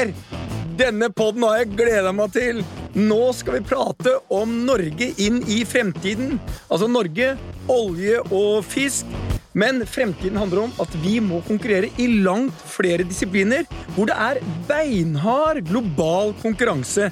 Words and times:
Per! 0.00 0.12
Denne 0.80 1.10
podden 1.12 1.44
har 1.44 1.58
jeg 1.60 1.74
gleda 1.76 2.12
meg 2.16 2.30
til. 2.32 2.60
Nå 2.96 3.18
skal 3.36 3.58
vi 3.58 3.66
prate 3.68 4.14
om 4.32 4.52
Norge 4.64 5.10
inn 5.20 5.42
i 5.50 5.58
fremtiden. 5.68 6.38
Altså 6.70 6.88
Norge, 6.88 7.34
olje 7.68 8.22
og 8.32 8.64
fisk. 8.64 9.10
Men 9.52 9.82
fremtiden 9.84 10.38
handler 10.40 10.62
om 10.64 10.72
at 10.80 10.94
vi 11.02 11.18
må 11.20 11.42
konkurrere 11.44 11.90
i 12.00 12.06
langt 12.24 12.64
flere 12.70 13.04
disipliner 13.04 13.66
hvor 13.96 14.08
det 14.08 14.16
er 14.16 14.40
beinhard 14.70 15.60
global 15.68 16.32
konkurranse. 16.40 17.10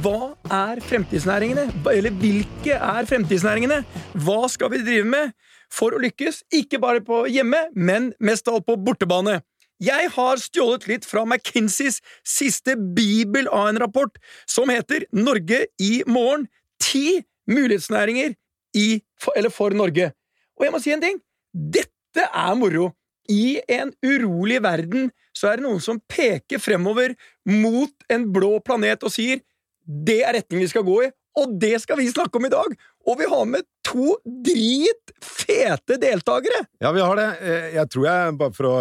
Hva 0.00 0.32
er 0.48 0.80
fremtidsnæringene? 0.88 1.68
Eller 1.92 2.16
hvilke 2.22 2.78
er 2.78 3.12
fremtidsnæringene? 3.12 3.82
Hva 4.24 4.40
skal 4.48 4.72
vi 4.72 4.84
drive 4.86 5.10
med 5.18 5.36
for 5.72 5.92
å 5.92 6.00
lykkes? 6.00 6.46
Ikke 6.62 6.80
bare 6.80 7.04
på 7.04 7.26
hjemme, 7.28 7.66
men 7.76 8.14
mest 8.24 8.48
av 8.48 8.62
alt 8.62 8.70
på 8.70 8.80
bortebane. 8.88 9.42
Jeg 9.82 10.10
har 10.14 10.38
stjålet 10.38 10.86
litt 10.86 11.06
fra 11.08 11.24
McKinseys 11.26 11.98
siste 12.28 12.76
bibel 12.76 13.48
av 13.50 13.72
en 13.72 13.80
rapport, 13.82 14.14
som 14.46 14.70
heter 14.70 15.08
Norge 15.16 15.64
i 15.82 16.02
morgen. 16.06 16.46
Ti 16.82 17.22
mulighetsnæringer 17.50 18.36
i, 18.78 19.02
eller 19.36 19.50
for 19.50 19.74
Norge. 19.74 20.12
Og 20.58 20.66
jeg 20.66 20.74
må 20.74 20.82
si 20.82 20.94
en 20.94 21.02
ting. 21.02 21.18
Dette 21.52 22.28
er 22.28 22.54
moro. 22.58 22.92
I 23.30 23.60
en 23.70 23.92
urolig 24.04 24.60
verden 24.62 25.10
så 25.34 25.50
er 25.50 25.58
det 25.58 25.66
noen 25.66 25.82
som 25.82 26.00
peker 26.10 26.60
fremover 26.62 27.14
mot 27.48 28.06
en 28.12 28.26
blå 28.34 28.58
planet 28.66 29.02
og 29.06 29.14
sier 29.14 29.40
det 29.82 30.20
er 30.22 30.36
retningen 30.36 30.66
vi 30.66 30.70
skal 30.70 30.84
gå 30.86 30.96
i, 31.06 31.10
og 31.38 31.54
det 31.60 31.78
skal 31.82 31.98
vi 32.00 32.10
snakke 32.12 32.38
om 32.38 32.46
i 32.48 32.52
dag! 32.52 32.74
Og 33.08 33.18
vi 33.18 33.26
har 33.26 33.46
med 33.48 33.64
to 33.86 34.16
dritfete 34.24 35.98
deltakere! 36.02 36.62
Ja, 36.82 36.92
vi 36.94 37.02
har 37.02 37.18
det. 37.18 37.28
Eh, 37.40 37.68
jeg 37.78 37.90
tror 37.92 38.06
jeg, 38.08 38.36
bare 38.40 38.54
for 38.56 38.68
å 38.70 38.76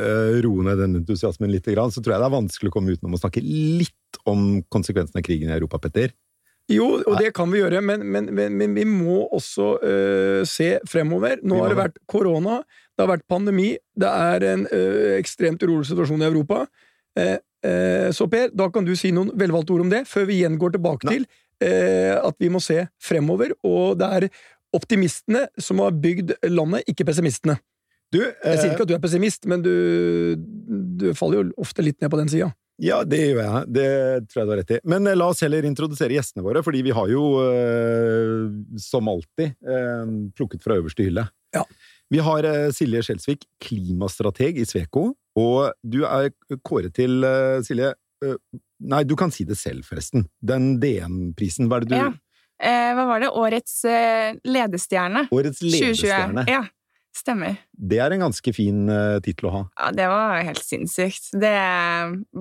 eh, 0.00 0.40
roe 0.44 0.66
ned 0.66 0.80
den 0.82 1.00
entusiasmen 1.02 1.52
litt, 1.52 1.68
så 1.68 2.00
tror 2.00 2.16
jeg 2.16 2.24
det 2.24 2.28
er 2.30 2.36
vanskelig 2.36 2.72
å 2.72 2.76
komme 2.78 2.96
utenom 2.96 3.16
å 3.18 3.22
snakke 3.22 3.44
litt 3.44 4.20
om 4.30 4.62
konsekvensene 4.72 5.20
av 5.22 5.26
krigen 5.26 5.52
i 5.52 5.56
Europa, 5.58 5.82
Petter. 5.84 6.14
Jo, 6.72 6.86
og 7.04 7.18
det 7.20 7.34
kan 7.36 7.50
vi 7.52 7.60
gjøre, 7.60 7.82
men, 7.84 8.06
men, 8.08 8.30
men, 8.32 8.54
men 8.56 8.72
vi 8.76 8.86
må 8.88 9.26
også 9.36 9.66
uh, 9.82 10.40
se 10.48 10.78
fremover. 10.88 11.42
Nå 11.44 11.58
har 11.60 11.74
det 11.74 11.76
vært 11.76 11.98
korona, 12.08 12.62
det 12.94 13.04
har 13.04 13.10
vært 13.10 13.26
pandemi, 13.28 13.74
det 14.00 14.08
er 14.08 14.46
en 14.48 14.64
uh, 14.70 15.12
ekstremt 15.18 15.60
urolig 15.66 15.90
situasjon 15.90 16.24
i 16.24 16.28
Europa. 16.30 16.62
Uh, 17.20 17.36
så 18.14 18.26
Per, 18.28 18.50
da 18.52 18.66
kan 18.68 18.84
du 18.84 18.92
si 18.98 19.08
noen 19.14 19.30
velvalgte 19.40 19.72
ord 19.72 19.86
om 19.86 19.92
det, 19.92 20.02
før 20.10 20.26
vi 20.28 20.40
igjen 20.40 20.58
går 20.60 20.74
tilbake 20.74 21.08
Nei. 21.08 21.14
til 21.14 21.28
at 22.20 22.36
vi 22.42 22.50
må 22.52 22.60
se 22.60 22.82
fremover. 23.00 23.54
Og 23.64 23.94
det 23.96 24.08
er 24.18 24.26
optimistene 24.76 25.46
som 25.56 25.80
har 25.80 25.96
bygd 25.96 26.34
landet, 26.50 26.84
ikke 26.92 27.06
pessimistene. 27.08 27.56
Du, 28.12 28.20
jeg 28.20 28.58
sier 28.60 28.74
ikke 28.74 28.84
at 28.84 28.90
du 28.90 28.96
er 28.98 29.02
pessimist, 29.02 29.48
men 29.48 29.64
du, 29.64 29.72
du 31.00 31.08
faller 31.16 31.40
jo 31.40 31.64
ofte 31.64 31.82
litt 31.86 31.98
ned 32.04 32.12
på 32.12 32.20
den 32.20 32.30
sida. 32.30 32.50
Ja, 32.82 33.00
det 33.06 33.20
gjør 33.20 33.40
jeg. 33.40 33.66
Det 33.70 33.88
tror 34.30 34.40
jeg 34.40 34.46
du 34.46 34.52
har 34.52 34.60
rett 34.60 34.72
i. 34.74 34.78
Men 34.90 35.06
eh, 35.06 35.16
la 35.16 35.28
oss 35.30 35.42
heller 35.46 35.66
introdusere 35.66 36.16
gjestene 36.16 36.42
våre, 36.42 36.62
fordi 36.66 36.82
vi 36.86 36.94
har 36.94 37.10
jo, 37.10 37.24
eh, 37.46 38.48
som 38.82 39.10
alltid, 39.10 39.54
eh, 39.62 40.14
plukket 40.34 40.64
fra 40.64 40.78
øverste 40.80 41.06
hylle. 41.06 41.28
Ja. 41.54 41.62
Vi 42.10 42.20
har 42.22 42.46
Silje 42.74 43.00
Skjelsvik, 43.06 43.46
klimastrateg 43.62 44.58
i 44.60 44.66
Sveko, 44.68 45.12
og 45.40 45.72
du 45.82 46.02
er 46.06 46.30
kåret 46.66 46.94
til, 46.96 47.24
Silje 47.66 47.94
Nei, 48.84 49.02
du 49.04 49.14
kan 49.16 49.32
si 49.32 49.44
det 49.48 49.56
selv, 49.56 49.84
forresten. 49.86 50.26
Den 50.44 50.78
DN-prisen, 50.80 51.68
hva 51.68 51.78
er 51.78 51.84
det 51.84 51.92
du 51.92 51.98
ja. 51.98 52.06
Eh, 52.64 52.90
Hva 52.96 53.04
var 53.08 53.20
det? 53.20 53.28
Årets 53.36 53.74
ledestjerne. 54.46 55.26
Årets 55.34 55.60
ledestjerne. 55.64 56.44
2020. 56.46 56.52
Ja. 56.52 56.62
Stemmer. 57.14 57.60
Det 57.70 58.00
er 58.02 58.10
en 58.10 58.24
ganske 58.24 58.52
fin 58.56 58.88
uh, 58.90 59.20
tittel 59.22 59.46
å 59.46 59.52
ha. 59.54 59.60
Ja, 59.78 59.90
det 59.94 60.06
var 60.10 60.40
helt 60.48 60.64
sinnssykt. 60.66 61.28
Det 61.38 61.52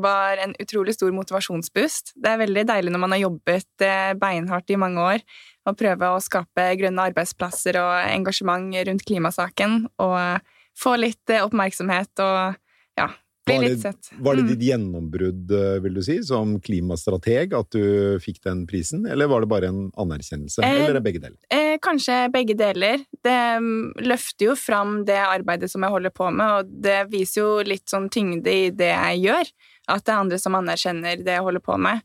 var 0.01 0.41
en 0.41 0.55
utrolig 0.61 0.95
stor 0.97 1.13
motivasjonsboost. 1.13 2.15
Det 2.17 2.31
er 2.31 2.41
veldig 2.41 2.63
deilig 2.71 2.93
når 2.93 3.03
man 3.03 3.13
har 3.13 3.21
jobbet 3.21 3.85
uh, 3.85 4.15
beinhardt 4.17 4.73
i 4.73 4.79
mange 4.81 5.05
år, 5.13 5.25
å 5.69 5.75
prøve 5.77 6.09
å 6.09 6.23
skape 6.23 6.65
grønne 6.81 7.05
arbeidsplasser 7.11 7.77
og 7.83 7.93
engasjement 8.15 8.73
rundt 8.89 9.05
klimasaken, 9.05 9.83
og 10.01 10.17
uh, 10.17 10.57
få 10.73 10.95
litt 10.97 11.35
oppmerksomhet 11.37 12.25
og 12.25 12.57
ja, 12.99 13.09
bli 13.47 13.57
litt 13.63 13.81
sett. 13.81 14.11
Var 14.15 14.37
det 14.37 14.45
mm. 14.45 14.51
ditt 14.53 14.65
gjennombrudd, 14.69 15.53
vil 15.83 15.97
du 15.99 16.03
si, 16.05 16.19
som 16.23 16.55
klimastrateg, 16.63 17.55
at 17.57 17.75
du 17.75 18.19
fikk 18.23 18.39
den 18.45 18.63
prisen, 18.69 19.07
eller 19.09 19.31
var 19.31 19.43
det 19.43 19.51
bare 19.51 19.71
en 19.73 19.85
anerkjennelse, 19.99 20.63
eller 20.63 21.03
begge 21.03 21.23
deler? 21.23 21.39
kanskje 21.83 22.29
begge 22.31 22.55
deler. 22.57 23.03
Det 23.23 23.39
mm, 23.59 23.93
løfter 24.07 24.49
jo 24.49 24.55
fram 24.59 25.01
det 25.07 25.19
arbeidet 25.19 25.71
som 25.71 25.83
jeg 25.83 25.93
holder 25.93 26.13
på 26.15 26.29
med, 26.31 26.59
og 26.59 26.73
det 26.83 26.99
viser 27.11 27.41
jo 27.41 27.53
litt 27.67 27.89
sånn 27.89 28.09
tyngde 28.13 28.51
i 28.51 28.67
det 28.71 28.91
jeg 28.93 29.23
gjør. 29.27 29.53
At 29.93 30.05
det 30.05 30.13
er 30.13 30.21
andre 30.21 30.39
som 30.39 30.55
anerkjenner 30.59 31.23
det 31.23 31.37
jeg 31.37 31.45
holder 31.45 31.63
på 31.63 31.77
med. 31.81 32.03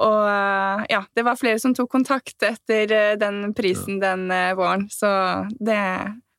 Og 0.00 0.86
ja, 0.90 1.02
det 1.14 1.26
var 1.26 1.38
flere 1.38 1.60
som 1.62 1.74
tok 1.76 1.90
kontakt 1.92 2.42
etter 2.46 2.92
eh, 2.94 3.16
den 3.20 3.52
prisen 3.56 3.98
den 4.00 4.30
eh, 4.32 4.54
våren, 4.56 4.86
så 4.90 5.10
det, 5.58 5.80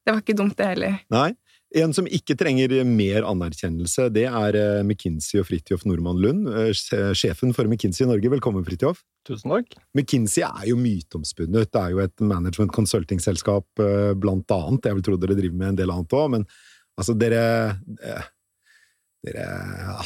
det 0.02 0.14
var 0.14 0.22
ikke 0.24 0.38
dumt, 0.40 0.56
det 0.58 0.70
heller. 0.72 0.96
Nei. 1.14 1.30
En 1.72 1.94
som 1.96 2.08
ikke 2.10 2.36
trenger 2.36 2.74
mer 2.84 3.24
anerkjennelse, 3.24 4.10
det 4.12 4.26
er 4.28 4.58
eh, 4.60 4.82
McKinsey 4.84 5.40
og 5.40 5.48
Fridtjof 5.48 5.86
Nordmann 5.88 6.20
Lund, 6.20 6.50
eh, 6.52 6.74
sjefen 7.16 7.56
for 7.56 7.70
McKinsey 7.70 8.04
i 8.04 8.10
Norge. 8.10 8.32
Velkommen, 8.34 8.66
Fridtjof. 8.68 9.00
Tusen 9.28 9.54
takk. 9.54 9.78
McKinsey 9.96 10.44
er 10.44 10.68
jo 10.68 10.76
myteomspunnet. 10.80 11.72
Det 11.72 11.80
er 11.80 11.96
jo 11.96 12.04
et 12.04 12.26
management 12.28 12.76
consulting-selskap, 12.76 13.68
eh, 13.80 14.12
blant 14.20 14.52
annet. 14.52 14.90
Jeg 14.90 15.00
vil 15.00 15.08
tro 15.08 15.16
dere 15.22 15.40
driver 15.40 15.64
med 15.64 15.72
en 15.72 15.80
del 15.80 15.96
annet 15.96 16.20
òg, 16.20 16.30
men 16.36 16.46
altså, 17.00 17.16
dere 17.16 17.80
dere 19.22 19.46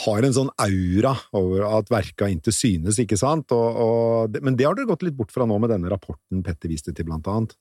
har 0.06 0.26
en 0.28 0.34
sånn 0.36 0.50
aura 0.60 1.14
over 1.40 1.64
at 1.80 1.90
verka 1.90 2.28
ikke 2.30 2.52
synes, 2.54 3.00
ikke 3.00 3.18
sant? 3.18 3.54
Og, 3.56 3.78
og, 3.80 4.40
men 4.44 4.58
det 4.60 4.68
har 4.68 4.76
dere 4.76 4.90
gått 4.90 5.06
litt 5.08 5.16
bort 5.18 5.32
fra 5.32 5.48
nå 5.48 5.58
med 5.64 5.72
denne 5.72 5.90
rapporten 5.90 6.44
Petter 6.44 6.70
viste 6.70 6.94
til, 6.94 7.08
blant 7.08 7.26
annet. 7.32 7.56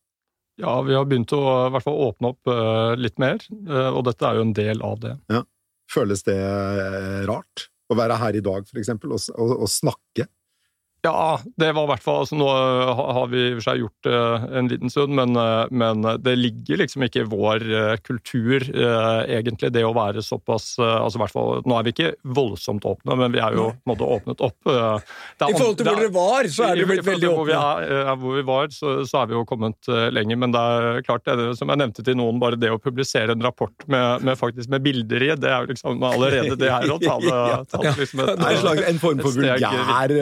Ja, 0.60 0.76
vi 0.86 0.94
har 0.94 1.06
begynt 1.10 1.32
å 1.34 1.42
hvert 1.74 1.84
fall 1.86 1.98
åpne 2.08 2.30
opp 2.30 2.50
uh, 2.50 2.94
litt 2.98 3.18
mer, 3.22 3.42
uh, 3.66 3.90
og 3.90 4.04
dette 4.06 4.28
er 4.28 4.38
jo 4.38 4.44
en 4.46 4.54
del 4.54 4.82
av 4.86 5.00
det. 5.02 5.16
Ja. 5.32 5.42
Føles 5.90 6.24
det 6.26 6.36
eh, 6.40 7.22
rart? 7.28 7.68
Å 7.92 7.96
være 7.98 8.16
her 8.16 8.38
i 8.38 8.42
dag, 8.42 8.64
for 8.64 8.80
eksempel, 8.80 9.12
og, 9.12 9.20
og, 9.36 9.50
og 9.66 9.68
snakke 9.68 10.24
ja, 11.04 11.40
det 11.60 11.70
var 11.76 11.84
i 11.84 11.90
hvert 11.92 12.04
fall 12.04 12.22
altså 12.22 12.36
Nå 12.38 12.48
har 12.48 13.26
vi 13.32 13.40
i 13.44 13.50
og 13.52 13.58
for 13.58 13.66
seg 13.66 13.80
gjort 13.82 14.06
det 14.06 14.20
en 14.58 14.70
liten 14.70 14.92
stund, 14.92 15.14
men, 15.16 15.36
eh, 15.36 15.64
men, 15.70 16.04
det 16.24 16.34
ligger 16.38 16.80
liksom 16.80 17.04
ikke 17.06 17.24
i 17.24 17.28
vår 17.28 17.64
eh, 17.68 17.96
kultur, 18.04 18.64
eh, 18.64 19.20
egentlig, 19.36 19.70
det 19.74 19.84
å 19.84 19.92
være 19.96 20.24
såpass 20.24 20.74
altså 20.80 21.20
hvert 21.20 21.34
fall, 21.34 21.62
Nå 21.68 21.76
er 21.78 21.86
vi 21.86 21.94
ikke 21.94 22.12
voldsomt 22.36 22.86
åpne, 22.88 23.18
men 23.20 23.34
vi 23.34 23.42
er 23.42 23.56
jo 23.56 23.68
på 23.72 23.84
en 23.84 23.92
måte 23.92 24.08
åpnet 24.16 24.44
opp. 24.44 24.56
I 24.64 25.52
forhold 25.54 25.78
til 25.78 25.88
hvor 25.88 26.00
dere 26.00 26.12
var, 26.14 26.48
så 26.52 26.68
er 26.68 26.80
det 26.80 26.88
blitt 26.88 27.06
veldig 27.06 27.30
åpne. 27.30 27.34
Hvor 27.34 27.48
vi, 27.50 27.56
er, 27.58 28.10
hvor 28.20 28.38
vi 28.38 28.44
var, 28.48 28.70
så, 28.74 28.94
så, 29.04 29.22
er 29.22 29.30
vi 29.30 29.36
jo 29.36 29.44
kommet 29.48 29.90
lenger. 30.14 30.40
Men 30.40 30.54
det 30.54 30.60
er 30.60 31.04
klart, 31.06 31.26
det, 31.26 31.50
som 31.58 31.72
jeg 31.72 31.80
nevnte 31.80 32.04
til 32.06 32.18
noen, 32.18 32.40
bare 32.42 32.58
det 32.60 32.72
å 32.72 32.80
publisere 32.82 33.34
en 33.36 33.44
rapport 33.44 33.86
med, 33.90 34.24
med 34.26 34.38
faktisk 34.40 34.72
med 34.72 34.84
bilder 34.84 35.26
i, 35.28 35.30
det 35.40 35.50
er 35.50 35.64
jo 35.64 35.72
liksom 35.72 36.04
allerede 36.08 36.56
det 36.60 36.72
her 36.72 36.94
å 36.94 36.98
ta 37.02 37.18
det, 37.22 37.38
ta 37.72 37.82
det 37.84 37.94
liksom 38.00 38.24
et, 38.24 38.44
en, 38.48 38.82
en 38.90 39.02
form 39.02 39.22
for 39.24 39.38
vulgær 39.38 40.14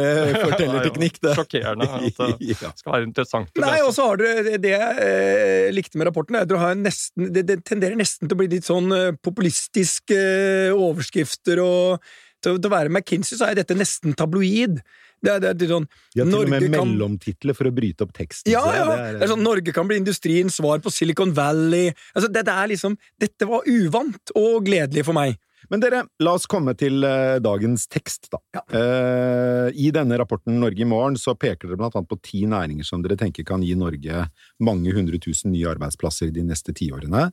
fortelling 0.43 0.71
fortellerteknikk, 0.72 1.20
det. 1.22 1.34
Sjokkerende 1.38 1.88
at 1.88 2.18
det 2.40 2.56
skal 2.80 2.96
være 2.96 3.06
interessant. 3.08 3.52
Nei, 3.62 3.76
og 3.84 3.92
så 3.96 4.08
har 4.10 4.20
dere 4.22 4.56
det 4.62 4.72
jeg 4.72 5.04
eh, 5.04 5.68
likte 5.74 6.00
med 6.00 6.10
rapporten, 6.10 6.38
er 6.38 6.46
at 6.46 6.50
dere 6.50 6.62
har 6.64 6.78
nesten, 6.78 7.28
det, 7.34 7.46
det, 7.50 7.60
tenderer 7.68 7.98
nesten 7.98 8.28
til 8.28 8.36
å 8.36 8.40
bli 8.42 8.50
litt 8.56 8.68
sånn 8.68 8.90
eh, 8.96 9.14
populistiske 9.22 10.18
eh, 10.18 10.74
overskrifter, 10.74 11.62
og 11.62 12.02
til, 12.42 12.58
til, 12.58 12.68
å 12.68 12.74
være 12.74 12.90
McKinsey 12.90 13.38
så 13.38 13.50
er 13.50 13.60
dette 13.60 13.76
nesten 13.78 14.16
tabloid. 14.18 14.80
Det 15.22 15.30
er, 15.30 15.44
det 15.54 15.69
er 15.69 15.76
sånn, 15.76 15.86
ja, 16.16 16.24
til 16.26 16.34
og 16.40 16.50
med 16.50 16.66
mellomtitler 16.72 17.54
for 17.54 17.70
å 17.70 17.75
bryte 17.75 18.02
opp 18.02 18.10
teksten. 18.16 18.50
Ja, 18.50 18.64
ja. 18.75 18.86
Det 18.88 18.96
er, 18.96 19.18
det 19.20 19.26
er 19.28 19.30
sånn, 19.30 19.44
Norge 19.46 19.75
kan 19.75 19.86
bli 19.86 20.00
industriens 20.02 20.58
svar 20.58 20.82
på 20.82 20.90
Silicon 20.90 21.34
Valley. 21.36 21.92
Altså, 22.10 22.26
det, 22.32 22.42
det 22.48 22.56
er 22.58 22.72
liksom, 22.72 22.98
dette 23.22 23.46
var 23.46 23.68
uvant 23.70 24.34
og 24.34 24.66
gledelig 24.66 25.06
for 25.06 25.14
meg. 25.14 25.38
Men 25.70 25.82
dere, 25.82 26.03
la 26.23 26.35
oss 26.37 26.49
komme 26.50 26.75
til 26.79 27.05
uh, 27.06 27.38
dagens 27.43 27.87
tekst, 27.91 28.29
da. 28.32 28.41
Ja. 28.56 28.62
Uh, 28.73 29.69
I 29.79 29.91
denne 29.94 30.19
rapporten 30.20 30.59
Norge 30.62 30.82
i 30.82 30.88
morgen 30.88 31.19
så 31.20 31.37
peker 31.38 31.69
dere 31.69 31.81
blant 31.81 31.99
annet 31.99 32.11
på 32.11 32.19
ti 32.25 32.44
næringer 32.50 32.87
som 32.87 33.05
dere 33.05 33.19
tenker 33.20 33.47
kan 33.47 33.62
gi 33.62 33.76
Norge 33.79 34.26
mange 34.62 34.94
hundre 34.97 35.20
tusen 35.23 35.53
nye 35.55 35.69
arbeidsplasser 35.70 36.32
de 36.35 36.47
neste 36.49 36.75
tiårene. 36.76 37.29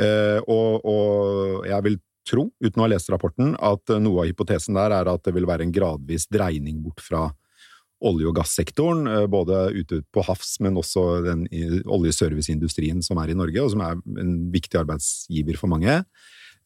Uh, 0.00 0.40
og, 0.50 0.84
og 0.84 1.70
jeg 1.70 1.86
vil 1.86 1.98
tro, 2.28 2.48
uten 2.64 2.80
å 2.80 2.86
ha 2.86 2.90
lest 2.92 3.10
rapporten, 3.12 3.54
at 3.60 3.96
noe 4.00 4.24
av 4.24 4.30
hypotesen 4.30 4.76
der 4.78 4.94
er 4.96 5.10
at 5.12 5.24
det 5.26 5.34
vil 5.36 5.48
være 5.48 5.66
en 5.66 5.74
gradvis 5.74 6.24
dreining 6.32 6.80
bort 6.84 7.02
fra 7.04 7.28
olje- 8.04 8.28
og 8.28 8.36
gassektoren, 8.36 9.06
både 9.32 9.58
ute 9.76 10.00
på 10.12 10.24
havs, 10.26 10.56
men 10.64 10.76
også 10.76 11.04
den 11.24 11.44
oljeserviceindustrien 11.88 13.00
som 13.04 13.20
er 13.22 13.32
i 13.32 13.36
Norge, 13.38 13.60
og 13.62 13.70
som 13.72 13.84
er 13.84 14.00
en 14.20 14.32
viktig 14.52 14.80
arbeidsgiver 14.80 15.56
for 15.60 15.72
mange. 15.72 16.02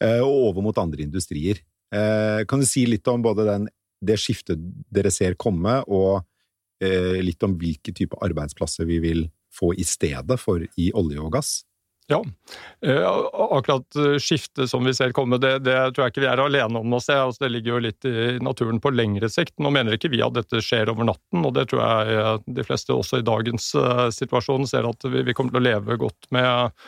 Eh, 0.04 0.22
og 0.22 0.50
over 0.50 0.68
mot 0.68 0.78
andre 0.78 1.02
industrier. 1.06 1.62
Eh, 1.94 2.44
kan 2.48 2.62
du 2.62 2.66
si 2.68 2.86
litt 2.86 3.06
om 3.10 3.22
både 3.24 3.46
den, 3.48 3.68
det 4.04 4.18
skiftet 4.20 4.60
dere 4.94 5.10
ser 5.14 5.38
komme, 5.40 5.80
og 5.90 6.20
eh, 6.84 7.18
litt 7.24 7.42
om 7.42 7.56
hvilke 7.58 7.94
type 7.96 8.18
arbeidsplasser 8.22 8.86
vi 8.88 9.00
vil 9.02 9.24
få 9.54 9.72
i 9.74 9.86
stedet 9.86 10.38
for 10.38 10.62
i 10.62 10.92
olje 10.94 11.18
og 11.22 11.34
gass? 11.34 11.56
Ja, 12.08 12.22
akkurat 13.52 13.98
skiftet 14.24 14.70
som 14.70 14.86
vi 14.86 14.94
ser 14.96 15.10
komme, 15.12 15.36
det, 15.42 15.58
det, 15.66 15.74
tror 15.92 16.06
jeg 16.06 16.14
ikke 16.14 16.22
vi 16.22 16.30
er 16.30 16.40
alene 16.40 16.80
om 16.80 16.94
å 16.96 17.00
se. 17.04 17.12
Altså, 17.12 17.42
det 17.42 17.50
ligger 17.52 17.74
jo 17.74 17.82
litt 17.84 18.08
i 18.08 18.38
naturen 18.40 18.80
på 18.80 18.94
lengre 18.94 19.28
sikt. 19.28 19.58
Nå 19.60 19.68
mener 19.74 19.92
ikke 19.98 20.08
vi 20.14 20.22
at 20.24 20.32
dette 20.38 20.62
skjer 20.64 20.88
over 20.88 21.04
natten, 21.10 21.44
og 21.44 21.52
det 21.58 21.66
tror 21.68 21.82
jeg 21.84 22.56
de 22.56 22.64
fleste 22.64 22.96
også 22.96 23.20
i 23.20 23.26
dagens 23.28 23.68
situasjon 24.16 24.64
ser 24.70 24.88
at 24.88 25.04
vi, 25.04 25.20
vi 25.26 25.36
kommer 25.36 25.52
til 25.52 25.60
å 25.60 25.66
leve 25.68 26.00
godt 26.00 26.30
med 26.32 26.80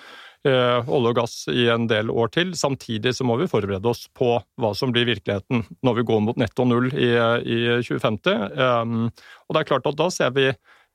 olje 0.48 1.10
og 1.10 1.16
gass 1.18 1.34
i 1.52 1.66
en 1.68 1.84
del 1.90 2.08
år 2.08 2.30
til. 2.32 2.54
Samtidig 2.56 3.12
så 3.16 3.26
må 3.28 3.36
vi 3.40 3.48
forberede 3.50 3.90
oss 3.90 4.06
på 4.16 4.38
hva 4.40 4.70
som 4.78 4.92
blir 4.94 5.08
virkeligheten 5.08 5.66
når 5.84 5.98
vi 5.98 6.06
går 6.08 6.22
mot 6.24 6.40
netto 6.40 6.64
null 6.64 6.88
i, 6.94 7.10
i 7.12 7.58
2050. 7.84 8.46
Um, 8.56 9.10
og 9.48 9.56
det 9.56 9.60
er 9.60 9.70
klart 9.74 9.90
at 9.90 9.98
da 10.00 10.08
ser 10.14 10.32
vi 10.36 10.48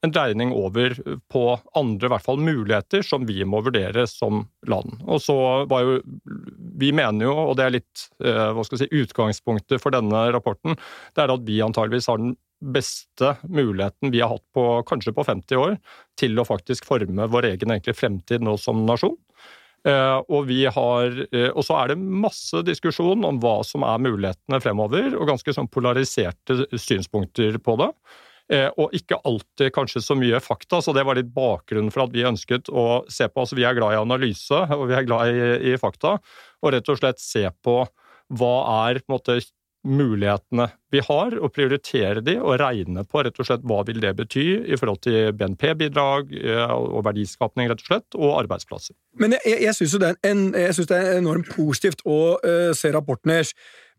en 0.06 0.13
dreining 0.13 0.53
over 0.56 0.95
på 1.31 1.44
andre 1.77 2.07
i 2.07 2.13
hvert 2.13 2.25
fall 2.25 2.42
muligheter 2.42 3.06
som 3.06 3.25
vi 3.27 3.39
må 3.47 3.62
vurdere 3.65 4.06
som 4.09 4.45
land. 4.69 5.00
Og 5.06 5.21
så 5.24 5.38
var 5.69 5.86
jo, 5.86 6.00
Vi 6.75 6.92
mener 6.95 7.25
jo, 7.25 7.33
og 7.50 7.56
det 7.57 7.65
er 7.65 7.75
litt 7.77 8.07
eh, 8.24 8.50
hva 8.53 8.65
skal 8.65 8.77
jeg 8.77 8.89
si, 8.89 9.03
utgangspunktet 9.03 9.81
for 9.81 9.95
denne 9.95 10.25
rapporten, 10.36 10.75
det 11.15 11.24
er 11.24 11.33
at 11.33 11.45
vi 11.47 11.62
antageligvis 11.63 12.09
har 12.12 12.19
den 12.21 12.36
beste 12.62 13.36
muligheten 13.44 14.12
vi 14.13 14.22
har 14.24 14.31
hatt 14.31 14.46
på 14.56 14.66
kanskje 14.88 15.13
på 15.16 15.25
50 15.28 15.60
år 15.60 15.78
til 16.19 16.40
å 16.40 16.48
faktisk 16.48 16.88
forme 16.88 17.28
vår 17.31 17.52
egen 17.54 17.74
egentlig 17.74 17.98
fremtid 17.98 18.46
nå 18.46 18.56
som 18.62 18.86
nasjon. 18.88 19.18
Eh, 19.86 20.19
og, 20.34 20.50
har, 20.74 21.18
eh, 21.30 21.52
og, 21.52 21.62
så 21.66 21.75
er 21.78 21.92
det 21.92 22.02
masse 22.02 22.63
diskusjon 22.66 23.22
om 23.28 23.38
hva 23.42 23.60
som 23.68 23.84
er 23.86 24.02
mulighetene 24.02 24.62
fremover, 24.63 25.12
og 25.13 25.30
ganske 25.30 25.54
sånn 25.54 25.69
polariserte 25.69 26.63
synspunkter 26.74 27.60
på 27.62 27.75
det. 27.84 27.92
Eh, 28.56 28.69
og 28.81 28.94
ikke 28.98 29.19
alltid 29.25 29.74
kanskje 29.74 30.02
så 30.06 30.18
mye 30.18 30.42
fakta, 30.42 30.81
så 30.81 30.94
det 30.94 31.06
var 31.06 31.18
litt 31.18 31.30
bakgrunnen 31.34 31.94
for 31.94 32.06
at 32.06 32.16
vi 32.16 32.25
ønsket 32.25 32.69
å 32.69 33.04
se 33.10 33.30
på 33.30 33.42
altså 33.42 33.57
Vi 33.57 33.66
er 33.66 33.78
glad 33.78 33.94
i 33.94 34.02
analyse, 34.02 34.63
og 34.74 34.88
vi 34.90 34.98
er 34.98 35.06
glad 35.06 35.30
i, 35.34 35.46
i 35.74 35.78
fakta, 35.81 36.18
og 36.62 36.74
rett 36.74 36.90
og 36.90 37.00
slett 37.02 37.22
se 37.22 37.46
på 37.66 37.84
hva 38.34 38.56
er 38.90 39.04
på 39.04 39.12
en 39.12 39.18
måte 39.19 39.38
mulighetene 39.86 40.68
vi 40.94 41.02
har, 41.04 41.36
og 41.38 41.54
prioritere 41.54 42.24
de 42.26 42.36
og 42.40 42.58
regne 42.62 43.06
på 43.08 43.24
rett 43.26 43.40
og 43.40 43.48
slett 43.48 43.64
hva 43.68 43.82
vil 43.88 44.02
det 44.04 44.14
bety 44.18 44.46
i 44.66 44.78
forhold 44.80 45.02
til 45.06 45.32
BNP-bidrag 45.38 46.34
eh, 46.42 46.76
og 46.76 47.04
verdiskapning 47.08 47.70
rett 47.72 47.84
og 47.84 47.90
slett, 47.90 48.20
og 48.20 48.38
arbeidsplasser. 48.42 48.96
Men 49.22 49.38
jeg, 49.38 49.62
jeg 49.64 49.78
syns 49.78 49.98
det, 50.02 50.14
det, 50.26 51.00
er 51.00 51.18
enormt 51.20 51.52
positivt 51.54 52.04
å 52.04 52.38
uh, 52.42 52.72
se 52.76 52.92
rapporten 52.96 53.32
deres. 53.32 53.54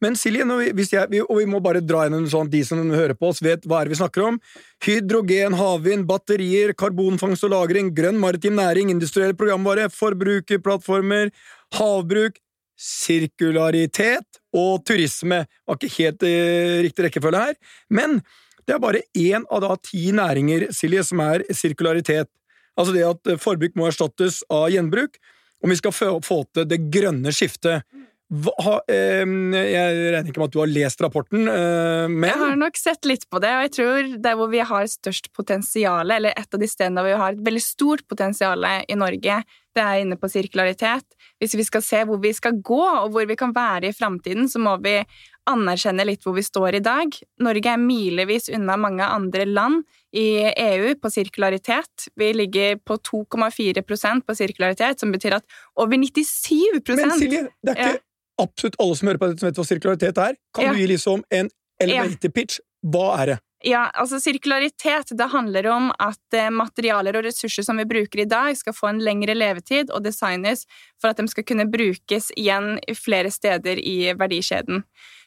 Men 0.05 0.17
Silje, 0.21 0.45
jeg, 0.45 1.23
og 1.25 1.39
vi 1.39 1.47
må 1.49 1.63
bare 1.65 1.81
dra 1.81 2.03
inn 2.05 2.19
en 2.19 2.29
sånn 2.29 2.51
de 2.53 2.61
som 2.69 2.83
hører 2.93 3.17
på 3.17 3.31
oss, 3.31 3.41
vet 3.45 3.65
hva 3.65 3.81
er 3.81 3.89
vi 3.89 3.97
snakker 3.97 4.27
om. 4.27 4.41
Hydrogen, 4.85 5.57
havvind, 5.57 6.05
batterier, 6.09 6.75
karbonfangst 6.77 7.47
og 7.49 7.55
-lagring, 7.55 7.95
grønn 7.97 8.21
maritim 8.21 8.59
næring, 8.61 8.93
industriell 8.93 9.33
programvare, 9.39 9.89
forbrukerplattformer, 9.89 11.33
havbruk, 11.79 12.37
sirkularitet 12.77 14.41
og 14.57 14.85
turisme. 14.87 15.45
Det 15.47 15.71
var 15.71 15.79
ikke 15.81 15.95
helt 15.99 16.27
eh, 16.29 16.81
riktig 16.87 17.07
rekkefølge 17.07 17.45
her, 17.49 17.61
men 17.89 18.21
det 18.67 18.75
er 18.75 18.83
bare 18.83 19.05
én 19.15 19.47
av 19.53 19.63
da 19.63 19.77
ti 19.79 20.09
næringer, 20.15 20.69
Silje, 20.75 21.05
som 21.07 21.23
er 21.23 21.47
sirkularitet. 21.55 22.29
Altså 22.77 22.93
det 22.93 23.07
at 23.07 23.37
forbruk 23.41 23.77
må 23.79 23.87
erstattes 23.89 24.43
av 24.53 24.69
gjenbruk, 24.75 25.17
om 25.65 25.73
vi 25.73 25.79
skal 25.79 25.95
få 25.95 26.43
til 26.53 26.67
det 26.69 26.83
grønne 26.93 27.33
skiftet. 27.33 27.87
Hva, 28.27 28.81
eh, 28.91 29.23
jeg 29.23 29.99
regner 30.11 30.27
ikke 30.27 30.41
med 30.43 30.49
at 30.49 30.55
du 30.57 30.59
har 30.59 30.71
lest 30.71 31.03
rapporten, 31.05 31.47
eh, 31.47 32.09
men 32.11 32.27
Jeg 32.27 32.41
har 32.41 32.57
nok 32.59 32.77
sett 32.77 33.07
litt 33.07 33.29
på 33.31 33.39
det, 33.39 33.53
og 33.55 33.63
jeg 33.63 33.73
tror 33.77 34.09
der 34.19 34.35
hvor 34.35 34.51
vi 34.51 34.59
har 34.59 34.89
størst 34.91 35.31
potensial, 35.33 36.11
eller 36.11 36.35
et 36.35 36.53
av 36.53 36.59
de 36.61 36.67
stedene 36.67 37.05
hvor 37.05 37.13
vi 37.15 37.23
har 37.23 37.33
et 37.33 37.47
veldig 37.47 37.63
stort 37.63 38.03
potensial 38.09 38.67
i 38.67 38.99
Norge, 38.99 39.45
det 39.77 39.85
er 39.85 40.03
inne 40.03 40.19
på 40.21 40.31
sirkularitet. 40.33 41.05
Hvis 41.41 41.57
vi 41.59 41.67
skal 41.67 41.85
se 41.85 42.03
hvor 42.09 42.21
vi 42.23 42.33
skal 42.37 42.59
gå, 42.65 42.81
og 42.81 43.13
hvor 43.15 43.29
vi 43.29 43.37
kan 43.39 43.53
være 43.57 43.91
i 43.91 43.97
framtiden, 43.97 44.49
så 44.49 44.61
må 44.63 44.77
vi 44.85 44.99
anerkjenne 45.47 46.07
litt 46.09 46.25
hvor 46.27 46.35
vi 46.35 46.43
står 46.43 46.81
i 46.81 46.83
dag. 46.85 47.13
Norge 47.45 47.75
er 47.75 47.83
milevis 47.83 48.51
unna 48.51 48.79
mange 48.81 49.05
andre 49.05 49.47
land 49.47 49.85
i 50.17 50.49
EU 50.49 50.97
på 50.99 51.13
sirkularitet. 51.13 52.09
Vi 52.19 52.33
ligger 52.35 52.81
på 52.83 52.99
2,4% 52.99 54.27
på 54.27 54.39
sirkularitet, 54.41 55.01
som 55.01 55.15
betyr 55.15 55.39
at 55.39 55.61
over 55.77 55.95
97 56.01 56.83
Men 56.97 57.15
Silje, 57.21 57.47
det 57.63 57.77
er 57.77 57.81
ikke 57.81 57.95
ja 57.95 58.03
absolutt 58.43 58.77
alle 58.83 58.97
som 58.97 59.11
hører 59.11 59.21
på 59.21 59.31
dette, 59.31 59.43
som 59.43 59.51
vet 59.51 59.61
hva 59.61 59.67
sirkularitet 59.67 60.23
er. 60.23 60.39
Kan 60.57 60.69
ja. 60.69 60.73
du 60.73 60.81
gi 60.81 60.89
liksom 60.91 61.25
en 61.35 61.51
elevator 61.83 62.33
pitch? 62.35 62.61
Hva 62.87 63.09
er 63.23 63.33
det? 63.33 63.39
Ja, 63.67 63.89
altså 63.99 64.21
Sirkularitet 64.23 65.11
det 65.19 65.27
handler 65.33 65.67
om 65.73 65.89
at 65.99 66.35
eh, 66.39 66.53
materialer 66.55 67.17
og 67.19 67.25
ressurser 67.27 67.65
som 67.67 67.81
vi 67.81 67.87
bruker 67.89 68.23
i 68.23 68.29
dag, 68.31 68.55
skal 68.55 68.77
få 68.77 68.93
en 68.93 69.03
lengre 69.03 69.35
levetid 69.35 69.91
og 69.91 70.05
designes 70.05 70.63
for 71.03 71.11
at 71.11 71.19
de 71.19 71.27
skal 71.33 71.47
kunne 71.49 71.67
brukes 71.73 72.31
igjen 72.39 72.77
flere 72.95 73.33
steder 73.35 73.81
i 73.83 74.13
verdikjeden. 74.15 74.85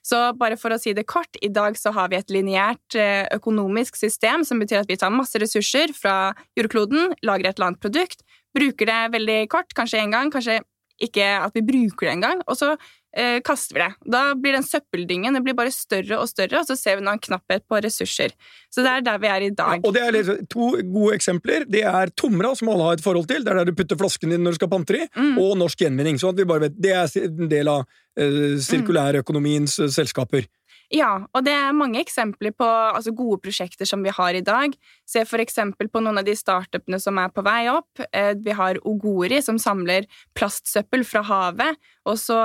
Så 0.07 0.21
bare 0.39 0.55
for 0.55 0.71
å 0.71 0.79
si 0.79 0.93
det 0.95 1.03
kort, 1.11 1.35
i 1.43 1.51
dag 1.51 1.75
så 1.75 1.91
har 1.97 2.13
vi 2.13 2.19
et 2.21 2.31
lineært 2.31 2.95
eh, 2.95 3.27
økonomisk 3.35 3.99
system, 3.99 4.47
som 4.47 4.63
betyr 4.63 4.85
at 4.85 4.89
vi 4.89 4.99
tar 5.01 5.11
masse 5.11 5.35
ressurser 5.41 5.91
fra 5.97 6.31
jordkloden, 6.55 7.17
lager 7.27 7.49
et 7.49 7.59
eller 7.59 7.73
annet 7.73 7.83
produkt, 7.83 8.23
bruker 8.55 8.87
det 8.87 9.01
veldig 9.19 9.39
kort, 9.51 9.75
kanskje 9.75 9.99
én 10.05 10.15
gang, 10.15 10.31
kanskje 10.31 10.61
ikke 11.03 11.27
at 11.43 11.55
vi 11.55 11.67
bruker 11.67 12.07
det 12.07 12.15
engang, 12.15 12.41
og 12.47 12.55
så 12.59 12.73
eh, 13.15 13.39
kaster 13.45 13.75
vi 13.75 13.81
det. 13.83 14.11
Da 14.13 14.21
blir 14.35 14.55
den 14.57 14.65
søppeldyngen 14.65 15.37
det 15.37 15.43
blir 15.45 15.57
bare 15.57 15.73
større 15.73 16.19
og 16.21 16.29
større, 16.29 16.61
og 16.61 16.69
så 16.69 16.77
ser 16.79 16.99
vi 16.99 17.05
nå 17.05 17.15
en 17.15 17.23
knapphet 17.23 17.65
på 17.69 17.79
ressurser. 17.83 18.35
Så 18.73 18.85
det 18.85 18.91
er 18.91 19.05
der 19.05 19.21
vi 19.21 19.31
er 19.31 19.47
i 19.47 19.51
dag. 19.53 19.79
Ja, 19.79 19.87
og 19.87 19.95
det 19.95 20.03
er 20.05 20.15
liksom 20.15 20.45
To 20.49 20.69
gode 20.81 21.15
eksempler. 21.17 21.65
Det 21.69 21.83
er 21.87 22.13
Tomra, 22.17 22.53
som 22.57 22.71
alle 22.73 22.87
har 22.87 22.99
et 22.99 23.05
forhold 23.05 23.27
til. 23.29 23.43
Det 23.45 23.53
er 23.53 23.61
der 23.61 23.69
du 23.69 23.77
putter 23.77 23.99
flasken 23.99 24.33
din 24.33 24.45
når 24.45 24.55
du 24.55 24.61
skal 24.61 24.71
pantre 24.71 25.03
i, 25.03 25.09
mm. 25.15 25.35
og 25.41 25.57
Norsk 25.59 25.85
Gjenvinning. 25.85 26.19
Så 26.21 26.31
at 26.33 26.39
vi 26.39 26.47
bare 26.49 26.67
vet, 26.67 26.77
Det 26.79 26.93
er 26.95 27.27
en 27.27 27.51
del 27.51 27.71
av 27.71 27.83
eh, 28.19 28.57
sirkulærøkonomiens 28.65 29.79
mm. 29.83 29.91
selskaper. 29.97 30.47
Ja, 30.89 31.11
og 31.37 31.43
det 31.45 31.53
er 31.53 31.75
mange 31.77 31.99
eksempler 32.01 32.49
på 32.57 32.65
altså, 32.65 33.11
gode 33.13 33.37
prosjekter 33.43 33.85
som 33.85 34.01
vi 34.01 34.09
har 34.13 34.33
i 34.33 34.41
dag. 34.41 34.73
Se 35.05 35.21
eksempel 35.21 35.89
på 35.89 36.01
noen 36.01 36.17
av 36.17 36.25
de 36.25 36.33
startupene 36.33 36.97
som 37.01 37.19
er 37.21 37.29
på 37.29 37.43
vei 37.45 37.67
opp. 37.69 38.01
Eh, 38.09 38.33
vi 38.33 38.55
har 38.57 38.79
Ogori, 38.89 39.37
som 39.45 39.59
samler 39.61 40.07
plastsøppel 40.33 41.05
fra 41.05 41.21
havet, 41.29 41.77
og 42.09 42.17
så 42.17 42.39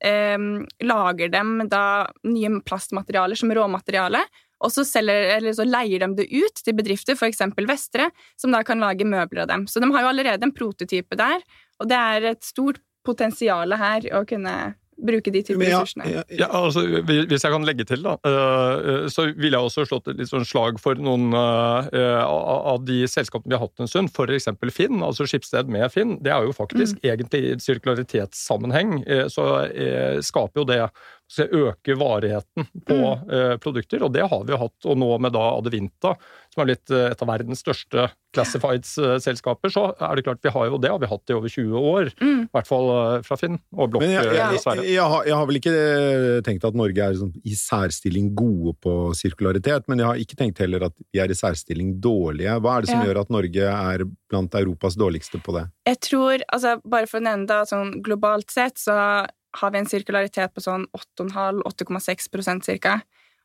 eh, 0.00 0.38
lager 0.88 1.34
de 1.34 1.68
da 1.68 1.84
nye 2.24 2.54
plastmaterialer 2.64 3.36
som 3.36 3.52
råmateriale. 3.52 4.24
Og 4.62 4.72
så, 4.72 4.86
selger, 4.86 5.50
så, 5.52 5.66
leier 5.66 6.06
de 6.06 6.22
det 6.22 6.28
ut 6.32 6.62
til 6.64 6.76
bedrifter, 6.78 7.18
f.eks. 7.18 7.42
Vestre, 7.68 8.08
som 8.40 8.54
da 8.54 8.62
kan 8.64 8.80
lage 8.80 9.04
møbler 9.04 9.44
av 9.44 9.50
dem. 9.50 9.66
Så 9.66 9.82
de 9.82 9.90
har 9.92 10.06
jo 10.06 10.12
allerede 10.14 10.46
en 10.46 10.54
prototype 10.54 11.18
der, 11.18 11.42
og 11.82 11.90
det 11.90 11.98
er 11.98 12.30
et 12.30 12.46
stort 12.46 12.80
potensial 13.04 13.74
her 13.74 14.06
å 14.14 14.22
kunne 14.28 14.54
bruke 15.06 15.32
de 15.34 15.42
typer 15.44 15.66
ja, 15.66 15.80
ressursene. 15.80 16.08
Ja, 16.10 16.22
ja, 16.42 16.48
altså, 16.56 16.84
hvis 17.02 17.44
jeg 17.44 17.54
kan 17.54 17.66
legge 17.66 17.86
til, 17.88 18.04
da, 18.04 18.16
uh, 18.26 19.06
så 19.12 19.28
vil 19.30 19.54
jeg 19.54 19.60
også 19.60 19.86
slått 19.88 20.12
et 20.12 20.20
litt 20.20 20.30
sånn 20.30 20.46
slag 20.48 20.80
for 20.82 20.98
noen 21.02 21.34
uh, 21.34 22.22
av 22.22 22.84
de 22.88 23.02
selskapene 23.10 23.52
vi 23.52 23.58
har 23.58 23.64
hatt 23.66 23.82
en 23.82 23.90
stund, 23.90 24.12
f.eks. 24.12 24.50
Finn, 24.72 25.02
altså 25.04 25.26
Skipsted 25.28 25.72
med 25.72 25.88
Finn. 25.94 26.16
Det 26.24 26.32
er 26.34 26.46
jo 26.46 26.54
faktisk 26.56 27.00
mm. 27.00 27.08
egentlig 27.12 27.42
i 27.44 27.56
sirkularitetssammenheng 27.62 29.02
uh, 29.06 29.26
så 29.32 29.48
skaper 30.24 30.62
jo 30.62 30.68
det 30.68 30.80
øke 31.40 31.96
varigheten 31.98 32.66
på 32.88 32.98
mm. 32.98 33.60
produkter, 33.62 34.04
og 34.04 34.12
det 34.14 34.26
har 34.28 34.44
vi 34.44 34.54
jo 34.54 34.60
hatt. 34.60 34.76
Og 34.88 34.98
nå 35.00 35.10
med 35.22 35.34
da 35.34 35.44
Adevinta, 35.56 36.16
som 36.52 36.64
er 36.64 36.74
litt 36.74 36.92
et 36.92 37.22
av 37.24 37.30
verdens 37.30 37.62
største 37.64 38.10
classifieds-selskaper, 38.32 39.72
så 39.72 39.84
er 39.92 40.16
det 40.16 40.24
klart 40.26 40.40
vi 40.44 40.52
har 40.52 40.68
jo 40.70 40.78
det, 40.80 40.90
og 40.92 41.02
vi 41.02 41.08
har 41.08 41.14
hatt 41.14 41.24
det 41.28 41.34
i 41.34 41.36
over 41.38 41.52
20 41.52 41.88
år. 41.92 42.10
Mm. 42.20 42.40
I 42.46 42.56
hvert 42.56 42.68
fall 42.68 42.90
fra 43.26 43.38
Finn 43.40 43.58
og 43.76 43.92
Blokk, 43.92 44.06
jeg, 44.06 44.14
jeg, 44.16 44.38
jeg, 44.56 44.86
Jeg, 44.88 45.02
har, 45.02 45.26
jeg, 45.28 45.36
har, 45.36 45.48
vel 45.48 45.60
ikke 45.60 45.74
tenkt 46.46 46.66
at 46.68 46.78
Norge 46.78 47.08
er 47.08 47.18
sånn, 47.20 47.34
i 47.44 47.56
særstilling 47.58 48.32
gode 48.38 48.74
på 48.84 48.96
sirkularitet, 49.18 49.88
men 49.90 50.02
jeg 50.02 50.10
har 50.10 50.24
ikke 50.24 50.38
tenkt 50.40 50.62
heller 50.64 50.88
at 50.88 50.96
vi 51.12 51.22
er 51.22 51.32
i 51.32 51.36
særstilling 51.36 51.96
dårlige. 52.04 52.56
Hva 52.64 52.78
er 52.78 52.86
det 52.86 52.92
som 52.92 53.02
ja. 53.02 53.10
gjør 53.10 53.22
at 53.24 53.36
Norge 53.36 53.68
er 53.74 54.06
blant 54.32 54.58
Europas 54.62 54.96
dårligste 55.00 55.42
på 55.44 55.56
det? 55.58 55.66
Jeg 55.88 56.00
tror, 56.08 56.44
altså 56.48 56.78
bare 56.84 57.08
for 57.10 57.20
å 57.20 57.26
nevne 57.28 57.48
det, 57.50 57.62
sånn 57.70 57.96
globalt 58.04 58.52
sett, 58.52 58.80
så 58.80 58.96
har 59.60 59.72
vi 59.72 59.82
en 59.82 59.88
sirkularitet 59.88 60.54
på 60.54 60.62
sånn 60.64 60.86
8,5-8,6 60.96 62.64
cirka. 62.64 63.00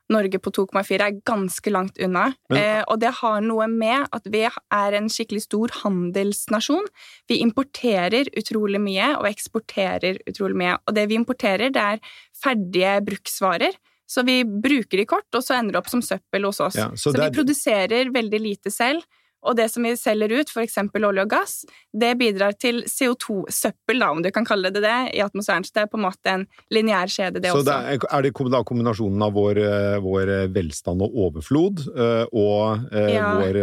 Norge 0.08 0.38
på 0.40 0.50
2,4 0.56 1.04
er 1.04 1.18
ganske 1.28 1.70
langt 1.72 1.98
unna. 2.00 2.30
Men, 2.48 2.58
eh, 2.58 2.84
og 2.88 3.00
det 3.02 3.10
har 3.20 3.42
noe 3.44 3.66
med 3.68 4.08
at 4.12 4.24
vi 4.32 4.46
er 4.46 4.96
en 4.96 5.10
skikkelig 5.12 5.44
stor 5.44 5.74
handelsnasjon. 5.82 6.88
Vi 7.28 7.42
importerer 7.44 8.30
utrolig 8.32 8.80
mye 8.80 9.10
og 9.18 9.28
eksporterer 9.28 10.22
utrolig 10.28 10.56
mye. 10.56 10.78
Og 10.86 10.96
det 10.96 11.08
vi 11.10 11.18
importerer, 11.20 11.68
det 11.74 11.84
er 11.84 12.00
ferdige 12.32 12.96
bruksvarer. 13.04 13.76
Så 14.08 14.24
vi 14.24 14.40
bruker 14.44 14.96
de 14.96 15.04
kort, 15.04 15.28
og 15.36 15.44
så 15.44 15.58
ender 15.58 15.76
det 15.76 15.82
opp 15.82 15.90
som 15.92 16.00
søppel 16.00 16.46
hos 16.48 16.62
oss. 16.64 16.78
Ja, 16.80 16.88
så, 16.96 17.12
så 17.12 17.20
vi 17.20 17.28
produserer 17.34 18.08
veldig 18.14 18.40
lite 18.40 18.72
selv. 18.72 19.04
Og 19.46 19.56
det 19.58 19.68
som 19.70 19.86
vi 19.86 19.94
selger 19.98 20.32
ut, 20.40 20.50
f.eks. 20.50 20.78
olje 20.98 21.24
og 21.24 21.30
gass, 21.30 21.60
det 21.94 22.14
bidrar 22.18 22.56
til 22.58 22.82
CO2-søppel, 22.90 24.02
om 24.08 24.22
du 24.24 24.32
kan 24.34 24.46
kalle 24.48 24.72
det 24.74 24.82
det, 24.82 24.98
i 25.14 25.22
atmosfæren. 25.22 25.66
Så 25.66 25.76
det 25.76 25.84
er 25.84 25.92
på 25.92 26.00
en 26.00 26.06
måte 26.08 26.34
en 26.34 26.46
lineær 26.74 27.10
kjede, 27.12 27.42
det 27.42 27.52
så 27.52 27.62
også. 27.62 27.70
Så 27.70 28.10
er 28.10 28.26
det 28.26 28.34
da 28.54 28.62
kombinasjonen 28.66 29.24
av 29.28 29.34
vår, 29.36 29.62
eh, 29.62 29.98
vår 30.02 30.34
velstand 30.54 31.04
og 31.06 31.18
overflod 31.28 31.84
eh, 31.94 32.24
og 32.32 32.88
eh, 32.92 33.12
ja. 33.14 33.32
vår 33.38 33.60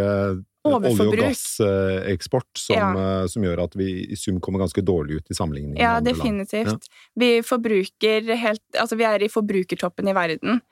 olje- 0.65 1.05
og 1.05 1.20
gasseksport 1.20 2.58
som, 2.58 2.98
ja. 2.98 3.25
som, 3.29 3.44
gjør 3.46 3.65
at 3.67 3.75
vi 3.77 3.89
i 4.10 4.17
sum 4.17 4.39
kommer 4.41 4.63
ganske 4.63 4.82
dårlig 4.86 5.20
ut 5.20 5.29
i 5.29 5.38
sammenligning 5.38 5.77
ja, 5.77 6.00
med 6.00 6.08
andre 6.08 6.13
definitivt. 6.15 6.72
land. 6.72 6.88
Ja. 6.89 7.03
Vi 7.22 7.29
forbruker 7.46 8.34
helt 8.34 8.63
Altså, 8.79 8.98
vi 8.98 9.05
er 9.08 9.24
i 9.24 9.32
forbrukertoppen 9.32 10.10
i 10.10 10.15
verden. 10.15 10.63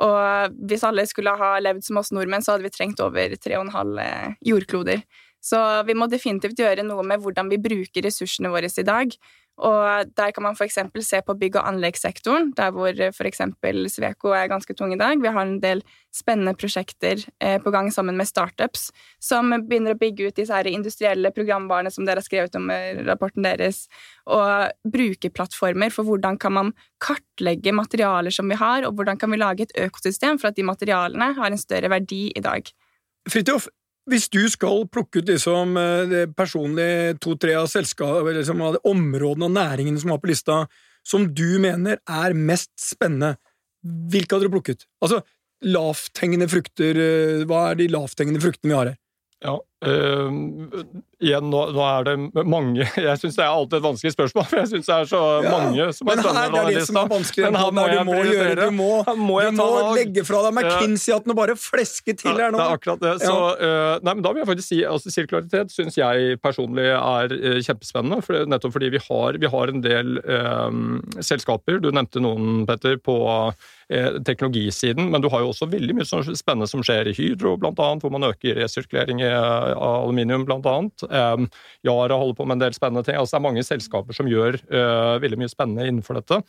Og 0.00 0.54
hvis 0.68 0.84
alle 0.88 1.04
skulle 1.08 1.34
ha 1.36 1.50
levd 1.60 1.84
som 1.84 2.00
oss 2.00 2.12
nordmenn, 2.14 2.44
så 2.44 2.54
hadde 2.54 2.64
vi 2.64 2.72
trengt 2.72 3.02
over 3.04 3.34
3,5 3.36 4.00
eh, 4.00 4.32
jordkloder. 4.48 5.04
Så 5.42 5.58
vi 5.88 5.96
må 5.98 6.06
definitivt 6.08 6.60
gjøre 6.62 6.84
noe 6.86 7.02
med 7.04 7.20
hvordan 7.20 7.50
vi 7.50 7.60
bruker 7.60 8.06
ressursene 8.06 8.52
våre 8.52 8.70
i 8.70 8.86
dag. 8.86 9.16
Og 9.60 10.08
der 10.16 10.32
kan 10.32 10.46
man 10.46 10.56
f.eks. 10.56 10.78
se 11.04 11.20
på 11.22 11.34
bygg- 11.36 11.58
og 11.60 11.66
anleggssektoren, 11.68 12.52
der 12.56 12.72
hvor 12.72 12.88
f.eks. 12.88 13.42
Sveko 13.92 14.32
er 14.32 14.48
ganske 14.48 14.74
tung 14.74 14.94
i 14.94 14.98
dag. 14.98 15.20
Vi 15.20 15.28
har 15.28 15.44
en 15.44 15.60
del 15.60 15.82
spennende 16.12 16.54
prosjekter 16.56 17.20
eh, 17.40 17.58
på 17.60 17.70
gang 17.70 17.90
sammen 17.92 18.16
med 18.16 18.28
startups 18.28 18.90
som 19.20 19.52
begynner 19.68 19.94
å 19.94 20.00
bygge 20.00 20.28
ut 20.28 20.38
disse 20.40 20.56
her 20.56 20.68
industrielle 20.70 21.30
programvarene 21.36 21.92
som 21.92 22.08
dere 22.08 22.22
har 22.22 22.26
skrevet 22.26 22.56
om 22.56 22.70
i 22.72 22.80
rapporten 23.04 23.44
deres, 23.44 23.86
og 24.26 24.72
brukerplattformer 24.88 25.92
for 25.92 26.08
hvordan 26.08 26.40
kan 26.40 26.56
man 26.56 26.72
kartlegge 27.02 27.74
materialer 27.76 28.34
som 28.34 28.48
vi 28.48 28.58
har, 28.60 28.86
og 28.88 28.96
hvordan 28.96 29.20
kan 29.20 29.32
vi 29.32 29.40
lage 29.40 29.68
et 29.68 29.76
økosystem 29.84 30.40
for 30.40 30.50
at 30.50 30.58
de 30.58 30.66
materialene 30.66 31.32
har 31.36 31.52
en 31.52 31.60
større 31.60 31.92
verdi 31.92 32.24
i 32.32 32.44
dag. 32.44 32.66
Fridtjof, 33.30 33.68
hvis 34.10 34.28
du 34.32 34.40
skal 34.50 34.86
plukke 34.90 35.22
ut 35.22 35.28
liksom 35.30 35.76
eh, 35.78 36.24
personlig 36.34 37.18
to-tre 37.22 37.54
av 37.58 37.68
selskapet, 37.70 38.34
liksom 38.38 38.62
av 38.64 38.80
områdene 38.88 39.46
og 39.46 39.54
næringene 39.54 40.02
som 40.02 40.14
var 40.14 40.22
på 40.22 40.32
lista, 40.32 40.64
som 41.06 41.28
du 41.34 41.58
mener 41.62 42.00
er 42.02 42.34
mest 42.34 42.72
spennende, 42.82 43.36
hvilke 43.82 44.34
hadde 44.34 44.50
du 44.50 44.54
plukket? 44.56 44.86
Altså, 45.02 45.22
lavthengende 45.62 46.50
frukter, 46.50 46.98
eh, 46.98 47.44
hva 47.46 47.68
er 47.70 47.78
de 47.78 47.90
lavthengende 47.92 48.42
fruktene 48.42 48.72
vi 48.72 48.78
har 48.78 48.92
her? 48.92 48.98
Ja, 49.42 49.56
øh, 49.86 50.34
igjen, 51.22 51.48
nå, 51.50 51.60
nå, 51.74 51.82
er 51.82 52.04
det 52.06 52.44
mange 52.46 52.84
Jeg 53.08 53.18
syns 53.18 53.34
det 53.38 53.42
er 53.42 53.50
alltid 53.50 53.80
et 53.80 53.84
vanskelig 53.84 54.12
spørsmål, 54.14 54.44
for 54.50 54.60
jeg 54.60 54.70
syns 54.70 54.90
det 54.90 54.94
er 54.94 55.08
så 55.10 55.22
ja, 55.42 55.50
mange 55.50 55.86
som 55.96 56.10
er 56.12 56.20
spennende. 56.20 56.44
Men 56.44 56.54
her 56.54 56.58
er 56.60 56.76
det 56.76 56.84
som 56.86 56.98
er 57.00 57.08
vanskelig. 57.10 57.44
Men 57.48 57.58
her 57.58 57.74
må 57.74 57.86
du 57.90 57.96
må 58.06 58.18
gjøre 58.28 58.54
Du 58.60 58.76
må, 58.76 58.90
må, 59.18 59.40
du 59.42 59.58
må 59.58 59.68
legge 59.96 60.24
fra 60.28 60.44
deg 60.46 60.54
McKinsey-hatten 60.60 61.34
og 61.34 61.40
bare 61.40 61.58
fleske 61.58 62.14
til 62.14 62.38
her 62.38 62.54
nå. 62.54 62.60
Det 62.60 62.68
er 62.68 62.76
akkurat 62.78 63.02
det. 63.02 63.16
Så, 63.24 63.36
øh, 63.58 63.96
nei, 64.06 64.14
men 64.14 64.22
da 64.26 64.32
vil 64.32 64.44
jeg 64.44 64.50
faktisk 64.52 64.70
si 64.70 64.80
altså, 64.94 65.14
sirkularitet 65.16 65.74
syns 65.74 65.98
jeg 65.98 66.38
personlig 66.42 66.86
er 66.92 67.36
øh, 67.38 67.58
kjempespennende. 67.66 68.22
For, 68.22 68.46
nettopp 68.46 68.76
fordi 68.78 68.92
vi 68.94 69.02
har, 69.08 69.42
vi 69.42 69.50
har 69.56 69.74
en 69.74 69.82
del 69.82 70.22
selskaper. 71.18 71.82
Du 71.82 71.90
nevnte 71.90 72.22
noen, 72.22 72.62
Petter, 72.68 72.98
på 73.02 73.18
teknologisiden, 74.26 75.10
men 75.12 75.22
du 75.22 75.28
har 75.32 75.42
jo 75.42 75.50
også 75.52 75.68
veldig 75.70 75.96
mye 75.98 76.06
spennende 76.38 76.68
som 76.70 76.84
skjer 76.84 77.10
i 77.10 77.14
Hydro, 77.16 77.54
blant 77.60 77.80
annet, 77.82 78.04
hvor 78.04 78.12
man 78.14 78.26
øker 78.28 78.58
resirkulering 78.60 79.22
i 79.22 79.30
av 79.32 80.02
aluminium, 80.02 80.46
bl.a. 80.48 80.58
annet. 80.58 81.04
Yara 81.86 82.18
holder 82.18 82.38
på 82.38 82.46
med 82.46 82.58
en 82.58 82.64
del 82.66 82.76
spennende 82.76 83.04
ting. 83.06 83.18
Altså, 83.18 83.36
det 83.36 83.40
er 83.40 83.46
mange 83.48 83.66
selskaper 83.66 84.16
som 84.16 84.30
gjør 84.30 84.58
uh, 84.72 85.18
veldig 85.22 85.40
mye 85.42 85.52
spennende 85.52 85.88
innenfor 85.88 86.18
dette. 86.20 86.40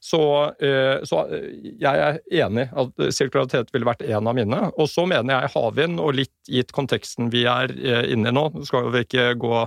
Så, 0.00 0.20
uh, 0.48 1.02
så 1.04 1.22
uh, 1.28 1.46
jeg 1.80 2.02
er 2.06 2.18
enig 2.46 2.66
at 2.72 3.02
sirkularitet 3.12 3.68
ville 3.74 3.88
vært 3.88 4.04
en 4.06 4.30
av 4.30 4.36
mine. 4.36 4.60
Og 4.80 4.88
så 4.90 5.04
mener 5.08 5.34
jeg 5.36 5.52
havvind, 5.54 6.00
og 6.00 6.16
litt 6.16 6.34
gitt 6.50 6.72
konteksten 6.74 7.28
vi 7.30 7.44
er 7.46 7.70
inne 8.10 8.32
i 8.32 8.34
nå 8.34 8.46
skal 8.66 8.88
vi 8.90 9.04
ikke 9.04 9.26
gå 9.38 9.58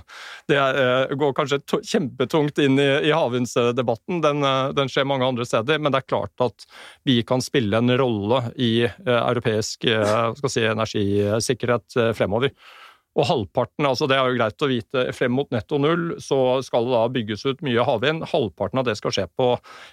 Det 0.51 0.57
er, 0.59 1.13
går 1.15 1.31
kanskje 1.37 1.61
kjempetungt 1.87 2.59
inn 2.59 2.75
i, 2.81 2.89
i 3.07 3.13
havvindsdebatten, 3.15 4.19
den, 4.25 4.43
den, 4.75 4.91
skjer 4.91 5.07
mange 5.07 5.29
andre 5.29 5.47
steder, 5.47 5.79
men 5.79 5.93
det 5.93 6.01
er 6.01 6.09
klart 6.09 6.43
at 6.43 6.65
vi 7.07 7.21
kan 7.23 7.43
spille 7.45 7.79
en 7.79 7.93
rolle 7.99 8.41
i 8.59 8.73
europeisk 9.05 9.87
si, 9.87 10.65
energisikkerhet 10.67 11.99
fremover. 12.17 12.51
Og 13.13 13.27
halvparten, 13.29 13.85
altså 13.85 14.07
det 14.09 14.17
er 14.17 14.25
jo 14.25 14.37
greit 14.39 14.65
å 14.65 14.69
vite, 14.71 15.03
frem 15.13 15.35
mot 15.37 15.49
netto 15.53 15.77
null 15.81 16.15
så 16.23 16.39
skal 16.65 16.87
det 16.87 16.95
da 16.95 17.03
bygges 17.13 17.45
ut 17.45 17.61
mye 17.65 17.85
havvind. 17.85 18.25
Halvparten 18.31 18.81
av 18.81 18.87
det 18.87 18.95
skal 18.97 19.13
skje 19.13 19.27
på, 19.37 19.51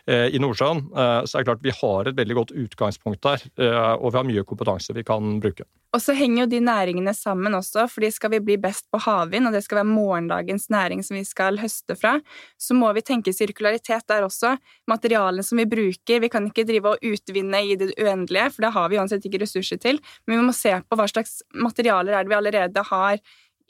eh, 0.09 0.29
i 0.33 0.41
Nordsjøen. 0.41 0.87
Eh, 0.89 1.21
så 1.27 1.37
det 1.37 1.43
er 1.43 1.49
klart 1.51 1.67
vi 1.67 1.77
har 1.83 2.09
et 2.09 2.17
veldig 2.17 2.39
godt 2.41 2.57
utgangspunkt 2.57 3.21
der, 3.21 3.45
eh, 3.61 3.93
og 4.01 4.13
vi 4.13 4.19
har 4.19 4.25
mye 4.25 4.47
kompetanse 4.49 4.97
vi 4.97 5.05
kan 5.05 5.39
bruke. 5.41 5.69
Og 5.91 5.99
så 5.99 6.15
henger 6.15 6.45
jo 6.45 6.51
de 6.53 6.61
næringene 6.63 7.13
sammen 7.19 7.53
også, 7.53 7.89
fordi 7.91 8.13
skal 8.15 8.31
vi 8.31 8.39
bli 8.47 8.57
best 8.57 8.87
på 8.95 9.01
havvind, 9.03 9.49
og 9.49 9.53
det 9.53 9.65
skal 9.65 9.81
være 9.81 9.91
morgendagens 9.91 10.69
næring 10.71 11.03
som 11.03 11.17
vi 11.17 11.25
skal 11.27 11.59
høste 11.59 11.97
fra, 11.99 12.21
så 12.57 12.77
må 12.79 12.93
vi 12.95 13.03
tenke 13.03 13.35
sirkularitet 13.35 14.07
der 14.07 14.23
også. 14.23 14.55
Materialene 14.87 15.43
som 15.43 15.59
vi 15.59 15.67
bruker, 15.67 16.23
vi 16.23 16.31
kan 16.31 16.47
ikke 16.47 16.67
drive 16.69 16.95
og 16.95 17.03
utvinne 17.03 17.65
i 17.67 17.75
det 17.75 17.91
uendelige, 17.99 18.53
for 18.55 18.63
det 18.63 18.73
har 18.77 18.89
vi 18.89 19.01
uansett 19.03 19.27
ikke 19.27 19.43
ressurser 19.43 19.83
til, 19.83 19.99
men 20.27 20.39
vi 20.39 20.47
må 20.47 20.55
se 20.55 20.77
på 20.79 20.99
hva 20.99 21.09
slags 21.11 21.41
materialer 21.59 22.15
er 22.15 22.23
det 22.23 22.31
vi 22.31 22.39
allerede 22.39 22.87
har 22.87 23.10
i, 23.15 23.21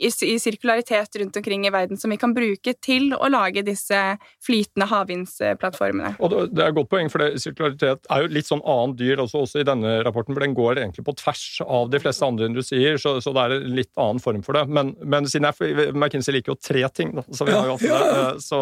i, 0.01 0.39
sirkularitet 0.41 1.17
rundt 1.21 1.37
omkring 1.37 1.67
i 1.67 1.73
verden 1.73 1.99
som 2.01 2.11
vi 2.13 2.19
kan 2.21 2.33
bruke 2.35 2.75
til 2.83 3.13
å 3.15 3.29
lage 3.31 3.65
disse 3.67 3.99
flytende 4.45 4.89
havvindsplattformene. 4.91 6.15
Og 6.21 6.33
Det 6.51 6.65
er 6.65 6.71
et 6.71 6.79
godt 6.79 6.91
poeng, 6.93 7.11
for 7.13 7.23
det, 7.23 7.41
sirkularitet 7.43 8.09
er 8.11 8.25
jo 8.25 8.33
litt 8.33 8.49
sånn 8.49 8.65
annet 8.65 8.99
dyr 9.01 9.23
også, 9.25 9.45
også, 9.45 9.61
i 9.61 9.69
denne 9.69 9.99
rapporten, 10.07 10.37
for 10.37 10.45
den 10.45 10.57
går 10.57 10.81
egentlig 10.81 11.05
på 11.07 11.17
tvers 11.21 11.45
av 11.67 11.91
de 11.93 12.01
fleste 12.03 12.27
andre 12.27 12.49
industrier, 12.51 12.97
så, 13.01 13.19
så 13.23 13.35
det 13.37 13.45
er 13.45 13.57
en 13.59 13.77
litt 13.77 13.93
annen 14.01 14.23
form 14.23 14.45
for 14.47 14.57
det. 14.57 14.65
Men, 14.73 14.95
men 15.05 15.29
siden 15.31 15.51
jeg, 15.51 15.91
McKinsey 15.95 16.37
liker 16.37 16.55
jo 16.55 16.59
tre 16.61 16.87
ting, 16.97 17.15
da, 17.19 17.27
så 17.29 17.49
vi 17.49 17.57
har 17.57 17.69
jo 17.73 17.79
ja. 17.85 18.01
det. 18.01 18.45
Så, 18.45 18.61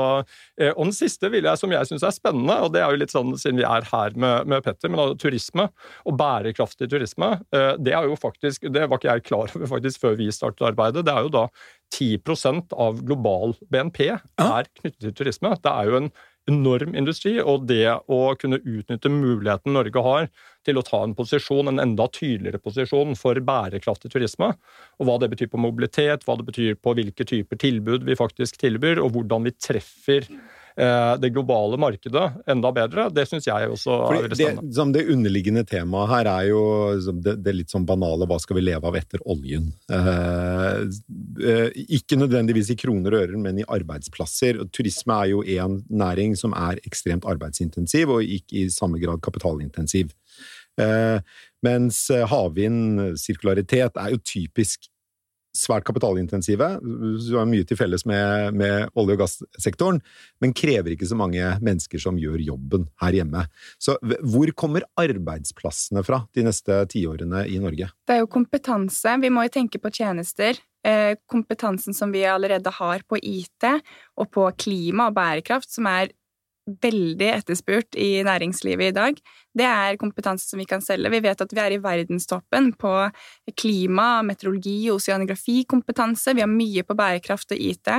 eh, 0.58 0.72
og 0.74 0.88
den 0.88 0.96
siste 0.96 1.30
vil 1.32 1.46
jeg, 1.46 1.60
som 1.60 1.74
jeg 1.74 1.90
syns 1.90 2.06
er 2.06 2.16
spennende, 2.16 2.58
og 2.64 2.74
det 2.74 2.82
er 2.82 2.92
jo 2.92 3.02
litt 3.04 3.14
sånn 3.14 3.34
siden 3.38 3.60
vi 3.62 3.68
er 3.68 3.86
her 3.92 4.18
med, 4.18 4.50
med 4.50 4.64
Petter, 4.66 4.90
men 4.90 5.04
altså, 5.04 5.20
turisme 5.22 5.68
og 6.08 6.18
bærekraftig 6.18 6.90
turisme, 6.90 7.34
eh, 7.54 7.72
det 7.78 7.94
er 7.96 8.08
jo 8.08 8.18
faktisk, 8.18 8.68
det 8.74 8.86
var 8.88 9.00
ikke 9.00 9.12
jeg 9.14 9.26
klar 9.28 9.54
over 9.54 9.70
faktisk 9.70 10.02
før 10.02 10.18
vi 10.18 10.30
startet 10.34 10.66
arbeidet. 10.72 11.04
det 11.06 11.14
er 11.14 11.24
jo 11.24 11.27
jo 11.28 11.34
da 11.36 11.44
10% 11.94 12.74
av 12.76 13.04
global 13.04 13.54
BNP 13.72 14.02
er 14.10 14.72
knyttet 14.80 15.00
til 15.04 15.14
turisme. 15.22 15.54
Det 15.62 15.72
er 15.72 15.88
jo 15.88 16.02
en 16.02 16.10
enorm 16.48 16.94
industri, 16.96 17.36
og 17.40 17.66
det 17.68 17.86
å 18.08 18.20
kunne 18.40 18.60
utnytte 18.62 19.10
muligheten 19.12 19.74
Norge 19.76 20.02
har 20.04 20.28
til 20.66 20.80
å 20.80 20.84
ta 20.84 21.02
en 21.04 21.14
posisjon, 21.16 21.68
en 21.70 21.82
enda 21.82 22.08
tydeligere 22.12 22.60
posisjon 22.62 23.16
for 23.20 23.40
bærekraftig 23.44 24.12
turisme, 24.14 24.54
og 24.98 25.08
hva 25.08 25.18
det 25.20 25.30
betyr 25.34 25.50
på 25.52 25.60
mobilitet, 25.60 26.24
hva 26.24 26.38
det 26.40 26.48
betyr 26.48 26.78
på 26.80 26.96
hvilke 26.96 27.26
typer 27.28 27.60
tilbud 27.60 28.06
vi 28.08 28.16
faktisk 28.18 28.60
tilbyr, 28.62 29.02
og 29.04 29.12
hvordan 29.16 29.48
vi 29.48 29.56
treffer 29.60 30.28
det 30.78 31.32
globale 31.34 31.74
markedet 31.80 32.24
enda 32.46 32.70
bedre. 32.70 33.08
Det 33.10 33.24
syns 33.26 33.48
jeg 33.48 33.70
også 33.72 33.96
er 33.96 34.18
veldig 34.22 34.36
spennende. 34.38 34.70
Det, 34.70 34.84
det, 34.94 35.04
underliggende 35.14 35.64
temaet 35.66 36.10
her 36.12 36.30
er 36.30 36.44
jo 36.52 36.60
det, 37.24 37.34
det, 37.42 37.54
litt 37.56 37.74
sånn 37.74 37.86
banale 37.88 38.28
hva 38.30 38.38
skal 38.42 38.58
vi 38.60 38.64
leve 38.68 38.86
av 38.86 38.98
etter 38.98 39.22
oljen? 39.28 39.72
Eh, 39.90 40.84
eh, 41.42 41.80
ikke 41.98 42.18
nødvendigvis 42.20 42.70
i 42.74 42.78
kroner 42.78 43.16
og 43.16 43.24
ører, 43.24 43.36
men 43.42 43.58
i 43.58 43.66
arbeidsplasser. 43.66 44.62
Turisme 44.74 45.16
er 45.18 45.32
jo 45.32 45.42
en 45.58 45.80
næring 45.90 46.36
som 46.38 46.54
er 46.56 46.80
ekstremt 46.86 47.26
arbeidsintensiv, 47.28 48.14
og 48.14 48.36
ikke 48.38 48.62
i 48.62 48.68
samme 48.72 49.02
grad 49.02 49.22
kapitalintensiv. 49.24 50.14
Eh, 50.78 51.18
mens 51.66 52.04
havvind, 52.30 53.18
sirkularitet, 53.18 53.98
er 53.98 54.14
jo 54.14 54.22
typisk 54.22 54.86
svært 55.56 55.86
kapitalintensive, 55.88 56.68
Du 56.80 57.36
har 57.36 57.48
mye 57.48 57.66
til 57.66 57.78
felles 57.78 58.04
med, 58.06 58.54
med, 58.54 58.88
olje- 58.94 59.16
og 59.16 59.22
gassektoren, 59.24 60.00
men 60.40 60.54
krever 60.56 60.94
ikke 60.94 61.08
så 61.08 61.18
mange 61.18 61.42
mennesker 61.64 62.00
som 62.02 62.18
gjør 62.20 62.38
jobben 62.44 62.88
her 63.02 63.18
hjemme. 63.20 63.44
Så 63.80 63.96
hvor 64.22 64.52
kommer 64.54 64.86
arbeidsplassene 64.98 66.04
fra 66.06 66.22
de 66.34 66.46
neste 66.46 66.80
tiårene 66.92 67.46
i 67.48 67.58
Norge? 67.62 67.90
Det 68.06 68.16
er 68.16 68.22
jo 68.22 68.30
kompetanse. 68.30 69.16
Vi 69.22 69.32
må 69.32 69.46
jo 69.46 69.54
tenke 69.58 69.80
på 69.82 69.92
tjenester. 69.94 70.58
Eh, 70.86 71.16
kompetansen 71.26 71.94
som 71.94 72.12
vi 72.14 72.22
allerede 72.24 72.70
har 72.70 73.02
på 73.08 73.18
IT 73.18 73.66
og 74.16 74.30
på 74.30 74.46
klima 74.56 75.08
og 75.08 75.16
bærekraft, 75.16 75.72
som 75.74 75.88
er 75.90 76.12
veldig 76.82 77.28
etterspurt 77.32 77.96
i 77.98 78.22
næringslivet 78.26 78.90
i 78.90 78.96
dag, 78.96 79.20
det 79.58 79.66
er 79.66 79.98
kompetanse 80.00 80.46
som 80.48 80.60
vi 80.60 80.66
kan 80.68 80.82
selge. 80.84 81.10
Vi 81.10 81.22
vet 81.24 81.40
at 81.42 81.52
vi 81.54 81.62
er 81.62 81.74
i 81.74 81.80
verdenstoppen 81.82 82.72
på 82.78 82.92
klima, 83.58 84.22
meteorologi 84.26 84.76
og 84.90 85.00
oseanografikompetanse. 85.00 86.36
Vi 86.36 86.44
har 86.44 86.52
mye 86.52 86.84
på 86.86 86.96
bærekraft 86.98 87.56
og 87.56 87.62
IT 87.70 87.92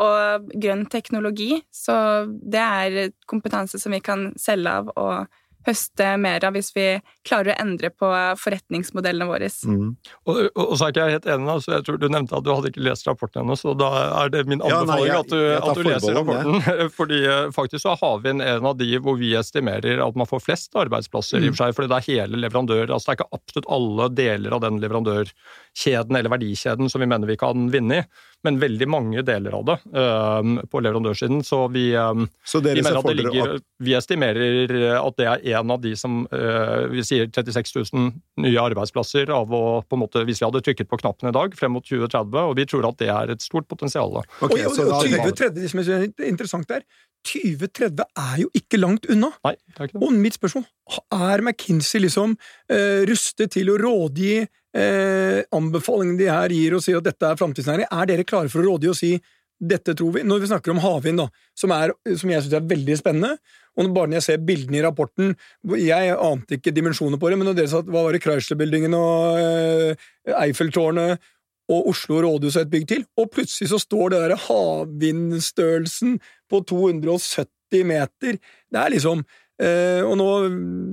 og 0.00 0.50
grønn 0.54 0.86
teknologi, 0.92 1.54
så 1.72 2.26
det 2.28 2.62
er 2.62 3.14
kompetanse 3.30 3.80
som 3.80 3.96
vi 3.96 4.02
kan 4.04 4.30
selge 4.40 4.78
av 4.80 4.92
og 4.94 5.39
høste 5.66 6.14
mer 6.20 6.44
av 6.46 6.54
hvis 6.56 6.70
vi 6.76 6.86
klarer 7.26 7.52
å 7.52 7.58
endre 7.62 7.90
på 7.92 8.08
forretningsmodellene 8.40 9.28
våre. 9.28 9.50
Mm. 9.66 9.90
Og, 10.24 10.34
og, 10.34 10.62
og, 10.64 10.74
så 10.78 10.86
er 10.86 10.94
ikke 10.94 11.06
jeg 11.06 11.18
helt 11.18 11.28
enig, 11.34 11.48
altså 11.54 11.74
jeg 11.74 11.86
tror 11.86 12.00
du 12.00 12.06
nevnte 12.08 12.38
at 12.38 12.46
du 12.46 12.52
hadde 12.52 12.72
ikke 12.72 12.84
lest 12.86 13.08
rapporten 13.08 13.42
ennå, 13.42 13.56
så 13.60 13.74
da 13.78 13.90
er 14.22 14.32
det 14.32 14.44
min 14.48 14.64
anbefaling 14.64 14.88
ja, 14.90 14.94
nei, 14.94 15.10
jeg, 15.10 15.20
at 15.20 15.34
du, 15.34 15.42
at 15.58 15.80
du 15.80 15.84
leser 15.86 16.16
rapporten. 16.16 16.60
Ja. 16.64 16.88
Fordi 17.00 17.20
eh, 17.26 17.42
faktisk 17.56 17.84
så 17.84 17.94
har 17.94 18.02
havvind 18.04 18.44
en 18.44 18.70
av 18.72 18.78
de 18.80 18.90
hvor 19.02 19.18
vi 19.20 19.34
estimerer 19.38 20.02
at 20.04 20.18
man 20.18 20.28
får 20.30 20.44
flest 20.46 20.76
arbeidsplasser, 20.80 21.40
mm. 21.40 21.46
i 21.46 21.52
og 21.52 21.56
for 21.58 21.64
seg, 21.64 21.76
fordi 21.76 21.92
det 21.92 21.98
er 21.98 22.08
hele 22.08 22.42
leverandør, 22.44 22.86
altså 22.88 23.10
det 23.10 23.12
er 23.12 23.20
ikke 23.20 23.40
absolutt 23.40 23.70
alle 23.76 24.08
deler 24.16 24.56
av 24.56 24.64
den 24.64 24.80
leverandørkjeden 24.82 26.20
eller 26.20 26.32
verdikjeden 26.32 26.92
som 26.92 27.04
vi 27.04 27.08
mener 27.10 27.30
vi 27.30 27.38
kan 27.40 27.68
vinne 27.72 28.00
i, 28.00 28.04
men 28.46 28.58
veldig 28.60 28.86
mange 28.88 29.24
deler 29.26 29.54
av 29.58 29.64
det 29.68 29.76
um, 29.92 30.54
på 30.70 30.80
leverandørsiden. 30.80 31.42
Så 31.44 31.62
vi, 31.74 31.90
um, 31.96 32.24
så 32.46 32.62
vi 32.64 32.76
mener 32.80 33.00
at 33.00 33.08
det 33.10 33.16
ligger 33.18 33.54
at... 33.56 33.66
Vi 33.80 33.94
estimerer 33.96 34.72
at 34.96 35.18
det 35.20 35.28
er 35.28 35.44
en 35.58 35.74
av 35.74 35.80
de 35.82 35.92
som 35.96 36.22
uh, 36.32 36.86
Vi 36.92 37.04
sier 37.06 37.28
36 37.28 37.76
000 37.92 38.08
nye 38.44 38.64
arbeidsplasser 38.64 39.32
av 39.34 39.52
å 39.52 39.64
på 39.84 39.98
en 39.98 40.04
måte, 40.04 40.24
Hvis 40.28 40.40
vi 40.40 40.48
hadde 40.48 40.64
trykket 40.64 40.88
på 40.90 41.00
knappen 41.02 41.30
i 41.30 41.36
dag, 41.36 41.54
frem 41.58 41.76
mot 41.76 41.84
2030, 41.84 42.40
og 42.40 42.56
vi 42.56 42.66
tror 42.70 42.88
at 42.88 43.00
det 43.02 43.12
er 43.12 43.34
et 43.36 43.44
stort 43.44 43.68
potensial. 43.68 44.20
Okay, 44.40 44.64
og, 44.64 44.72
og, 44.72 44.96
og 44.96 45.06
2030, 45.06 45.54
det 45.60 45.72
som 45.72 45.84
er 45.84 46.08
interessant 46.30 46.68
der, 46.70 46.84
2030 47.28 48.06
er 48.16 48.36
jo 48.40 48.48
ikke 48.56 48.80
langt 48.80 49.08
unna. 49.12 49.28
Nei, 49.44 49.56
det 49.68 49.76
er 49.76 49.90
ikke 49.90 49.98
det. 49.98 50.06
Og 50.06 50.16
mitt 50.16 50.38
spørsmål 50.38 50.64
er 51.12 51.44
McKinsey 51.44 52.00
liksom 52.06 52.36
uh, 52.36 53.00
rustet 53.10 53.52
til 53.56 53.72
å 53.72 53.76
rådgi 53.80 54.40
eh, 54.76 55.42
anbefalingene 55.56 56.20
de 56.20 56.30
her 56.30 56.54
gir 56.54 56.76
og 56.76 56.84
sier 56.84 57.00
at 57.00 57.08
dette 57.08 57.26
er 57.26 57.38
framtidsnæring? 57.40 57.88
Er 57.90 58.10
dere 58.10 58.26
klare 58.28 58.52
for 58.52 58.62
å 58.62 58.72
rådgi 58.72 58.90
og 58.92 58.98
si 58.98 59.14
dette 59.60 59.94
tror 59.96 60.14
vi? 60.14 60.22
Når 60.26 60.44
vi 60.44 60.50
snakker 60.52 60.74
om 60.74 60.82
havvind, 60.82 61.20
da, 61.20 61.26
som, 61.58 61.74
er, 61.76 61.92
som 62.16 62.32
jeg 62.32 62.44
syns 62.44 62.56
er 62.56 62.70
veldig 62.70 62.96
spennende, 63.00 63.34
og 63.78 63.90
bare 63.94 64.10
når 64.10 64.18
jeg 64.18 64.26
ser 64.26 64.40
bildene 64.42 64.80
i 64.80 64.82
rapporten 64.82 65.34
Jeg 65.78 66.14
ante 66.16 66.56
ikke 66.56 66.72
dimensjoner 66.74 67.20
på 67.20 67.30
det, 67.30 67.36
men 67.38 67.46
når 67.48 67.58
dere 67.60 67.70
sa 67.70 67.82
hva 67.86 68.02
var 68.06 68.16
det 68.16 68.22
Chrysler-buildingen 68.24 68.96
og 68.98 69.38
eh, 69.38 70.08
Eiffeltårnet 70.42 71.22
og 71.70 71.90
Oslo 71.92 72.18
rådhus 72.24 72.56
og 72.58 72.64
et 72.64 72.72
bygg 72.72 72.88
til, 72.90 73.04
og 73.20 73.30
plutselig 73.30 73.70
så 73.70 73.78
står 73.78 74.10
det 74.10 74.22
der 74.24 74.40
havvindstørrelsen 74.48 76.16
på 76.50 76.62
270 76.66 77.86
meter. 77.86 78.40
Det 78.42 78.80
er 78.80 78.90
liksom 78.90 79.22
eh, 79.62 80.02
Og 80.02 80.16
nå 80.18 80.30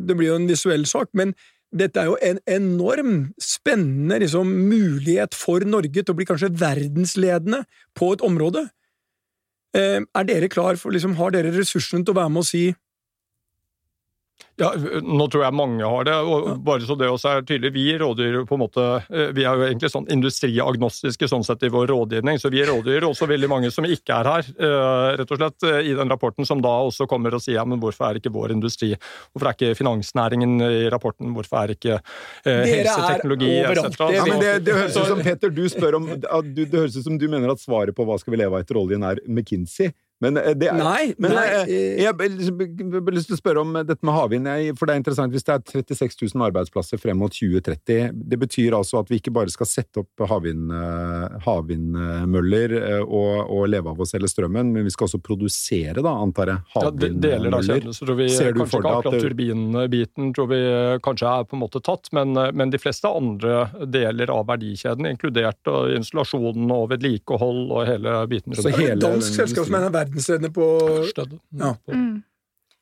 Det 0.05 0.17
blir 0.17 0.29
jo 0.29 0.35
en 0.37 0.49
visuell 0.49 0.85
sak, 0.85 1.09
men 1.17 1.33
dette 1.75 1.99
er 1.99 2.07
jo 2.07 2.17
en 2.23 2.39
enorm 2.47 3.13
spennende 3.41 4.21
liksom, 4.23 4.47
mulighet 4.69 5.35
for 5.35 5.65
Norge 5.67 6.03
til 6.03 6.13
å 6.13 6.17
bli 6.17 6.27
kanskje 6.27 6.53
verdensledende 6.55 7.63
på 7.97 8.13
et 8.15 8.23
område. 8.25 8.67
Eh, 9.75 9.99
er 9.99 10.27
dere 10.27 10.49
klar 10.49 10.79
for 10.79 10.95
liksom, 10.95 11.17
Har 11.19 11.33
dere 11.35 11.51
ressursene 11.51 12.05
til 12.05 12.15
å 12.15 12.19
være 12.21 12.31
med 12.31 12.45
og 12.45 12.47
si 12.47 12.63
ja, 14.57 14.71
Nå 15.05 15.27
tror 15.29 15.43
jeg 15.45 15.53
mange 15.53 15.85
har 15.85 16.07
det. 16.07 16.15
og 16.17 16.47
bare 16.65 16.85
så 16.87 16.95
det 16.97 17.09
også 17.11 17.29
er 17.29 17.43
tydelig, 17.45 17.73
Vi 17.75 17.85
rådgir 18.01 18.39
på 18.49 18.57
en 18.57 18.61
måte, 18.63 18.85
eh, 19.09 19.29
vi 19.35 19.45
er 19.45 19.53
jo 19.53 19.67
egentlig 19.67 19.91
sånn 19.93 20.07
industriagnostiske 20.13 21.29
sånn 21.29 21.45
sett 21.45 21.63
i 21.67 21.69
vår 21.73 21.91
rådgivning, 21.93 22.39
så 22.41 22.49
vi 22.53 22.63
rådgir 22.65 23.05
også 23.05 23.27
veldig 23.29 23.49
mange 23.51 23.71
som 23.73 23.85
ikke 23.85 24.17
er 24.17 24.29
her, 24.31 24.49
eh, 24.57 25.17
rett 25.21 25.31
og 25.31 25.37
slett, 25.37 25.67
eh, 25.69 25.91
i 25.91 25.93
den 25.93 26.09
rapporten, 26.09 26.45
som 26.45 26.61
da 26.61 26.73
også 26.87 27.07
kommer 27.07 27.33
og 27.37 27.41
sier 27.41 27.59
ja, 27.59 27.65
men 27.65 27.79
hvorfor 27.79 28.09
er 28.09 28.19
ikke 28.21 28.33
vår 28.33 28.55
industri, 28.55 28.95
hvorfor 29.33 29.51
er 29.51 29.57
ikke 29.57 29.77
finansnæringen 29.77 30.57
i 30.61 30.89
rapporten, 30.89 31.33
hvorfor 31.37 31.61
er 31.63 31.75
ikke 31.75 31.99
eh, 32.45 32.65
helseteknologi 32.65 33.53
etc. 33.61 34.01
Ja, 34.13 34.25
men 34.25 34.41
det, 34.41 34.65
det 34.65 34.73
høres 34.73 34.97
ut 34.97 35.13
som 35.13 35.21
Peter, 35.21 35.53
du 35.53 35.63
spør 35.69 36.01
om, 36.01 36.09
det 36.17 36.73
høres 36.73 36.97
ut 36.97 37.05
som 37.05 37.17
du 37.17 37.27
mener 37.29 37.53
at 37.53 37.61
svaret 37.61 37.93
på 37.95 38.05
hva 38.05 38.17
skal 38.17 38.33
vi 38.33 38.41
leve 38.41 38.57
av 38.57 38.65
etter 38.65 38.81
oljen 38.81 39.05
er 39.05 39.21
McKinsey. 39.27 39.93
Men 40.23 40.37
eh, 40.37 40.53
det 40.57 40.71
er, 40.71 40.77
nei, 40.81 41.13
men 41.21 41.33
nei, 41.37 41.45
jeg, 41.45 41.65
jeg, 41.69 41.97
jeg, 42.01 42.13
har 42.95 43.13
lyst 43.13 43.29
til 43.29 43.37
å 43.37 43.39
spørre 43.39 43.61
om 43.61 43.75
dette 43.85 44.07
med 44.07 44.15
havvind. 44.15 44.49
For 44.79 44.89
det 44.89 44.95
er 44.95 45.01
interessant 45.03 45.33
hvis 45.33 45.45
det 45.45 45.53
er 45.53 45.83
36 45.93 46.17
000 46.33 46.45
arbeidsplasser 46.47 47.01
frem 47.01 47.19
mot 47.21 47.33
2030. 47.33 48.15
Det 48.17 48.39
betyr 48.41 48.77
altså 48.77 49.01
at 49.03 49.11
vi 49.11 49.19
ikke 49.21 49.33
bare 49.35 49.53
skal 49.53 49.69
sette 49.69 50.01
opp 50.01 50.25
havvind, 50.31 50.73
eh, 50.73 51.37
havvindmøller 51.45 52.75
eh, 52.79 53.03
og, 53.03 53.43
og, 53.45 53.65
leve 53.69 53.93
av 53.93 54.01
å 54.01 54.07
selge 54.09 54.31
strømmen, 54.31 54.73
men 54.73 54.87
vi 54.87 54.93
skal 54.95 55.09
også 55.09 55.21
produsere, 55.21 56.01
da, 56.01 56.15
antar 56.25 56.53
jeg, 56.53 56.65
havvindmøller. 56.73 57.47
Ja, 57.53 57.61
deler 57.61 57.93
tror 57.97 58.17
vi 58.17 58.29
Ser 58.33 58.55
du 58.55 58.61
kanskje 58.63 58.81
ikke 58.81 58.95
akkurat 58.97 59.23
turbinbiten 59.23 60.33
tror 60.35 60.49
vi 60.49 60.59
kanskje 61.05 61.29
er 61.29 61.45
på 61.47 61.57
en 61.57 61.61
måte 61.61 61.81
tatt, 61.83 62.09
men, 62.15 62.33
men 62.57 62.73
de 62.73 62.81
fleste 62.81 63.09
andre 63.09 63.67
deler 63.85 64.31
av 64.33 64.47
verdikjeden, 64.49 65.07
inkludert 65.11 65.69
installasjonen 65.93 66.71
og 66.73 66.89
vedlikehold 66.95 67.61
og 67.69 67.85
hele 67.87 68.17
biten. 68.31 68.55
Så 68.57 68.73
hele 68.73 68.97
dansk 69.01 69.37
selskap 69.37 69.69
som 69.69 69.77
er 69.77 70.06
verdensledende 70.07 70.51
på 70.55 70.65
ja. 71.51 71.75
mm. 71.91 72.23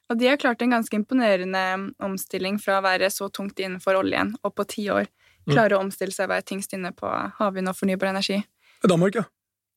Og 0.09 0.17
de 0.21 0.29
har 0.29 0.37
klart 0.37 0.61
en 0.61 0.75
ganske 0.77 0.95
imponerende 0.95 1.63
omstilling 2.05 2.59
fra 2.61 2.79
å 2.79 2.85
være 2.85 3.09
så 3.09 3.29
tungt 3.33 3.59
innenfor 3.59 3.97
oljen, 3.97 4.35
og 4.45 4.53
på 4.53 4.67
ti 4.69 4.85
år 4.93 5.07
mm. 5.09 5.53
klare 5.53 5.77
å 5.77 5.81
omstille 5.81 6.13
seg 6.13 6.29
og 6.29 6.35
være 6.35 6.45
tyngst 6.51 6.77
inne 6.77 6.93
på 6.95 7.09
havvind 7.39 7.71
og 7.71 7.77
fornybar 7.79 8.13
energi. 8.13 8.43
Danmark, 8.85 9.17
ja. 9.17 9.25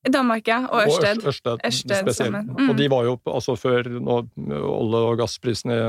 Danmark, 0.07 0.47
ja. 0.47 0.61
Og 0.69 0.85
Ørsted. 0.85 1.19
Og 1.19 1.27
Ørsted, 1.27 1.65
Ørsted 1.65 1.97
spesielt. 2.05 2.51
Mm. 2.55 2.69
Og 2.71 2.77
de 2.77 2.87
var 2.91 3.03
jo, 3.03 3.17
altså 3.27 3.55
Før 3.59 3.89
når 3.99 4.29
olje- 4.69 5.01
og 5.09 5.17
gassprisene 5.19 5.79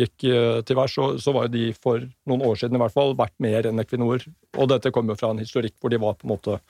gikk 0.00 0.26
eh, 0.28 0.60
til 0.68 0.76
værs, 0.76 0.98
så, 0.98 1.06
så, 1.22 1.32
var 1.32 1.48
jo 1.48 1.54
de 1.54 1.70
for 1.72 2.04
noen 2.28 2.44
år 2.44 2.60
siden 2.60 2.76
i 2.76 2.82
hvert 2.82 2.92
fall 2.92 3.16
vært 3.16 3.34
mer 3.40 3.70
enn 3.70 3.80
Equinor. 3.80 4.26
Og 4.58 4.68
dette 4.68 4.92
kommer 4.92 5.14
jo 5.14 5.22
fra 5.22 5.32
en 5.32 5.40
historikk 5.40 5.78
hvor 5.80 5.94
de 5.94 6.02
var 6.02 6.18
på 6.18 6.28
en 6.28 6.34
måte 6.34 6.58
eh, 6.58 6.68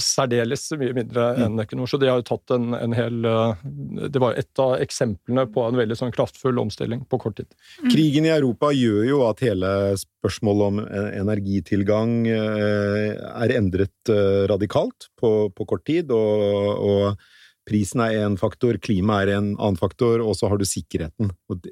særdeles 0.00 0.66
mye 0.78 0.94
mindre 0.96 1.24
mm. 1.36 1.42
enn 1.44 1.62
Equinor. 1.62 1.90
Så 1.90 2.00
de 2.00 2.10
har 2.10 2.20
jo 2.20 2.26
tatt 2.28 2.54
en, 2.56 2.72
en 2.76 2.96
hel 2.96 3.28
eh, 3.28 3.64
Det 4.08 4.22
var 4.22 4.38
et 4.40 4.62
av 4.62 4.76
eksemplene 4.82 5.46
på 5.54 5.64
en 5.66 5.78
veldig 5.78 5.98
sånn 5.98 6.14
kraftfull 6.14 6.60
omstilling 6.62 7.04
på 7.10 7.20
kort 7.22 7.38
tid. 7.40 7.50
Mm. 7.82 7.88
Krigen 7.92 8.28
i 8.28 8.34
Europa 8.34 8.72
gjør 8.74 9.02
jo 9.08 9.22
at 9.28 9.42
hele 9.44 9.72
spørsmålet 10.00 10.70
om 10.72 10.84
eh, 10.84 11.10
energitilgang 11.22 12.14
eh, 12.32 13.16
er 13.16 13.56
endret 13.58 14.14
radikalt 14.48 15.10
på, 15.18 15.50
på 15.54 15.68
kort 15.68 15.84
tid. 15.88 16.14
og, 16.14 16.86
og 16.88 17.34
Prisen 17.68 18.00
er 18.00 18.22
én 18.22 18.38
faktor, 18.40 18.78
klima 18.80 19.18
er 19.20 19.34
en 19.34 19.50
annen 19.58 19.76
faktor, 19.76 20.22
og 20.24 20.32
så 20.38 20.48
har 20.48 20.56
du 20.56 20.64
sikkerheten. 20.64 21.34
og 21.52 21.66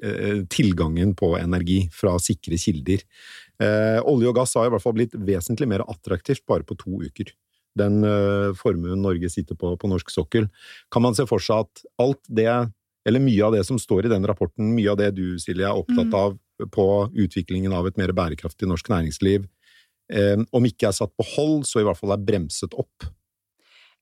Tilgangen 0.53 1.15
på 1.17 1.31
energi 1.39 1.79
fra 1.89 2.13
sikre 2.21 2.59
kilder. 2.61 3.01
Eh, 3.57 3.99
olje 4.05 4.29
og 4.29 4.37
gass 4.37 4.53
har 4.53 4.67
i 4.67 4.73
hvert 4.73 4.83
fall 4.83 4.93
blitt 4.93 5.15
vesentlig 5.17 5.65
mer 5.71 5.81
attraktivt 5.89 6.45
bare 6.49 6.65
på 6.67 6.77
to 6.77 6.99
uker 7.01 7.31
den 7.79 8.01
uh, 8.05 8.55
formuen 8.57 9.01
Norge 9.05 9.29
sitter 9.33 9.57
på 9.59 9.75
på 9.79 9.91
norsk 9.91 10.11
sokkel. 10.13 10.49
Kan 10.93 11.05
man 11.05 11.17
se 11.17 11.27
for 11.29 11.43
seg 11.43 11.67
at 11.67 11.85
alt 12.01 12.21
det, 12.27 12.49
eller 13.07 13.23
mye 13.23 13.45
av 13.45 13.55
det 13.55 13.63
som 13.67 13.79
står 13.81 14.07
i 14.07 14.13
den 14.13 14.27
rapporten, 14.27 14.73
mye 14.75 14.91
av 14.93 14.99
det 15.01 15.13
du, 15.17 15.25
Silje, 15.41 15.67
er 15.67 15.77
opptatt 15.77 16.09
mm. 16.09 16.17
av 16.17 16.37
på 16.73 16.87
utviklingen 17.13 17.73
av 17.73 17.87
et 17.87 17.99
mer 17.99 18.13
bærekraftig 18.17 18.69
norsk 18.69 18.89
næringsliv, 18.89 19.45
eh, 20.13 20.39
om 20.51 20.65
ikke 20.65 20.89
er 20.89 20.97
satt 20.97 21.13
på 21.13 21.25
hold, 21.35 21.67
så 21.69 21.81
i 21.81 21.85
hvert 21.85 21.99
fall 21.99 22.15
er 22.15 22.23
bremset 22.25 22.73
opp? 22.73 23.09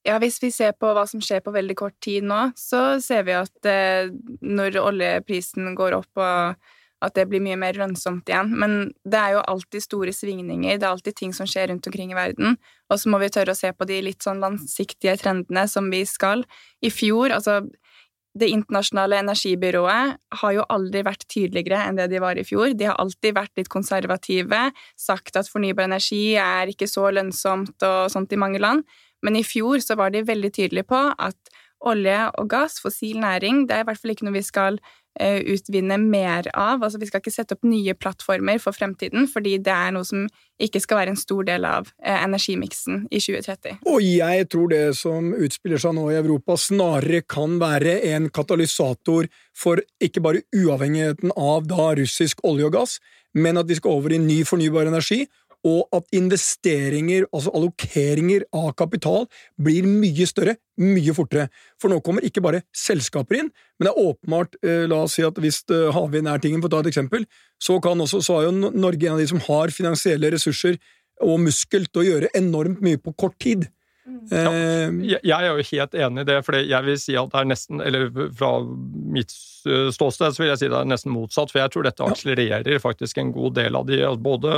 Ja, 0.06 0.20
Hvis 0.22 0.38
vi 0.42 0.52
ser 0.54 0.76
på 0.78 0.92
hva 0.94 1.08
som 1.10 1.22
skjer 1.24 1.42
på 1.42 1.52
veldig 1.52 1.76
kort 1.80 1.96
tid 2.04 2.24
nå, 2.30 2.52
så 2.56 3.02
ser 3.02 3.26
vi 3.26 3.34
at 3.34 3.70
eh, 3.70 4.12
når 4.46 4.78
oljeprisen 4.84 5.74
går 5.76 5.98
opp 5.98 6.22
og 6.22 6.74
at 7.04 7.16
det 7.18 7.26
blir 7.30 7.44
mye 7.44 7.58
mer 7.60 7.78
lønnsomt 7.78 8.30
igjen. 8.30 8.52
Men 8.60 8.76
det 9.04 9.20
er 9.20 9.36
jo 9.36 9.46
alltid 9.52 9.84
store 9.84 10.14
svingninger, 10.16 10.78
det 10.80 10.86
er 10.86 10.94
alltid 10.94 11.18
ting 11.20 11.34
som 11.36 11.50
skjer 11.50 11.70
rundt 11.72 11.88
omkring 11.90 12.14
i 12.14 12.18
verden. 12.18 12.60
Og 12.90 13.02
så 13.02 13.12
må 13.12 13.20
vi 13.22 13.32
tørre 13.34 13.56
å 13.56 13.60
se 13.60 13.72
på 13.76 13.88
de 13.90 14.02
litt 14.06 14.26
sånn 14.26 14.44
langsiktige 14.44 15.18
trendene 15.22 15.66
som 15.72 15.90
vi 15.92 16.06
skal. 16.10 16.46
I 16.82 16.94
fjor, 16.94 17.36
altså 17.36 17.66
Det 18.36 18.50
internasjonale 18.52 19.16
energibyrået 19.24 20.18
har 20.42 20.52
jo 20.52 20.64
aldri 20.68 21.06
vært 21.08 21.22
tydeligere 21.32 21.86
enn 21.88 21.96
det 21.96 22.10
de 22.12 22.20
var 22.20 22.36
i 22.36 22.44
fjor. 22.44 22.74
De 22.76 22.90
har 22.90 22.98
alltid 23.00 23.32
vært 23.32 23.54
litt 23.56 23.70
konservative, 23.72 24.60
sagt 25.00 25.38
at 25.40 25.48
fornybar 25.48 25.88
energi 25.88 26.36
er 26.36 26.68
ikke 26.68 26.84
så 26.84 27.14
lønnsomt 27.16 27.80
og 27.88 28.12
sånt 28.12 28.36
i 28.36 28.42
mange 28.42 28.60
land. 28.60 28.84
Men 29.24 29.40
i 29.40 29.44
fjor 29.48 29.80
så 29.80 29.96
var 29.96 30.12
de 30.12 30.26
veldig 30.28 30.52
tydelige 30.52 30.84
på 30.90 31.00
at 31.16 31.45
olje 31.80 32.20
og 32.40 32.50
gass, 32.50 32.80
fossil 32.82 33.20
næring, 33.22 33.66
det 33.68 33.78
er 33.78 33.84
i 33.84 33.90
hvert 33.90 34.02
fall 34.02 34.16
ikke 34.16 34.28
noe 34.28 34.38
vi 34.38 34.46
skal 34.46 34.80
Eh, 35.20 35.40
utvinne 35.48 35.96
mer 35.98 36.50
av. 36.52 36.82
Altså, 36.84 37.00
vi 37.00 37.08
skal 37.08 37.22
ikke 37.22 37.32
sette 37.32 37.56
opp 37.56 37.64
nye 37.64 37.94
plattformer 37.96 38.60
for 38.60 38.76
fremtiden, 38.76 39.30
fordi 39.32 39.54
det 39.64 39.72
er 39.72 39.94
noe 39.96 40.04
som 40.04 40.26
ikke 40.60 40.82
skal 40.84 41.00
være 41.00 41.14
en 41.14 41.20
stor 41.20 41.46
del 41.48 41.64
av 41.70 41.88
eh, 42.04 42.18
energimiksen 42.18 43.06
i 43.08 43.22
2030. 43.24 43.78
Og 43.88 44.04
jeg 44.04 44.50
tror 44.52 44.74
det 44.74 44.82
som 45.00 45.32
utspiller 45.32 45.80
seg 45.80 45.96
nå 45.96 46.10
i 46.12 46.18
Europa, 46.20 46.58
snarere 46.60 47.24
kan 47.24 47.56
være 47.64 48.02
en 48.12 48.28
katalysator 48.28 49.32
for 49.56 49.80
ikke 50.04 50.24
bare 50.26 50.44
uavhengigheten 50.52 51.32
av 51.32 51.64
da 51.72 51.94
russisk 52.02 52.44
olje 52.44 52.68
og 52.68 52.76
gass, 52.76 53.00
men 53.40 53.56
at 53.56 53.72
vi 53.72 53.80
skal 53.80 53.96
over 53.96 54.12
i 54.12 54.20
ny 54.20 54.42
fornybar 54.48 54.92
energi, 54.92 55.24
og 55.66 55.96
at 55.98 56.06
investeringer, 56.14 57.26
altså 57.34 57.54
allokeringer 57.58 58.46
av 58.54 58.70
kapital, 58.78 59.26
blir 59.58 59.88
mye 59.90 60.28
større, 60.30 60.58
mye 60.82 61.16
fortere. 61.18 61.48
For 61.82 61.90
nå 61.90 62.02
kommer 62.06 62.26
ikke 62.28 62.44
bare 62.46 62.62
selskaper 62.76 63.40
inn, 63.40 63.50
men 63.80 63.88
det 63.88 63.94
er 63.94 64.04
åpenbart, 64.12 64.60
eh, 64.62 64.86
la 64.92 65.02
oss 65.08 65.18
si 65.18 65.26
at 65.26 65.40
hvis 65.42 65.64
eh, 65.74 65.90
havvind 65.96 66.30
er 66.30 66.44
tingen, 66.44 66.62
for 66.62 66.70
å 66.70 66.76
ta 66.76 66.86
et 66.86 66.92
eksempel, 66.94 67.26
så, 67.58 67.80
også, 67.80 68.22
så 68.22 68.38
er 68.40 68.50
jo 68.50 68.72
Norge 68.76 69.08
en 69.08 69.16
av 69.16 69.24
de 69.24 69.32
som 69.32 69.42
har 69.48 69.74
finansielle 69.74 70.30
ressurser 70.36 70.78
og 71.24 71.40
muskel 71.42 71.88
til 71.88 72.04
å 72.04 72.08
gjøre 72.10 72.34
enormt 72.38 72.84
mye 72.86 73.02
på 73.02 73.16
kort 73.18 73.40
tid. 73.42 73.70
Ja, 74.06 74.52
ehm. 74.52 75.00
jeg 75.02 75.34
er 75.34 75.48
jo 75.50 75.64
helt 75.66 75.96
enig 75.98 76.22
i 76.22 76.28
det, 76.30 76.38
for 76.46 76.58
jeg 76.60 76.86
vil 76.86 76.98
si 77.02 77.16
at 77.18 77.32
det 77.32 77.40
er 77.40 77.48
nesten 77.50 77.82
Eller 77.82 78.12
fra 78.38 78.52
mitt 78.62 79.34
ståsted 79.34 80.36
så 80.36 80.44
vil 80.44 80.52
jeg 80.52 80.60
si 80.62 80.70
det 80.70 80.78
er 80.78 80.90
nesten 80.90 81.10
motsatt, 81.10 81.50
for 81.50 81.64
jeg 81.64 81.74
tror 81.74 81.88
dette 81.88 82.06
akselererer 82.06 82.82
faktisk 82.84 83.18
en 83.18 83.32
god 83.34 83.56
del 83.58 83.78
av 83.80 83.88
de, 83.90 83.98
både 84.22 84.52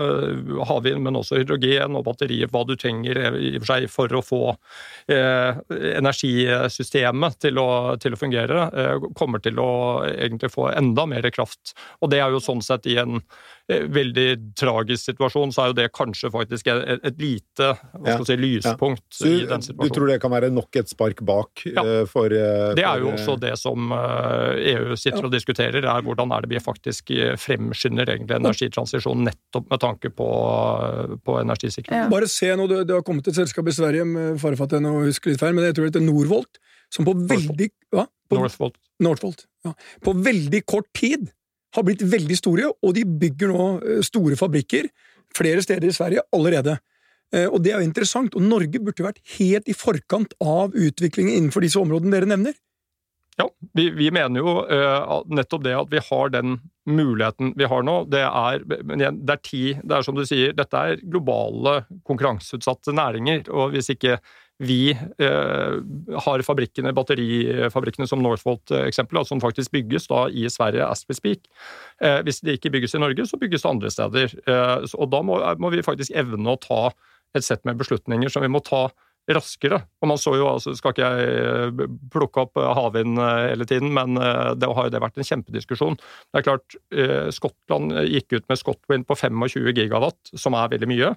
havvind, 0.67 0.99
men 1.05 1.19
også 1.19 1.39
hydrogen 1.39 1.95
og 1.95 2.03
batterier, 2.09 2.51
hva 2.51 2.65
du 2.67 2.75
trenger 2.75 3.21
i 3.39 3.53
og 3.55 3.63
for 3.63 3.71
seg 3.71 3.87
for 3.93 4.17
å 4.19 4.23
få 4.25 4.41
eh, 5.15 5.61
energisystemet 5.95 7.39
til 7.45 7.61
å, 7.63 7.69
til 8.03 8.17
å 8.17 8.19
fungere, 8.19 8.67
eh, 8.67 9.07
kommer 9.15 9.43
til 9.43 9.63
å 9.63 9.71
egentlig 10.11 10.51
få 10.51 10.73
enda 10.73 11.07
mer 11.07 11.31
kraft. 11.31 11.71
Og 12.01 12.11
det 12.11 12.19
er 12.19 12.35
jo 12.35 12.43
sånn 12.43 12.65
sett 12.65 12.89
i 12.91 12.99
en 12.99 13.21
Eh, 13.67 13.83
veldig 13.83 14.55
tragisk 14.55 15.09
situasjon, 15.09 15.51
så 15.51 15.65
er 15.65 15.71
jo 15.73 15.75
det 15.75 15.89
kanskje 15.91 16.29
faktisk 16.31 16.69
et, 16.71 17.01
et 17.03 17.17
lite 17.19 17.73
hva 17.75 18.13
skal 18.13 18.27
si, 18.29 18.37
lyspunkt 18.39 19.03
ja. 19.11 19.17
Så, 19.17 19.31
i 19.41 19.47
den 19.49 19.63
situasjonen. 19.65 19.89
Du 19.89 19.95
tror 19.95 20.11
det 20.11 20.17
kan 20.23 20.33
være 20.33 20.49
nok 20.53 20.79
et 20.81 20.91
spark 20.91 21.21
bak 21.27 21.63
ja. 21.65 21.83
for, 21.83 22.11
for 22.11 22.35
Det 22.77 22.85
er 22.85 23.03
jo 23.03 23.11
også 23.13 23.37
det 23.41 23.53
som 23.59 23.91
EU 23.93 24.97
sitter 24.99 25.27
og 25.27 25.33
diskuterer, 25.33 25.85
er 25.85 26.05
hvordan 26.05 26.33
er 26.35 26.45
det 26.45 26.51
vi 26.55 26.63
faktisk 26.63 27.13
fremskynder 27.41 28.13
egentlig 28.15 28.39
energitransisjonen 28.39 29.27
nettopp 29.29 29.69
med 29.71 29.83
tanke 29.83 30.11
på, 30.13 30.29
på 31.25 31.37
energisikkerhet. 31.41 32.07
Ja. 32.07 32.11
Bare 32.11 32.29
se 32.31 32.51
nå, 32.57 32.67
det, 32.71 32.83
det, 32.89 32.97
har 32.97 33.05
kommet 33.07 33.27
et 33.29 33.37
selskap 33.37 33.67
i 33.69 33.75
Sverige, 33.75 34.05
med 34.07 34.41
fare 34.41 34.59
for 34.59 34.69
at 34.69 34.77
jeg 34.77 34.85
nå 34.85 34.93
husker 35.05 35.33
litt 35.33 35.43
feil, 35.43 35.55
men 35.57 35.67
jeg 35.67 35.77
tror 35.77 35.87
det 35.87 35.93
heter 35.93 36.07
Norvolt, 36.07 36.61
som 36.93 37.07
på 37.07 37.15
veldig 37.29 37.71
hva? 37.95 38.07
På, 38.27 38.39
Northvolt. 38.41 38.77
Northvolt 39.03 39.45
ja. 39.65 39.73
På 40.03 40.13
veldig 40.15 40.61
kort 40.67 40.87
tid 40.95 41.29
har 41.75 41.85
blitt 41.87 42.03
veldig 42.03 42.37
store, 42.39 42.69
og 42.83 42.95
de 42.95 43.03
bygger 43.05 43.51
nå 43.51 43.67
store 44.05 44.37
fabrikker 44.39 44.87
flere 45.35 45.63
steder 45.63 45.89
i 45.89 45.95
Sverige 45.95 46.23
allerede. 46.35 46.77
Eh, 47.35 47.47
og 47.47 47.59
det 47.63 47.73
er 47.73 47.81
jo 47.81 47.89
interessant, 47.89 48.35
og 48.37 48.45
Norge 48.45 48.79
burde 48.79 49.05
vært 49.05 49.19
helt 49.37 49.67
i 49.67 49.75
forkant 49.75 50.35
av 50.39 50.75
utviklingen 50.75 51.35
innenfor 51.35 51.65
disse 51.65 51.79
områdene 51.81 52.15
dere 52.15 52.31
nevner. 52.31 52.55
Ja, 53.37 53.45
vi, 53.73 53.89
vi 53.93 54.07
mener 54.11 54.41
jo 54.41 54.53
uh, 54.65 55.19
nettopp 55.29 55.61
det 55.67 55.75
at 55.77 55.91
vi 55.91 56.01
har 56.01 56.31
den 56.33 56.55
muligheten 56.89 57.51
vi 57.59 57.67
har 57.69 57.83
nå. 57.85 57.99
Det 58.09 58.23
er, 58.25 58.63
det 58.65 59.11
er 59.29 59.41
ti 59.45 59.61
Det 59.77 59.93
er 59.93 60.05
som 60.07 60.17
du 60.17 60.23
sier, 60.25 60.55
dette 60.57 60.81
er 60.81 61.03
globale 61.03 61.83
konkurranseutsatte 62.07 62.95
næringer. 62.97 63.45
Og 63.53 63.75
hvis 63.75 63.91
ikke 63.93 64.17
vi 64.57 64.89
uh, 64.97 65.77
har 66.25 66.43
fabrikkene, 66.47 66.95
batterifabrikkene 66.97 68.09
som 68.09 68.23
Northvolt 68.25 68.73
eksempel, 68.79 69.21
som 69.29 69.43
faktisk 69.43 69.75
bygges 69.75 70.09
da 70.09 70.23
i 70.33 70.47
Sverige 70.49 70.87
as 70.87 71.05
we 71.05 71.13
speak. 71.13 71.45
Uh, 72.01 72.23
hvis 72.25 72.41
de 72.41 72.57
ikke 72.57 72.73
bygges 72.73 72.97
i 72.97 73.03
Norge, 73.05 73.27
så 73.29 73.37
bygges 73.37 73.67
det 73.67 73.69
andre 73.69 73.93
steder. 73.93 74.33
og 74.97 75.13
da 75.13 75.21
må, 75.21 75.37
må 75.61 75.69
vi 75.75 75.85
faktisk 75.85 76.17
evne 76.17 76.57
å 76.57 76.57
ta 76.57 76.81
et 77.35 77.45
sett 77.45 77.65
med 77.67 77.79
beslutninger 77.79 78.31
som 78.31 78.45
vi 78.45 78.51
må 78.51 78.63
ta 78.63 78.87
raskere. 79.35 79.81
Og 80.01 80.09
man 80.11 80.19
så 80.19 80.33
jo, 80.37 80.47
altså 80.47 80.73
Skal 80.77 80.93
ikke 80.93 81.07
jeg 81.07 81.31
eh, 81.33 81.83
plukke 82.13 82.45
opp 82.45 82.59
eh, 82.59 82.69
havvind 82.77 83.19
eh, 83.19 83.43
hele 83.51 83.67
tiden, 83.67 83.91
men 83.95 84.15
det 84.15 84.69
har 84.69 84.87
jo 84.87 84.93
det 84.93 85.01
vært 85.03 85.19
en 85.19 85.27
kjempediskusjon. 85.27 85.97
Det 86.31 86.39
er 86.39 86.45
klart, 86.45 86.77
Skottland 87.35 87.93
gikk 88.07 88.37
ut 88.37 88.47
med 88.49 88.59
Scotwind 88.59 89.07
på 89.07 89.17
25 89.17 89.71
gigawatt, 89.75 90.31
som 90.37 90.55
er 90.57 90.71
veldig 90.71 90.89
mye, 90.89 91.11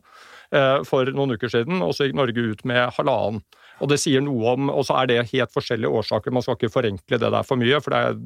for 0.86 1.10
noen 1.14 1.36
uker 1.36 1.52
siden, 1.52 1.82
og 1.84 1.92
så 1.94 2.06
gikk 2.06 2.16
Norge 2.18 2.44
ut 2.52 2.64
med 2.68 2.90
halvannen. 2.96 3.42
Og 3.80 3.88
det 3.92 4.00
sier 4.02 4.22
noe 4.24 4.54
om, 4.56 4.70
og 4.72 4.84
så 4.88 4.98
er 5.00 5.08
det 5.08 5.18
helt 5.30 5.54
forskjellige 5.54 6.00
årsaker, 6.00 6.34
man 6.34 6.44
skal 6.44 6.58
ikke 6.58 6.72
forenkle 6.74 7.20
det 7.22 7.30
der 7.32 7.46
for 7.46 7.60
mye, 7.60 7.80
for 7.80 7.94
det 7.94 8.02
er 8.10 8.18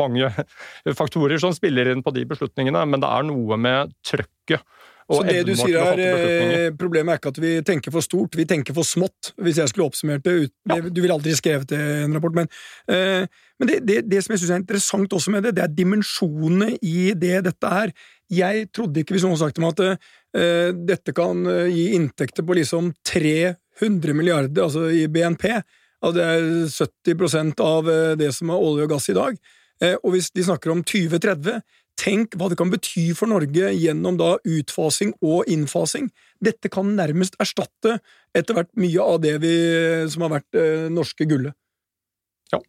mange 0.00 0.30
faktorer 1.00 1.40
som 1.42 1.54
spiller 1.56 1.90
inn 1.90 2.04
på 2.06 2.14
de 2.14 2.26
beslutningene, 2.30 2.84
men 2.86 3.02
det 3.02 3.10
er 3.10 3.26
noe 3.30 3.58
med 3.60 3.96
trøkket 4.06 4.66
så 5.10 5.24
det 5.26 5.40
du 5.48 5.52
sier 5.58 5.78
er, 5.82 6.00
eh, 6.04 6.66
Problemet 6.78 7.14
er 7.14 7.20
ikke 7.20 7.32
at 7.32 7.40
vi 7.42 7.52
tenker 7.66 7.94
for 7.94 8.04
stort, 8.04 8.36
vi 8.38 8.46
tenker 8.48 8.76
for 8.76 8.86
smått. 8.86 9.32
Hvis 9.42 9.58
jeg 9.58 9.70
skulle 9.72 9.88
oppsummert 9.90 10.22
det 10.26 10.34
ut, 10.44 10.52
ja. 10.70 10.78
Du 10.80 11.00
ville 11.00 11.16
aldri 11.16 11.34
skrevet 11.34 11.66
det 11.72 11.80
i 11.80 12.04
en 12.04 12.14
rapport, 12.14 12.36
men, 12.36 12.50
uh, 12.90 13.26
men 13.58 13.70
det, 13.70 13.80
det, 13.88 13.98
det, 14.10 14.22
som 14.22 14.34
jeg 14.34 14.42
syns 14.42 14.54
er 14.54 14.62
interessant 14.62 15.16
også 15.16 15.34
med 15.34 15.46
det, 15.46 15.54
det 15.56 15.64
er 15.64 15.74
dimensjonene 15.74 16.76
i 16.78 17.10
det 17.18 17.42
dette 17.48 17.72
er. 17.82 17.94
Jeg 18.30 18.68
trodde 18.76 19.02
ikke, 19.02 19.16
hvis 19.16 19.26
noen 19.26 19.34
hadde 19.34 19.42
sagt 19.48 19.58
til 19.58 19.66
meg 19.66 19.74
at 19.74 20.06
uh, 20.38 20.70
dette 20.92 21.16
kan 21.16 21.42
gi 21.74 21.88
inntekter 21.98 22.46
på 22.46 22.58
liksom 22.60 22.92
300 23.10 24.14
milliarder, 24.14 24.62
altså 24.62 24.86
i 24.94 25.08
BNP, 25.10 25.48
at 26.00 26.16
det 26.16 26.24
er 26.24 26.46
70 26.70 27.58
av 27.60 27.90
det 28.16 28.30
som 28.32 28.54
er 28.54 28.62
olje 28.62 28.86
og 28.86 28.94
gass 28.94 29.10
i 29.12 29.16
dag. 29.16 29.34
Og 30.00 30.14
hvis 30.14 30.30
de 30.32 30.44
snakker 30.44 30.72
om 30.72 30.80
2030, 30.84 31.58
Tenk 32.00 32.36
hva 32.40 32.48
det 32.48 32.56
kan 32.56 32.70
bety 32.72 33.10
for 33.16 33.28
Norge 33.28 33.74
gjennom 33.76 34.16
da 34.16 34.32
utfasing 34.48 35.12
og 35.20 35.48
innfasing. 35.52 36.08
Dette 36.40 36.70
kan 36.72 36.94
nærmest 36.96 37.36
erstatte 37.42 37.98
etter 38.36 38.56
hvert 38.56 38.70
mye 38.80 39.04
av 39.04 39.20
det 39.20 39.36
vi, 39.42 39.54
som 40.08 40.24
har 40.24 40.38
vært 40.38 40.56
eh, 40.56 40.88
norske 40.92 41.26
gullet. 41.28 41.52
Ja, 42.54 42.62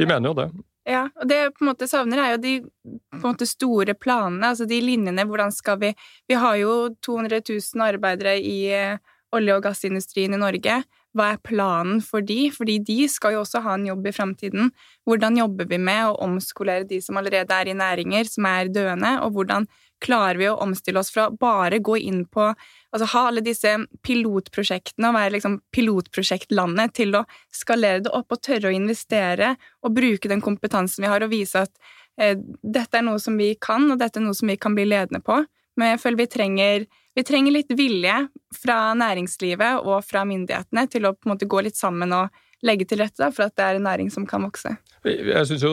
vi 0.00 0.08
mener 0.08 0.32
jo 0.32 0.38
det. 0.38 0.48
Ja, 0.88 1.04
og 1.12 1.28
det 1.28 1.36
jeg 1.36 1.52
på 1.54 1.64
en 1.64 1.70
måte 1.70 1.88
savner, 1.90 2.22
er 2.22 2.32
jo 2.34 2.40
de 2.40 2.54
på 2.64 3.20
en 3.20 3.26
måte 3.26 3.48
store 3.48 3.94
planene, 3.98 4.54
altså 4.54 4.64
de 4.68 4.80
linjene. 4.80 5.26
Hvordan 5.28 5.52
skal 5.52 5.76
vi 5.82 5.92
Vi 6.30 6.38
har 6.40 6.56
jo 6.56 6.94
200 7.04 7.42
000 7.52 7.84
arbeidere 7.84 8.38
i 8.40 8.58
eh, 8.72 8.96
olje- 9.36 9.56
og 9.58 9.62
gassindustrien 9.68 10.34
i 10.34 10.40
Norge. 10.40 10.80
Hva 11.16 11.32
er 11.34 11.42
planen 11.42 11.98
for 12.06 12.22
de? 12.22 12.48
Fordi 12.54 12.78
de 12.86 13.04
skal 13.10 13.34
jo 13.34 13.42
også 13.42 13.62
ha 13.64 13.74
en 13.74 13.86
jobb 13.88 14.06
i 14.06 14.14
framtiden. 14.14 14.70
Hvordan 15.08 15.38
jobber 15.40 15.66
vi 15.70 15.78
med 15.82 16.06
å 16.06 16.18
omskolere 16.26 16.86
de 16.86 17.00
som 17.02 17.18
allerede 17.18 17.56
er 17.56 17.70
i 17.70 17.76
næringer 17.76 18.30
som 18.30 18.46
er 18.46 18.70
døende, 18.70 19.16
og 19.24 19.34
hvordan 19.34 19.66
klarer 20.00 20.38
vi 20.40 20.48
å 20.48 20.58
omstille 20.64 21.00
oss 21.02 21.12
fra 21.12 21.28
bare 21.30 21.82
gå 21.84 21.98
inn 22.00 22.24
på 22.26 22.52
Altså 22.90 23.06
ha 23.12 23.20
alle 23.28 23.42
disse 23.46 23.70
pilotprosjektene 24.02 25.12
og 25.12 25.14
være 25.14 25.34
liksom 25.36 25.52
pilotprosjektlandet 25.70 26.96
til 26.98 27.14
å 27.14 27.20
skalere 27.54 28.00
det 28.02 28.10
opp 28.18 28.34
og 28.34 28.40
tørre 28.42 28.72
å 28.72 28.74
investere 28.74 29.52
og 29.86 29.94
bruke 29.94 30.26
den 30.26 30.42
kompetansen 30.42 31.04
vi 31.04 31.12
har, 31.12 31.22
og 31.22 31.30
vise 31.30 31.62
at 31.68 31.70
eh, 32.18 32.34
dette 32.66 32.98
er 32.98 33.06
noe 33.06 33.22
som 33.22 33.38
vi 33.38 33.52
kan, 33.62 33.86
og 33.94 34.00
dette 34.02 34.18
er 34.18 34.26
noe 34.26 34.34
som 34.34 34.50
vi 34.50 34.58
kan 34.58 34.74
bli 34.74 34.88
ledende 34.90 35.22
på. 35.22 35.38
Men 35.80 35.94
jeg 35.94 36.02
føler 36.02 36.20
vi 36.20 36.32
trenger 36.36 36.90
vi 37.16 37.24
trenger 37.26 37.56
litt 37.56 37.72
vilje 37.74 38.14
fra 38.54 38.92
næringslivet 38.94 39.82
og 39.82 40.04
fra 40.06 40.22
myndighetene 40.28 40.86
til 40.92 41.08
å 41.08 41.16
på 41.16 41.26
en 41.26 41.34
måte 41.34 41.48
gå 41.50 41.64
litt 41.66 41.78
sammen 41.78 42.14
og 42.14 42.30
legge 42.66 42.86
til 42.86 43.00
rette 43.00 43.30
for 43.32 43.48
at 43.48 43.56
det 43.56 43.66
er 43.66 43.78
en 43.78 43.86
næring 43.88 44.10
som 44.12 44.26
kan 44.28 44.44
vokse. 44.44 44.74
Jeg 45.00 45.46
synes 45.48 45.62
jo 45.64 45.70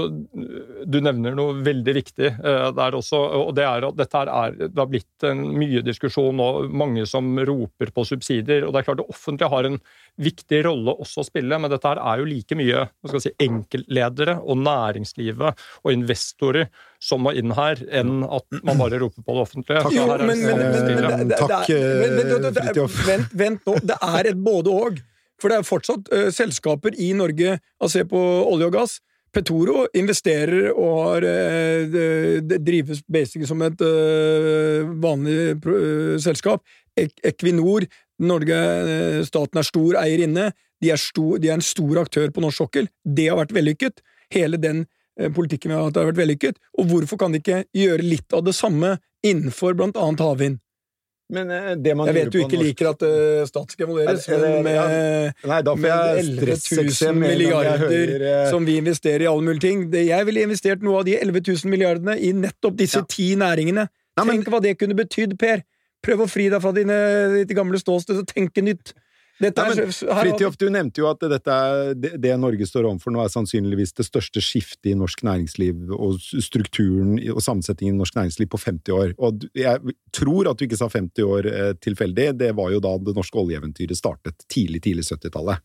Du 0.87 1.01
nevner 1.03 1.33
noe 1.35 1.57
veldig 1.59 1.93
viktig 1.97 2.29
eh, 2.31 2.67
der 2.71 2.95
også. 2.95 3.19
og 3.41 3.49
Det 3.57 3.65
er 3.67 3.83
at 3.89 3.97
dette 3.99 4.21
er, 4.23 4.55
det 4.61 4.79
har 4.79 4.87
blitt 4.87 5.25
en 5.27 5.41
mye 5.59 5.83
diskusjon 5.83 6.39
og 6.39 6.71
mange 6.71 7.03
som 7.09 7.27
roper 7.49 7.91
på 7.91 8.05
subsidier. 8.07 8.63
og 8.63 8.71
Det 8.71 8.79
er 8.79 8.87
klart 8.87 9.01
det 9.01 9.09
offentlige 9.11 9.51
har 9.51 9.67
en 9.67 9.79
viktig 10.15 10.61
rolle 10.65 10.95
også 10.95 11.25
å 11.25 11.27
spille, 11.27 11.59
men 11.59 11.73
dette 11.73 11.91
her 11.91 11.99
er 11.99 12.21
jo 12.21 12.29
like 12.29 12.55
mye 12.57 12.87
si, 13.19 13.33
enkeltledere 13.43 14.39
og 14.39 14.63
næringslivet 14.63 15.67
og 15.83 15.91
investorer 15.91 16.71
som 17.07 17.23
må 17.23 17.33
inn 17.39 17.53
her, 17.55 17.79
enn 17.95 18.23
at 18.25 18.59
man 18.67 18.79
bare 18.81 18.99
roper 19.01 19.23
på 19.23 19.35
det 19.35 19.43
offentlige. 19.45 19.83
Takk, 19.85 19.93
jo, 19.95 20.07
men, 20.27 21.35
Takk, 21.39 21.69
Fridtjof. 22.57 22.97
Vent, 23.07 23.35
vent 23.39 23.69
nå. 23.69 23.77
Det 23.87 23.99
er 24.03 24.31
et 24.33 24.41
både-og. 24.43 24.99
For 25.41 25.53
det 25.53 25.59
er 25.59 25.67
fortsatt 25.67 26.09
uh, 26.11 26.29
selskaper 26.33 26.97
i 26.97 27.11
Norge, 27.17 27.59
altså 27.79 27.99
se 27.99 28.07
på 28.09 28.21
olje 28.21 28.71
og 28.71 28.75
gass. 28.75 28.97
Petoro 29.35 29.83
investerer 29.97 30.71
og 30.71 30.93
har 31.03 31.27
uh, 31.27 32.55
drives 32.57 33.03
basically 33.05 33.47
som 33.49 33.61
et 33.65 33.83
uh, 33.85 34.87
vanlig 35.03 35.57
selskap. 36.23 36.65
Equinor, 36.97 37.85
Norge, 38.25 38.59
staten 39.27 39.59
er 39.61 39.67
stor 39.67 39.99
eier 40.01 40.23
inne. 40.25 40.49
De 40.81 40.89
er, 40.93 40.97
stor, 41.01 41.37
de 41.41 41.51
er, 41.51 41.59
en 41.59 41.65
stor 41.65 41.99
aktør 42.01 42.31
på 42.33 42.41
norsk 42.41 42.63
sokkel. 42.63 42.89
Det 43.05 43.27
har 43.29 43.37
vært 43.37 43.53
vellykket. 43.53 44.01
Hele 44.33 44.57
den 44.61 44.87
politikken 45.33 45.71
vi 45.71 45.77
har 45.77 45.87
hatt, 45.87 45.97
har 45.99 46.11
vært 46.11 46.21
vellykket. 46.21 46.61
Og 46.77 46.91
hvorfor 46.91 47.19
kan 47.21 47.33
de 47.33 47.41
ikke 47.41 47.63
gjøre 47.75 48.05
litt 48.05 48.33
av 48.37 48.45
det 48.45 48.55
samme 48.57 48.97
innenfor 49.25 49.77
blant 49.77 49.97
annet 49.99 50.23
havvind? 50.23 50.61
Men 51.33 51.49
eh, 51.51 51.71
det 51.75 51.93
man 51.97 52.07
Jeg 52.07 52.15
vet 52.15 52.29
du 52.31 52.37
ikke 52.39 52.55
norsk... 52.55 52.67
liker 52.69 52.89
at 52.93 53.01
uh, 53.03 53.41
stat 53.49 53.73
skal 53.73 53.89
evalueres, 53.89 54.27
men 54.31 54.61
med, 54.63 55.33
Nei, 55.51 55.57
med 55.83 56.21
11 56.21 56.55
000 57.03 57.17
milliarder 57.19 57.81
hører, 57.83 58.35
som 58.51 58.67
vi 58.67 58.77
investerer 58.79 59.25
i 59.25 59.27
alle 59.27 59.43
mulige 59.43 59.65
ting 59.65 59.81
det, 59.91 60.05
Jeg 60.07 60.27
ville 60.29 60.45
investert 60.47 60.85
noe 60.85 61.01
av 61.01 61.09
de 61.09 61.17
11 61.19 61.43
000 61.49 61.73
milliardene 61.73 62.15
i 62.23 62.31
nettopp 62.31 62.77
disse 62.79 63.01
ja. 63.01 63.09
ti 63.11 63.33
næringene. 63.39 63.89
Nei, 63.89 64.23
Tenk 64.23 64.47
men... 64.47 64.53
hva 64.53 64.63
det 64.63 64.77
kunne 64.79 64.95
betydd, 64.97 65.35
Per! 65.41 65.65
Prøv 66.05 66.23
å 66.23 66.29
fri 66.29 66.47
deg 66.53 66.63
fra 66.63 66.71
dine, 66.71 66.95
ditt 67.33 67.51
gamle 67.57 67.79
ståsted 67.81 68.21
og 68.21 68.29
tenke 68.29 68.63
nytt. 68.63 68.93
Fridtjof, 69.37 70.55
du 70.57 70.65
nevnte 70.73 71.03
jo 71.03 71.07
at 71.11 71.21
dette, 71.29 71.55
det, 71.93 72.31
Norge 72.41 72.65
står 72.65 72.87
overfor 72.89 73.13
nå, 73.13 73.21
er 73.21 73.29
sannsynligvis 73.29 73.93
det 73.99 74.07
største 74.07 74.41
skiftet 74.41 74.89
i 74.89 74.95
norsk 74.97 75.21
næringsliv 75.27 75.91
og 75.93 76.17
strukturen 76.41 77.19
og 77.35 77.43
sammensetningen 77.45 77.93
i 77.93 78.01
norsk 78.01 78.17
næringsliv 78.17 78.49
på 78.53 78.59
50 78.63 78.95
år. 78.97 79.13
Og 79.21 79.45
jeg 79.57 79.95
tror 80.15 80.49
at 80.49 80.57
du 80.57 80.65
ikke 80.65 80.79
sa 80.79 80.89
50 80.89 81.27
år 81.27 81.49
eh, 81.51 81.73
tilfeldig. 81.85 82.31
Det 82.39 82.49
var 82.57 82.73
jo 82.73 82.81
da 82.81 82.95
det 82.97 83.13
norske 83.17 83.37
oljeeventyret 83.37 83.99
startet. 83.99 84.41
Tidlig, 84.49 84.81
tidlig 84.87 85.05
70-tallet. 85.05 85.61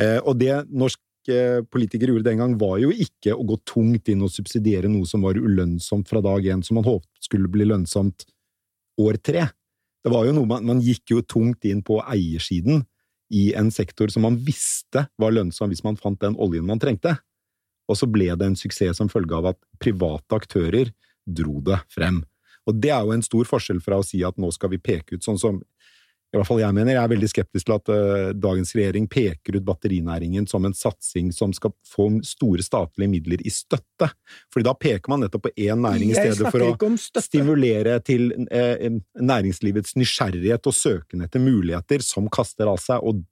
Eh, 0.00 0.16
og 0.24 0.40
det 0.40 0.62
norske 0.72 1.02
politikere 1.72 2.12
gjorde 2.12 2.28
den 2.30 2.40
gang, 2.40 2.56
var 2.60 2.78
jo 2.80 2.88
ikke 2.92 3.36
å 3.36 3.44
gå 3.48 3.58
tungt 3.68 4.08
inn 4.12 4.24
og 4.24 4.32
subsidiere 4.32 4.88
noe 4.92 5.08
som 5.08 5.24
var 5.24 5.36
ulønnsomt 5.40 6.08
fra 6.08 6.24
dag 6.24 6.48
én, 6.52 6.64
som 6.64 6.80
man 6.80 6.88
håpet 6.88 7.28
skulle 7.28 7.52
bli 7.52 7.68
lønnsomt 7.68 8.26
år 9.00 9.20
tre. 9.20 9.46
Det 10.04 10.12
var 10.12 10.26
jo 10.28 10.34
noe 10.36 10.48
man, 10.48 10.66
man 10.68 10.82
gikk 10.84 11.14
jo 11.14 11.22
tungt 11.24 11.64
inn 11.68 11.80
på 11.84 12.00
eiersiden 12.00 12.84
i 13.34 13.44
en 13.58 13.70
sektor 13.74 14.12
som 14.12 14.24
man 14.26 14.38
visste 14.46 15.06
var 15.20 15.34
lønnsom 15.34 15.72
hvis 15.72 15.84
man 15.86 15.98
fant 15.98 16.20
den 16.22 16.36
oljen 16.40 16.66
man 16.68 16.82
trengte. 16.82 17.16
Og 17.90 17.98
så 17.98 18.08
ble 18.08 18.30
det 18.38 18.46
en 18.46 18.58
suksess 18.58 19.00
som 19.00 19.10
følge 19.12 19.36
av 19.36 19.50
at 19.52 19.60
private 19.82 20.38
aktører 20.38 20.92
dro 21.26 21.58
det 21.64 21.80
frem. 21.92 22.22
Og 22.64 22.78
det 22.80 22.92
er 22.94 23.04
jo 23.04 23.12
en 23.12 23.24
stor 23.24 23.48
forskjell 23.48 23.82
fra 23.84 23.98
å 24.00 24.06
si 24.06 24.22
at 24.24 24.38
nå 24.40 24.48
skal 24.54 24.72
vi 24.72 24.80
peke 24.80 25.18
ut 25.18 25.26
sånn 25.26 25.40
som 25.40 25.60
i 26.34 26.38
hvert 26.40 26.48
fall 26.48 26.60
jeg 26.62 26.74
mener, 26.74 26.96
jeg 26.96 27.00
er 27.06 27.12
veldig 27.12 27.28
skeptisk 27.30 27.68
til 27.68 27.74
at 27.76 27.90
uh, 27.92 28.30
dagens 28.34 28.72
regjering 28.74 29.06
peker 29.10 29.58
ut 29.58 29.66
batterinæringen 29.66 30.48
som 30.50 30.66
en 30.66 30.74
satsing 30.74 31.30
som 31.34 31.52
skal 31.54 31.70
få 31.86 32.08
store 32.26 32.64
statlige 32.66 33.12
midler 33.12 33.44
i 33.46 33.52
støtte. 33.54 34.08
Fordi 34.52 34.66
da 34.66 34.74
peker 34.74 35.12
man 35.12 35.22
nettopp 35.24 35.46
på 35.46 35.54
én 35.54 35.78
næring 35.84 36.10
i 36.10 36.18
stedet 36.18 36.50
for 36.50 36.66
å 36.66 37.22
stimulere 37.22 38.00
til 38.06 38.32
uh, 38.50 38.88
næringslivets 39.22 39.94
nysgjerrighet 40.00 40.66
og 40.70 40.76
søken 40.76 41.22
etter 41.26 41.42
muligheter 41.44 42.02
som 42.02 42.26
kaster 42.32 42.70
av 42.70 42.82
seg, 42.82 43.04
og, 43.04 43.22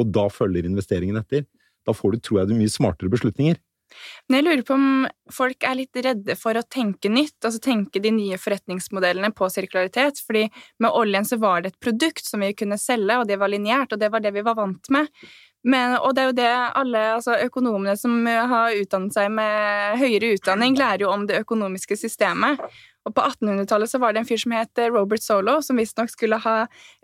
og 0.00 0.16
da 0.16 0.28
følger 0.32 0.68
investeringen 0.68 1.20
etter. 1.20 1.44
Da 1.86 1.94
får 1.94 2.16
du, 2.16 2.22
tror 2.24 2.42
jeg, 2.42 2.56
mye 2.58 2.72
smartere 2.72 3.12
beslutninger. 3.12 3.60
Men 4.28 4.40
jeg 4.40 4.46
lurer 4.46 4.62
på 4.66 4.76
om 4.76 4.86
folk 5.32 5.66
er 5.66 5.78
litt 5.78 6.00
redde 6.04 6.36
for 6.38 6.58
å 6.58 6.64
tenke 6.66 7.10
nytt, 7.12 7.36
altså 7.44 7.62
tenke 7.62 8.02
de 8.02 8.12
nye 8.14 8.38
forretningsmodellene 8.40 9.32
på 9.36 9.48
sirkularitet, 9.52 10.22
fordi 10.26 10.46
med 10.82 10.96
oljen 10.98 11.28
så 11.28 11.38
var 11.42 11.62
det 11.62 11.74
et 11.74 11.82
produkt 11.88 12.26
som 12.26 12.42
vi 12.44 12.52
kunne 12.58 12.78
selge, 12.80 13.20
og 13.20 13.28
det 13.30 13.38
var 13.40 13.52
lineært, 13.52 13.94
og 13.94 14.02
det 14.02 14.10
var 14.12 14.24
det 14.24 14.34
vi 14.36 14.44
var 14.46 14.58
vant 14.58 14.90
med. 14.94 15.10
Men, 15.66 15.96
og 15.98 16.12
det 16.14 16.22
er 16.22 16.28
jo 16.30 16.36
det 16.38 16.50
alle 16.78 17.00
altså 17.16 17.38
økonomene 17.42 17.96
som 17.98 18.20
har 18.26 18.76
utdannet 18.78 19.16
seg 19.16 19.32
med 19.34 19.96
høyere 19.98 20.36
utdanning, 20.36 20.76
lærer 20.78 21.02
jo 21.02 21.10
om 21.10 21.24
det 21.26 21.40
økonomiske 21.42 21.98
systemet. 21.98 22.62
Og 23.06 23.14
på 23.14 23.22
1800-tallet 23.22 23.90
så 23.90 24.00
var 24.02 24.14
det 24.14 24.22
en 24.22 24.28
fyr 24.28 24.40
som 24.42 24.54
het 24.56 24.80
eh, 24.82 24.90
Robert 24.90 25.22
Solo, 25.22 25.60
som 25.62 25.78
visstnok 25.78 26.10
skulle 26.10 26.40
ha 26.42 26.56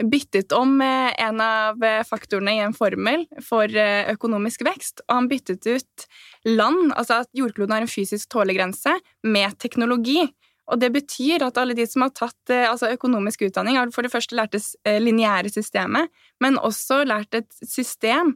byttet 0.02 0.54
om 0.56 0.74
eh, 0.82 1.12
en 1.22 1.42
av 1.44 1.82
eh, 1.86 2.02
faktorene 2.06 2.56
i 2.56 2.62
en 2.64 2.74
formel 2.74 3.28
for 3.46 3.70
økonomisk 4.10 4.64
vekst. 4.66 5.04
Og 5.06 5.14
han 5.20 5.30
byttet 5.30 5.68
ut 5.68 6.06
land, 6.48 6.90
altså 6.98 7.22
at 7.22 7.30
jordkloden 7.38 7.76
har 7.76 7.86
en 7.86 7.90
fysisk 7.90 8.32
tålegrense, 8.34 8.98
med 9.22 9.54
teknologi. 9.62 10.26
Og 10.72 10.80
det 10.80 10.88
betyr 10.94 11.44
at 11.44 11.58
alle 11.60 11.76
de 11.76 11.84
som 11.88 12.06
har 12.06 12.14
tatt 12.16 12.52
altså 12.56 12.88
økonomisk 12.94 13.44
utdanning, 13.44 13.76
har 13.76 13.92
for 13.92 14.06
det 14.06 14.12
første 14.12 14.36
lært 14.38 14.54
det 14.56 14.62
lineære 15.04 15.52
systemet, 15.52 16.08
men 16.40 16.56
også 16.56 17.02
lært 17.04 17.36
et 17.36 17.50
system. 17.60 18.32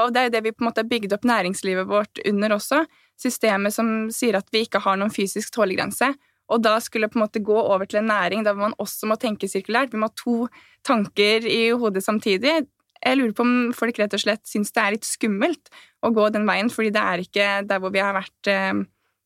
Og 0.00 0.14
det 0.14 0.20
er 0.20 0.30
jo 0.30 0.32
det 0.32 0.44
vi 0.46 0.54
på 0.54 0.64
en 0.64 0.70
måte 0.70 0.80
har 0.80 0.88
bygd 0.88 1.12
opp 1.12 1.26
næringslivet 1.28 1.90
vårt 1.90 2.22
under 2.24 2.56
også. 2.56 2.86
Systemet 3.20 3.76
som 3.76 3.90
sier 4.14 4.38
at 4.38 4.48
vi 4.54 4.64
ikke 4.64 4.80
har 4.80 4.96
noen 4.96 5.12
fysisk 5.12 5.52
tålegrense. 5.52 6.14
Og 6.52 6.60
da 6.64 6.76
skulle 6.82 7.08
på 7.08 7.18
en 7.18 7.24
måte 7.24 7.42
gå 7.44 7.56
over 7.56 7.88
til 7.88 8.02
en 8.02 8.10
næring 8.12 8.44
der 8.44 8.56
man 8.56 8.76
også 8.80 9.08
må 9.08 9.16
tenke 9.20 9.48
sirkulært. 9.48 9.92
Vi 9.92 10.00
må 10.00 10.10
ha 10.10 10.16
to 10.18 10.48
tanker 10.86 11.46
i 11.48 11.70
hodet 11.72 12.04
samtidig. 12.04 12.64
Jeg 13.04 13.18
lurer 13.18 13.36
på 13.36 13.44
om 13.44 13.54
folk 13.76 13.98
rett 14.00 14.16
og 14.16 14.22
slett 14.22 14.44
syns 14.48 14.72
det 14.72 14.82
er 14.82 14.96
litt 14.96 15.08
skummelt 15.08 15.72
å 16.04 16.12
gå 16.14 16.28
den 16.32 16.46
veien, 16.48 16.70
fordi 16.72 16.92
det 16.94 17.04
er 17.04 17.24
ikke 17.24 17.48
der 17.68 17.80
hvor 17.80 17.92
vi 17.92 18.00
har 18.00 18.16
vært 18.16 18.50
eh, 18.50 18.84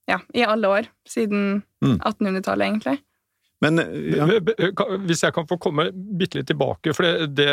ja, 0.09 0.21
i 0.35 0.45
alle 0.45 0.73
år. 0.73 0.89
Siden 1.09 1.61
1800-tallet, 1.85 2.65
mm. 2.65 2.71
egentlig. 2.73 2.99
Men, 3.61 3.83
ja. 4.15 4.27
Hvis 5.03 5.25
jeg 5.27 5.35
kan 5.35 5.47
få 5.51 5.59
komme 5.61 5.91
bitte 5.93 6.39
litt 6.39 6.51
tilbake, 6.51 6.95
for 6.95 7.07
det, 7.07 7.31
det 7.39 7.51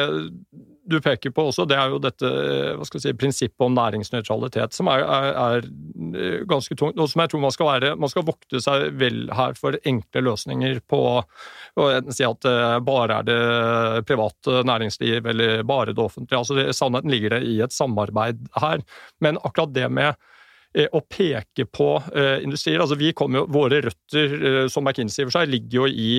du 0.85 0.99
peker 1.01 1.33
på 1.33 1.47
også, 1.49 1.65
det 1.65 1.77
er 1.79 1.93
jo 1.93 1.99
dette 2.01 2.29
hva 2.77 2.85
skal 2.85 2.99
jeg 2.99 3.05
si, 3.07 3.13
prinsippet 3.17 3.65
om 3.65 3.73
næringsnøytralitet, 3.73 4.75
som 4.77 4.89
er, 4.91 5.01
er, 5.01 5.29
er, 5.41 5.67
eh, 6.11 6.43
ganske 6.49 6.77
tungt, 6.77 6.99
og 7.01 7.09
som 7.09 7.23
jeg 7.23 7.31
tror 7.33 7.41
man 7.41 7.55
skal 7.55 7.69
være 7.71 7.93
Man 7.97 8.11
skal 8.11 8.25
vokte 8.27 8.61
seg 8.61 8.91
vel 8.99 9.25
her 9.33 9.57
for 9.57 9.79
enkle 9.81 10.23
løsninger 10.27 10.83
på 10.85 11.01
å 11.17 11.87
si 12.13 12.27
at 12.27 12.49
eh, 12.49 12.77
bare 12.85 13.19
er 13.19 13.27
det 13.31 14.05
private 14.09 14.61
næringsliv 14.69 15.25
eller 15.33 15.65
bare 15.65 15.95
det 15.95 16.05
offentlige. 16.05 16.37
altså 16.37 16.59
det, 16.59 16.69
Sannheten 16.77 17.13
ligger 17.13 17.37
det 17.37 17.43
i 17.49 17.57
et 17.65 17.73
samarbeid 17.73 18.45
her. 18.61 18.85
Men 19.25 19.41
akkurat 19.41 19.73
det 19.73 19.89
med 19.89 20.13
eh, 20.13 20.34
å 20.75 21.01
peke 21.07 21.65
på 21.71 21.89
uh, 22.01 22.37
industrier. 22.43 22.81
altså 22.83 22.97
vi 22.99 23.13
kommer 23.15 23.43
jo, 23.43 23.45
Våre 23.55 23.79
røtter 23.85 24.35
uh, 24.43 24.61
som 24.71 24.83
McKinsey 24.83 25.23
for 25.23 25.37
seg 25.37 25.51
ligger 25.53 25.85
jo 25.85 25.87
i 25.87 26.09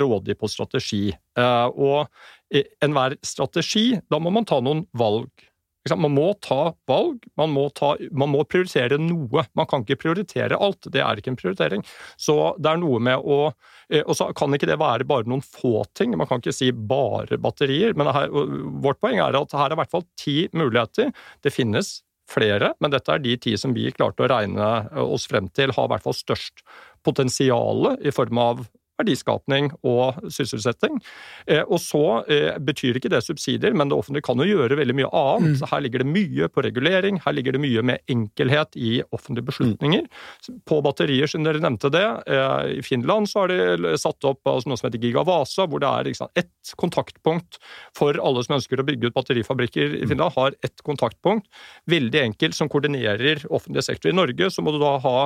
rådig 0.00 0.38
på 0.40 0.48
strategi. 0.48 1.10
Og 1.36 2.06
enhver 2.84 3.16
strategi, 3.24 3.98
da 4.10 4.20
må 4.20 4.32
man 4.32 4.48
ta 4.48 4.60
noen 4.64 4.84
valg. 4.96 5.28
Man 5.90 6.14
må 6.14 6.28
ta 6.38 6.72
valg, 6.86 7.24
man 7.38 7.50
må, 7.50 7.64
ta, 7.74 7.96
man 8.14 8.30
må, 8.30 8.44
prioritere 8.46 9.00
noe. 9.02 9.42
Man 9.58 9.66
kan 9.66 9.82
ikke 9.82 9.98
prioritere 10.04 10.58
alt, 10.62 10.86
det 10.94 11.02
er 11.02 11.18
ikke 11.18 11.32
en 11.32 11.38
prioritering. 11.40 11.82
Så 12.20 12.36
det 12.62 12.70
er 12.70 12.78
noe 12.78 13.00
med 13.02 13.18
å 13.18 13.40
eh, 13.90 14.04
Og 14.04 14.14
så 14.18 14.28
kan 14.36 14.54
ikke 14.54 14.68
det 14.70 14.78
være 14.78 15.08
bare 15.08 15.26
noen 15.26 15.42
få 15.42 15.82
ting, 15.98 16.14
man 16.18 16.30
kan 16.30 16.42
ikke 16.42 16.54
si 16.54 16.70
bare 16.72 17.40
batterier. 17.42 17.96
Men 17.98 18.12
her, 18.14 18.30
vårt 18.84 19.02
poeng 19.02 19.18
er 19.18 19.38
at 19.38 19.58
her 19.58 19.72
er 19.72 19.76
i 19.76 19.82
hvert 19.82 19.94
fall 19.96 20.06
ti 20.18 20.36
muligheter. 20.54 21.10
Det 21.42 21.54
finnes 21.54 21.98
flere, 22.30 22.72
men 22.80 22.92
dette 22.92 23.12
er 23.12 23.22
de 23.22 23.36
ti 23.40 23.56
som 23.60 23.74
vi 23.76 23.90
klarte 23.94 24.24
å 24.24 24.30
regne 24.30 24.68
oss 25.02 25.26
frem 25.30 25.50
til 25.56 25.74
har 25.74 25.88
i 25.88 25.92
hvert 25.92 26.06
fall 26.06 26.16
størst 26.16 26.64
potensial 27.04 27.96
i 28.00 28.14
form 28.14 28.40
av 28.40 28.64
verdiskapning 29.00 29.70
og 29.88 30.18
sysselsetting. 30.32 30.98
Eh, 31.46 31.62
og 31.62 31.80
så 31.82 32.22
eh, 32.30 32.58
betyr 32.62 32.98
ikke 32.98 33.10
det 33.12 33.22
subsidier, 33.24 33.74
men 33.76 33.90
det 33.90 33.96
offentlige 33.98 34.26
kan 34.26 34.40
jo 34.40 34.48
gjøre 34.48 34.78
veldig 34.78 34.96
mye 34.98 35.10
annet. 35.16 35.62
Mm. 35.62 35.68
Her 35.72 35.84
ligger 35.84 36.04
det 36.04 36.10
mye 36.12 36.48
på 36.52 36.64
regulering, 36.66 37.20
her 37.24 37.36
ligger 37.36 37.56
det 37.56 37.62
mye 37.62 37.84
med 37.92 38.04
enkelhet 38.12 38.76
i 38.76 38.92
offentlige 39.10 39.48
beslutninger. 39.48 40.06
Mm. 40.06 40.60
På 40.68 40.80
batterier, 40.84 41.30
siden 41.30 41.48
dere 41.48 41.62
nevnte 41.62 41.92
det, 41.92 42.04
eh, 42.26 42.78
i 42.78 42.82
Finland 42.86 43.30
så 43.30 43.44
har 43.44 43.52
de 43.52 43.96
satt 44.00 44.28
opp 44.28 44.48
altså 44.48 44.70
noe 44.70 44.80
som 44.80 44.88
heter 44.88 45.02
Gigavasa, 45.02 45.66
hvor 45.70 45.82
det 45.82 45.90
er 45.90 46.10
liksom, 46.10 46.32
ett 46.38 46.74
kontaktpunkt 46.80 47.60
for 47.98 48.18
alle 48.22 48.44
som 48.46 48.58
ønsker 48.58 48.80
å 48.80 48.86
bygge 48.86 49.10
ut 49.10 49.16
batterifabrikker 49.16 49.98
i 50.02 50.04
mm. 50.04 50.12
Finland, 50.12 50.36
har 50.36 50.54
ett 50.64 50.84
kontaktpunkt. 50.86 51.48
Veldig 51.90 52.22
enkelt, 52.28 52.56
som 52.56 52.70
koordinerer 52.72 53.42
offentlig 53.50 53.84
sektor. 53.88 54.12
I 54.12 54.16
Norge 54.16 54.50
så 54.52 54.64
må 54.64 54.74
du 54.74 54.80
da 54.82 54.96
ha 55.02 55.16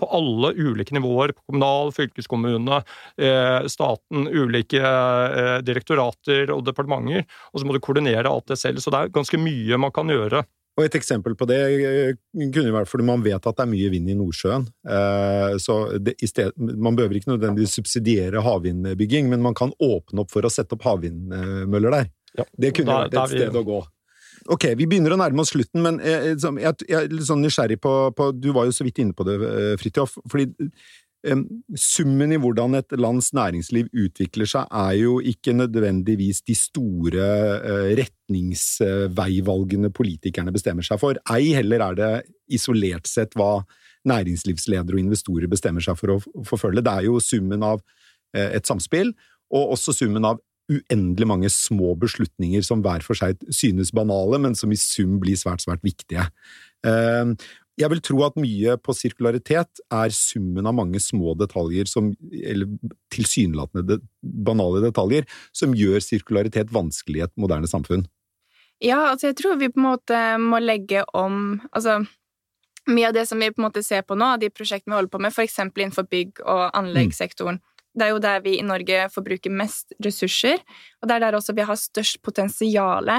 på 0.00 0.08
alle 0.12 0.52
ulike 0.56 0.94
nivåer, 0.94 1.32
på 1.32 1.42
kommunal, 1.48 1.92
fylkeskommune, 1.96 2.82
eh, 3.20 3.66
staten, 3.66 4.28
ulike 4.28 4.80
eh, 4.80 5.58
direktorater 5.64 6.52
og 6.54 6.64
departementer. 6.66 7.26
Og 7.52 7.60
så 7.60 7.66
må 7.66 7.76
du 7.76 7.80
koordinere 7.80 8.28
alt 8.28 8.50
det 8.50 8.58
selv. 8.60 8.80
Så 8.80 8.92
det 8.92 9.00
er 9.00 9.14
ganske 9.14 9.40
mye 9.40 9.78
man 9.80 9.94
kan 9.94 10.10
gjøre. 10.10 10.44
Og 10.78 10.84
Et 10.86 10.94
eksempel 10.94 11.34
på 11.36 11.48
det 11.50 11.60
eh, 11.60 12.18
kunne 12.54 12.72
være 12.72 12.88
fordi 12.88 13.04
man 13.08 13.24
vet 13.24 13.46
at 13.46 13.56
det 13.56 13.64
er 13.64 13.72
mye 13.72 13.90
vind 13.92 14.10
i 14.12 14.16
Nordsjøen. 14.16 14.68
Så 15.60 15.76
det, 15.98 16.14
sted, 16.28 16.52
Man 16.56 16.96
behøver 16.96 17.18
ikke 17.18 17.34
nødvendigvis 17.34 17.74
subsidiere 17.80 18.44
havvindbygging, 18.44 19.28
men 19.32 19.42
man 19.44 19.56
kan 19.56 19.74
åpne 19.80 20.24
opp 20.24 20.32
for 20.32 20.46
å 20.46 20.52
sette 20.52 20.76
opp 20.76 20.86
havvindmøller 20.86 21.98
der. 21.98 22.12
Ja, 22.38 22.46
det 22.62 22.74
kunne 22.76 23.00
vært 23.02 23.16
et 23.18 23.34
sted 23.34 23.58
å 23.58 23.64
gå. 23.66 23.80
Ok, 24.50 24.64
vi 24.74 24.86
begynner 24.90 25.14
å 25.14 25.18
nærme 25.20 25.44
oss 25.44 25.52
slutten, 25.52 25.82
men 25.84 26.00
jeg, 26.02 26.34
jeg, 26.42 26.74
jeg 26.88 26.96
er 26.98 27.12
litt 27.12 27.28
sånn 27.28 27.42
nysgjerrig 27.44 27.78
på, 27.82 27.92
på, 28.16 28.32
Du 28.34 28.50
var 28.56 28.66
jo 28.66 28.74
så 28.74 28.86
vidt 28.86 28.98
inne 29.02 29.14
på 29.14 29.26
det, 29.28 29.36
eh, 29.46 29.74
Fridtjof. 29.78 30.16
fordi 30.30 30.48
um, 31.30 31.44
Summen 31.78 32.34
i 32.34 32.40
hvordan 32.40 32.74
et 32.80 32.96
lands 32.98 33.30
næringsliv 33.36 33.92
utvikler 33.94 34.50
seg, 34.50 34.66
er 34.74 34.96
jo 34.98 35.20
ikke 35.22 35.54
nødvendigvis 35.54 36.42
de 36.50 36.56
store 36.58 37.28
uh, 37.62 37.92
retningsveivalgene 38.00 39.92
politikerne 39.94 40.54
bestemmer 40.56 40.86
seg 40.86 40.98
for. 41.02 41.20
Ei 41.30 41.52
heller 41.54 41.86
er 41.86 42.00
det 42.00 42.12
isolert 42.50 43.06
sett 43.10 43.38
hva 43.38 43.60
næringslivsledere 44.10 44.96
og 44.96 45.04
investorer 45.04 45.50
bestemmer 45.52 45.84
seg 45.84 45.98
for 46.00 46.16
å 46.16 46.20
forfølge. 46.48 46.82
Det 46.82 46.96
er 46.96 47.06
jo 47.06 47.22
summen 47.22 47.62
av 47.70 47.84
uh, 47.84 48.48
et 48.50 48.66
samspill, 48.66 49.14
og 49.54 49.76
også 49.76 49.94
summen 49.94 50.26
av 50.26 50.42
uendelig 50.70 51.26
mange 51.28 51.50
små 51.52 51.94
beslutninger 52.00 52.62
som 52.66 52.84
hver 52.84 53.04
for 53.06 53.18
seg 53.18 53.40
synes 53.54 53.92
banale, 53.96 54.38
men 54.42 54.54
som 54.58 54.72
i 54.72 54.78
sum 54.78 55.18
blir 55.22 55.38
svært, 55.38 55.64
svært 55.64 55.82
viktige. 55.86 56.28
Ehm, 56.86 57.34
jeg 57.80 57.88
vil 57.92 58.02
tro 58.04 58.20
at 58.26 58.36
mye 58.40 58.76
på 58.82 58.94
sirkularitet 58.96 59.82
er 59.94 60.14
summen 60.14 60.68
av 60.68 60.76
mange 60.76 61.00
små 61.00 61.34
detaljer, 61.38 61.88
som, 61.88 62.12
eller 62.30 62.68
tilsynelatende 63.14 64.00
banale 64.20 64.82
detaljer, 64.84 65.26
som 65.56 65.74
gjør 65.76 66.02
sirkularitet 66.04 66.72
vanskelig 66.74 67.22
i 67.22 67.26
et 67.28 67.36
moderne 67.40 67.70
samfunn. 67.70 68.04
Ja, 68.84 69.10
altså 69.10 69.30
jeg 69.30 69.40
tror 69.40 69.58
vi 69.60 69.68
på 69.72 69.80
en 69.80 69.90
måte 69.90 70.18
må 70.40 70.56
legge 70.62 71.02
om 71.12 71.60
Altså 71.68 71.98
mye 72.88 73.10
av 73.10 73.12
det 73.14 73.26
som 73.28 73.40
vi 73.40 73.50
på 73.52 73.60
en 73.60 73.66
måte 73.66 73.82
ser 73.84 74.06
på 74.08 74.16
nå, 74.16 74.32
de 74.40 74.48
prosjektene 74.52 74.94
vi 74.94 74.98
holder 75.02 75.12
på 75.12 75.20
med, 75.20 75.34
f.eks. 75.34 75.58
innenfor 75.68 76.06
bygg- 76.08 76.40
og 76.48 76.62
anleggssektoren, 76.78 77.60
mm 77.60 77.69
det 77.96 78.06
er 78.06 78.12
jo 78.14 78.22
der 78.22 78.42
vi 78.44 78.56
i 78.58 78.66
Norge 78.66 79.06
forbruker 79.14 79.52
mest 79.52 79.94
ressurser, 80.04 80.62
og 81.00 81.08
det 81.08 81.16
er 81.16 81.24
der 81.26 81.38
også 81.38 81.56
vi 81.56 81.66
har 81.66 81.78
størst 81.78 82.20
potensial 82.22 83.10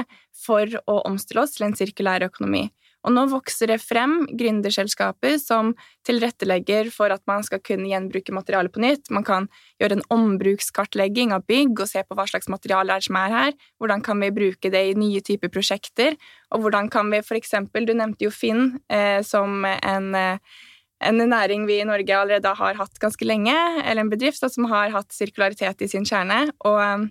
for 0.44 0.78
å 0.88 1.02
omstille 1.08 1.44
oss 1.44 1.56
til 1.56 1.68
en 1.68 1.76
sirkulær 1.76 2.24
økonomi. 2.28 2.68
Og 3.02 3.10
nå 3.14 3.24
vokser 3.32 3.72
det 3.72 3.80
frem 3.82 4.20
gründerselskaper 4.38 5.34
som 5.42 5.72
tilrettelegger 6.06 6.90
for 6.94 7.10
at 7.10 7.22
man 7.26 7.42
skal 7.46 7.58
kunne 7.64 7.88
gjenbruke 7.90 8.34
materialet 8.34 8.74
på 8.74 8.82
nytt. 8.82 9.10
Man 9.10 9.26
kan 9.26 9.48
gjøre 9.82 9.98
en 9.98 10.04
ombrukskartlegging 10.14 11.34
av 11.34 11.42
bygg 11.50 11.82
og 11.82 11.90
se 11.90 12.04
på 12.06 12.18
hva 12.18 12.28
slags 12.30 12.50
materiale 12.52 12.94
er 12.94 13.06
som 13.06 13.18
er 13.18 13.34
her. 13.34 13.56
Hvordan 13.82 14.04
kan 14.06 14.22
vi 14.22 14.30
bruke 14.34 14.70
det 14.70 14.84
i 14.92 14.98
nye 14.98 15.22
typer 15.24 15.50
prosjekter? 15.50 16.14
Og 16.54 16.62
hvordan 16.62 16.90
kan 16.94 17.10
vi 17.10 17.22
eksempel, 17.42 17.88
du 17.88 17.94
nevnte 17.96 18.28
jo 18.28 18.30
Finn 18.30 18.78
eh, 18.86 19.18
som 19.26 19.64
en 19.66 20.14
eh, 20.14 20.60
en 21.02 21.18
næring 21.30 21.66
vi 21.68 21.80
i 21.80 21.88
Norge 21.88 22.14
allerede 22.16 22.54
har 22.58 22.78
hatt 22.78 23.00
ganske 23.02 23.26
lenge, 23.26 23.56
eller 23.82 24.04
en 24.04 24.12
bedrift 24.12 24.44
som 24.50 24.68
har 24.70 24.92
hatt 24.94 25.12
sirkularitet 25.14 25.82
i 25.82 25.90
sin 25.90 26.06
kjerne. 26.08 26.46
Og 26.68 26.78
um, 26.78 27.10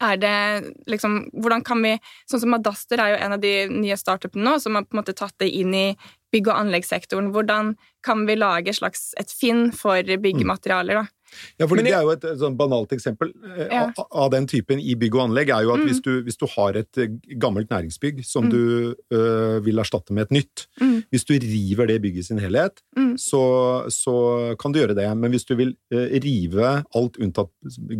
er 0.00 0.16
det 0.16 0.74
liksom 0.88 1.18
Hvordan 1.44 1.60
kan 1.64 1.82
vi 1.84 1.90
Sånn 2.30 2.40
som 2.40 2.54
Adaster 2.56 3.02
er 3.02 3.12
jo 3.12 3.18
en 3.20 3.34
av 3.36 3.42
de 3.42 3.52
nye 3.68 3.98
startupene 4.00 4.46
nå 4.46 4.54
som 4.62 4.78
har 4.78 4.86
på 4.86 4.96
en 4.96 5.02
måte 5.02 5.16
tatt 5.16 5.36
det 5.42 5.50
inn 5.52 5.74
i 5.76 5.88
bygg- 6.34 6.48
og 6.50 6.56
anleggssektoren. 6.64 7.30
Hvordan 7.34 7.74
kan 8.02 8.24
vi 8.26 8.38
lage 8.38 8.74
slags 8.74 9.12
et 9.20 9.30
finn 9.30 9.68
for 9.76 10.02
byggematerialer, 10.02 11.04
da? 11.04 11.23
Ja, 11.58 11.66
for 11.66 11.76
Det 11.76 11.86
er 11.92 12.02
jo 12.02 12.10
et, 12.10 12.24
et 12.24 12.38
sånn 12.38 12.56
banalt 12.56 12.92
eksempel 12.92 13.32
eh, 13.56 13.68
Ja. 13.70 13.92
av, 13.98 14.06
av 14.10 14.30
den 14.30 14.46
typen 14.46 14.80
i 14.80 14.94
bygg 14.94 15.14
og 15.14 15.28
anlegg. 15.30 15.50
er 15.50 15.62
jo 15.64 15.72
at 15.74 15.80
Mm. 15.80 15.86
hvis, 15.88 16.00
du, 16.02 16.22
hvis 16.22 16.36
du 16.38 16.46
har 16.56 16.76
et 16.76 16.98
eh, 16.98 17.08
gammelt 17.38 17.68
næringsbygg 17.70 18.24
som 18.24 18.44
Mm. 18.44 18.50
du 18.50 18.94
ø, 19.12 19.60
vil 19.60 19.76
erstatte 19.78 20.10
med 20.12 20.22
et 20.30 20.30
nytt 20.30 20.66
Mm. 20.80 21.04
Hvis 21.12 21.24
du 21.26 21.34
river 21.38 21.86
det 21.86 22.00
bygget 22.02 22.18
i 22.18 22.22
sin 22.22 22.38
helhet, 22.38 22.80
Mm. 22.96 23.14
så, 23.18 23.84
så 23.90 24.56
kan 24.58 24.72
du 24.72 24.78
gjøre 24.80 24.94
det. 24.96 25.16
Men 25.16 25.30
hvis 25.30 25.44
du 25.46 25.54
vil 25.56 25.76
ø, 25.92 26.08
rive 26.20 26.84
alt 26.94 27.16
unntatt 27.18 27.50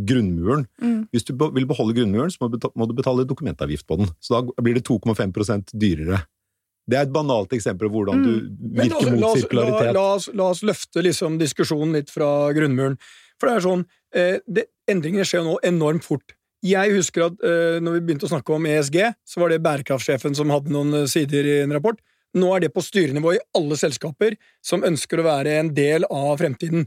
grunnmuren 0.07 0.66
Mm. 0.83 1.09
Hvis 1.12 1.25
du 1.25 1.33
be- 1.35 1.51
vil 1.55 1.66
beholde 1.66 1.94
grunnmuren, 1.94 2.31
så 2.31 2.38
må 2.40 2.51
du 2.51 2.59
beta- 2.59 2.73
må 2.77 2.87
du 2.88 2.94
betale 2.94 3.25
dokumentavgift 3.27 3.87
på 3.87 3.99
den. 3.99 4.07
Så 4.20 4.31
da 4.35 4.62
blir 4.62 4.75
det 4.75 4.85
2,5% 4.85 5.73
dyrere. 5.79 6.25
Det 6.88 6.99
er 6.99 7.03
et 7.07 7.12
banalt 7.12 7.49
eksempel 7.57 7.88
på 7.88 7.94
hvordan 8.05 8.23
du 8.25 8.31
Men 8.51 8.88
virker 8.90 8.97
altså, 8.97 9.11
mot 9.12 9.20
la, 9.20 9.27
la, 9.27 9.35
sirkularitet. 9.40 9.94
la, 9.94 10.14
oss, 10.14 10.29
la 10.35 10.44
oss 10.51 10.61
løfte 10.62 11.03
liksom 11.03 11.38
diskusjonen 11.38 11.92
litt 11.94 12.11
fra 12.11 12.53
grunnmuren. 12.53 12.99
For 13.40 13.51
det 13.51 13.59
er 13.59 13.66
sånn, 13.66 13.85
eh, 14.14 14.38
det, 14.47 14.68
Endringene 14.90 15.25
skjer 15.25 15.40
jo 15.40 15.55
nå 15.55 15.59
enormt 15.64 16.05
fort. 16.05 16.35
Jeg 16.64 16.92
husker 16.97 17.27
at 17.27 17.44
eh, 17.44 17.79
når 17.85 17.99
vi 17.99 18.03
begynte 18.07 18.29
å 18.29 18.33
snakke 18.33 18.55
om 18.57 18.66
ESG, 18.68 18.99
så 19.29 19.40
var 19.42 19.53
det 19.53 19.62
bærekraftsjefen 19.64 20.37
som 20.37 20.53
hadde 20.53 20.73
noen 20.73 21.03
eh, 21.03 21.09
sider 21.11 21.49
i 21.49 21.59
en 21.62 21.73
rapport. 21.77 21.99
Nå 22.35 22.51
er 22.55 22.64
det 22.64 22.73
på 22.75 22.83
styrenivå 22.83 23.35
i 23.37 23.42
alle 23.57 23.77
selskaper 23.79 24.37
som 24.64 24.85
ønsker 24.87 25.20
å 25.20 25.27
være 25.29 25.59
en 25.61 25.70
del 25.77 26.07
av 26.09 26.38
fremtiden. 26.40 26.87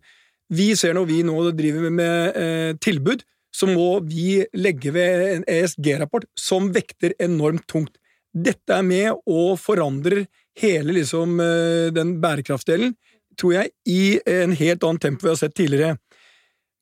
Vi 0.53 0.71
ser 0.79 0.95
når 0.97 1.09
vi 1.09 1.19
nå 1.27 1.35
driver 1.55 1.93
med 1.93 2.39
eh, 2.39 2.71
tilbud, 2.83 3.23
så 3.53 3.69
må 3.69 3.99
vi 4.05 4.43
legge 4.57 4.91
ved 4.93 5.23
en 5.27 5.45
ESG-rapport 5.49 6.27
som 6.37 6.71
vekter 6.75 7.15
enormt 7.23 7.65
tungt. 7.69 7.95
Dette 8.33 8.75
er 8.75 8.85
med 8.85 9.13
og 9.25 9.55
forandrer 9.61 10.25
hele 10.61 10.97
liksom, 10.99 11.39
eh, 11.41 11.93
den 11.93 12.17
bærekraftsdelen, 12.23 12.95
tror 13.37 13.53
jeg, 13.59 13.73
i 13.85 14.17
en 14.25 14.57
helt 14.57 14.83
annen 14.83 15.01
tempo 15.01 15.27
vi 15.27 15.33
har 15.33 15.39
sett 15.39 15.55
tidligere. 15.57 15.97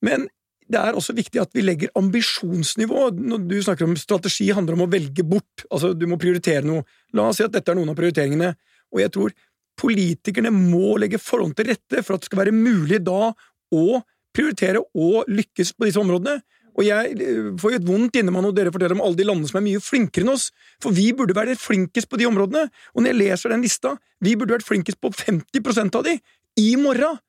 Men 0.06 0.28
det 0.72 0.82
er 0.82 0.98
også 0.98 1.14
viktig 1.18 1.42
at 1.42 1.52
vi 1.54 1.64
legger 1.66 1.94
ambisjonsnivå. 1.98 3.10
Når 3.14 3.44
du 3.50 3.58
snakker 3.62 3.86
om 3.86 3.98
strategi, 4.00 4.50
handler 4.56 4.78
om 4.78 4.86
å 4.88 4.92
velge 4.92 5.26
bort. 5.28 5.66
Altså, 5.70 5.94
du 5.94 6.08
må 6.10 6.18
prioritere 6.22 6.66
noe. 6.66 6.86
La 7.14 7.30
oss 7.30 7.40
si 7.40 7.46
at 7.46 7.54
dette 7.54 7.72
er 7.72 7.78
noen 7.78 7.94
av 7.94 8.00
prioriteringene. 8.00 8.56
Og 8.96 9.04
jeg 9.04 9.14
tror 9.14 9.36
politikerne 9.80 10.52
må 10.56 10.96
legge 11.02 11.20
forholdene 11.22 11.60
til 11.60 11.72
rette 11.74 12.02
for 12.02 12.16
at 12.16 12.24
det 12.24 12.30
skal 12.30 12.46
være 12.46 12.56
mulig 12.56 13.02
da 13.06 13.30
å 13.76 13.86
prioritere 14.36 14.82
og 14.82 15.30
lykkes 15.32 15.76
på 15.76 15.88
disse 15.88 16.02
områdene. 16.02 16.40
Og 16.76 16.84
jeg 16.84 17.16
eh, 17.24 17.52
får 17.60 17.72
jo 17.72 17.80
et 17.80 17.88
vondt 17.88 18.18
inne 18.20 18.34
meg 18.36 18.44
når 18.44 18.56
dere 18.58 18.74
forteller 18.74 18.98
om 18.98 19.04
alle 19.06 19.20
de 19.20 19.28
landene 19.28 19.52
som 19.52 19.62
er 19.62 19.68
mye 19.68 19.84
flinkere 19.84 20.26
enn 20.26 20.34
oss, 20.34 20.50
for 20.84 20.96
vi 20.96 21.08
burde 21.16 21.36
være 21.38 21.56
flinkest 21.60 22.10
på 22.12 22.20
de 22.20 22.28
områdene. 22.28 22.66
Og 22.96 23.04
når 23.04 23.14
jeg 23.14 23.20
leser 23.22 23.54
den 23.54 23.64
lista, 23.64 23.94
vi 24.24 24.36
burde 24.36 24.58
vært 24.58 24.68
flinkest 24.68 25.00
på 25.04 25.14
50% 25.14 26.00
av 26.00 26.08
de 26.08 26.18
i 26.60 26.70
morgen. 26.80 27.22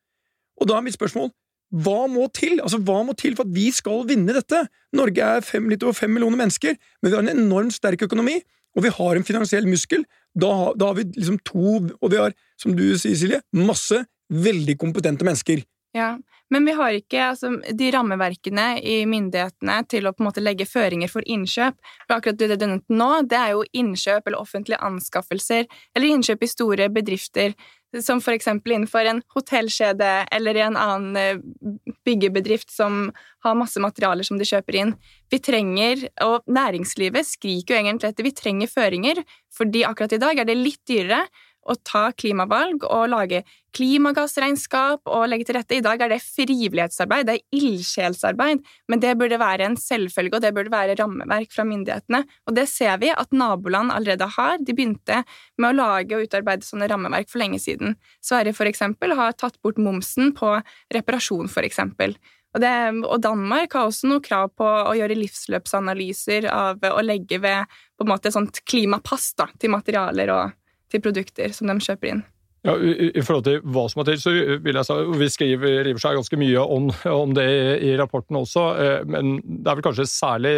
Og 0.57 0.67
da 0.67 0.79
er 0.79 0.87
mitt 0.87 0.97
spørsmål 0.97 1.29
hva 1.75 2.05
må 2.07 2.27
til? 2.35 2.61
Altså, 2.63 2.79
hva 2.79 3.01
må 3.03 3.15
til 3.19 3.35
for 3.35 3.47
at 3.47 3.55
vi 3.55 3.67
skal 3.75 4.05
vinne 4.07 4.35
dette? 4.35 4.63
Norge 4.95 5.23
er 5.23 5.43
fem, 5.43 5.67
litt 5.71 5.83
over 5.83 5.97
fem 5.97 6.13
millioner 6.15 6.39
mennesker, 6.39 6.77
men 7.01 7.11
vi 7.11 7.17
har 7.17 7.25
en 7.25 7.33
enormt 7.33 7.75
sterk 7.75 8.05
økonomi, 8.07 8.37
og 8.77 8.85
vi 8.85 8.93
har 8.93 9.17
en 9.17 9.25
finansiell 9.27 9.67
muskel. 9.67 10.05
Da, 10.37 10.51
da 10.77 10.91
har 10.91 10.99
vi 10.99 11.07
liksom 11.17 11.41
to, 11.47 11.79
og 11.99 12.13
vi 12.13 12.21
har, 12.21 12.35
som 12.61 12.75
du 12.77 12.85
sier, 12.95 13.17
Silje, 13.19 13.41
masse 13.57 13.99
veldig 14.31 14.77
kompetente 14.79 15.27
mennesker. 15.27 15.63
Ja, 15.97 16.15
men 16.53 16.65
vi 16.65 16.75
har 16.77 16.95
ikke 16.95 17.23
altså, 17.31 17.51
de 17.75 17.89
rammeverkene 17.91 18.67
i 18.79 18.99
myndighetene 19.09 19.77
til 19.91 20.07
å 20.07 20.13
på 20.15 20.23
en 20.23 20.29
måte 20.29 20.43
legge 20.43 20.67
føringer 20.69 21.11
for 21.11 21.25
innkjøp. 21.27 21.75
For 22.05 22.17
akkurat 22.17 22.39
det 22.39 22.55
du 22.55 22.67
nevnte 22.67 22.99
nå, 22.99 23.09
det 23.27 23.39
er 23.39 23.55
jo 23.55 23.65
innkjøp 23.81 24.29
eller 24.29 24.39
offentlige 24.39 24.79
anskaffelser, 24.87 25.67
eller 25.95 26.13
innkjøp 26.13 26.45
i 26.45 26.51
store 26.51 26.87
bedrifter, 26.93 27.57
som 28.03 28.19
for 28.23 28.35
eksempel 28.35 28.75
innenfor 28.75 29.07
en 29.07 29.21
hotellkjede 29.35 30.11
eller 30.35 30.59
i 30.59 30.63
en 30.65 30.77
annen 30.79 31.19
eh, 31.19 31.43
byggebedrift 32.05 32.71
som 32.73 33.07
har 33.45 33.55
masse 33.59 33.79
materialer 33.79 34.27
som 34.27 34.39
de 34.39 34.47
kjøper 34.47 34.79
inn. 34.81 34.93
Vi 35.31 35.39
trenger, 35.43 36.07
og 36.23 36.47
næringslivet 36.51 37.27
skriker 37.27 37.75
jo 37.75 37.81
egentlig 37.81 38.11
etter, 38.11 38.27
vi 38.27 38.35
trenger 38.35 38.71
føringer, 38.71 39.23
fordi 39.55 39.85
akkurat 39.87 40.17
i 40.17 40.21
dag 40.23 40.43
er 40.43 40.49
det 40.49 40.59
litt 40.59 40.83
dyrere 40.87 41.23
å 41.67 41.75
ta 41.85 42.09
klimavalg 42.15 42.85
og 42.87 43.09
lage 43.11 43.43
klimagassregnskap 43.77 45.09
og 45.11 45.25
legge 45.29 45.47
til 45.47 45.57
rette. 45.59 45.77
I 45.77 45.83
dag 45.85 46.01
er 46.01 46.11
det 46.13 46.21
frivillighetsarbeid, 46.23 47.27
det 47.27 47.35
er 47.37 47.59
ildsjelsarbeid, 47.59 48.63
men 48.89 49.03
det 49.03 49.13
burde 49.19 49.39
være 49.41 49.67
en 49.67 49.77
selvfølge, 49.79 50.37
og 50.37 50.45
det 50.45 50.53
burde 50.55 50.73
være 50.73 50.95
rammeverk 50.99 51.51
fra 51.53 51.67
myndighetene. 51.67 52.23
Og 52.47 52.57
det 52.57 52.67
ser 52.71 52.97
vi 53.03 53.11
at 53.13 53.35
naboland 53.35 53.93
allerede 53.93 54.29
har. 54.37 54.57
De 54.63 54.75
begynte 54.77 55.21
med 55.57 55.69
å 55.69 55.77
lage 55.77 56.17
og 56.17 56.25
utarbeide 56.25 56.65
sånne 56.65 56.89
rammeverk 56.89 57.29
for 57.31 57.43
lenge 57.43 57.61
siden. 57.63 57.97
Sverige 58.23 58.57
for 58.57 58.69
eksempel 58.69 59.13
har 59.19 59.37
tatt 59.37 59.59
bort 59.61 59.81
momsen 59.81 60.33
på 60.37 60.55
reparasjon, 60.95 61.51
for 61.51 61.67
eksempel. 61.67 62.17
Og, 62.55 62.61
det, 62.63 62.73
og 63.05 63.19
Danmark 63.21 63.75
har 63.77 63.89
også 63.89 64.09
noe 64.09 64.23
krav 64.23 64.49
på 64.57 64.65
å 64.65 64.95
gjøre 64.97 65.17
livsløpsanalyser 65.19 66.47
av 66.49 66.81
å 66.89 67.03
legge 67.05 67.37
ved 67.43 67.67
på 67.97 68.05
en 68.05 68.09
måte 68.09 68.31
et 68.31 68.37
sånt 68.37 68.63
klimapass 68.65 69.35
da, 69.37 69.49
til 69.61 69.73
materialer 69.75 70.31
og 70.33 70.56
til 70.91 71.03
produkter 71.03 71.53
som 71.55 71.69
de 71.69 71.77
kjøper 71.83 72.15
inn. 72.15 72.25
Ja, 72.65 72.73
i, 72.81 73.11
I 73.15 73.23
forhold 73.23 73.45
til 73.47 73.61
hva 73.71 73.85
som 73.91 74.01
er 74.01 74.09
til, 74.09 74.19
så 74.21 74.33
vil 74.63 74.79
jeg 74.79 74.87
si, 74.87 74.97
Vi 75.21 75.29
skriver 75.31 75.77
river 75.87 76.03
seg 76.03 76.17
ganske 76.17 76.39
mye 76.41 76.65
om, 76.65 76.89
om 77.13 77.37
det 77.37 77.45
i, 77.47 77.61
i 77.91 77.95
rapporten 77.99 78.39
også, 78.39 78.65
eh, 78.81 78.99
men 79.07 79.37
det 79.45 79.71
er 79.71 79.79
vel 79.79 79.87
kanskje 79.87 80.09
særlig 80.09 80.57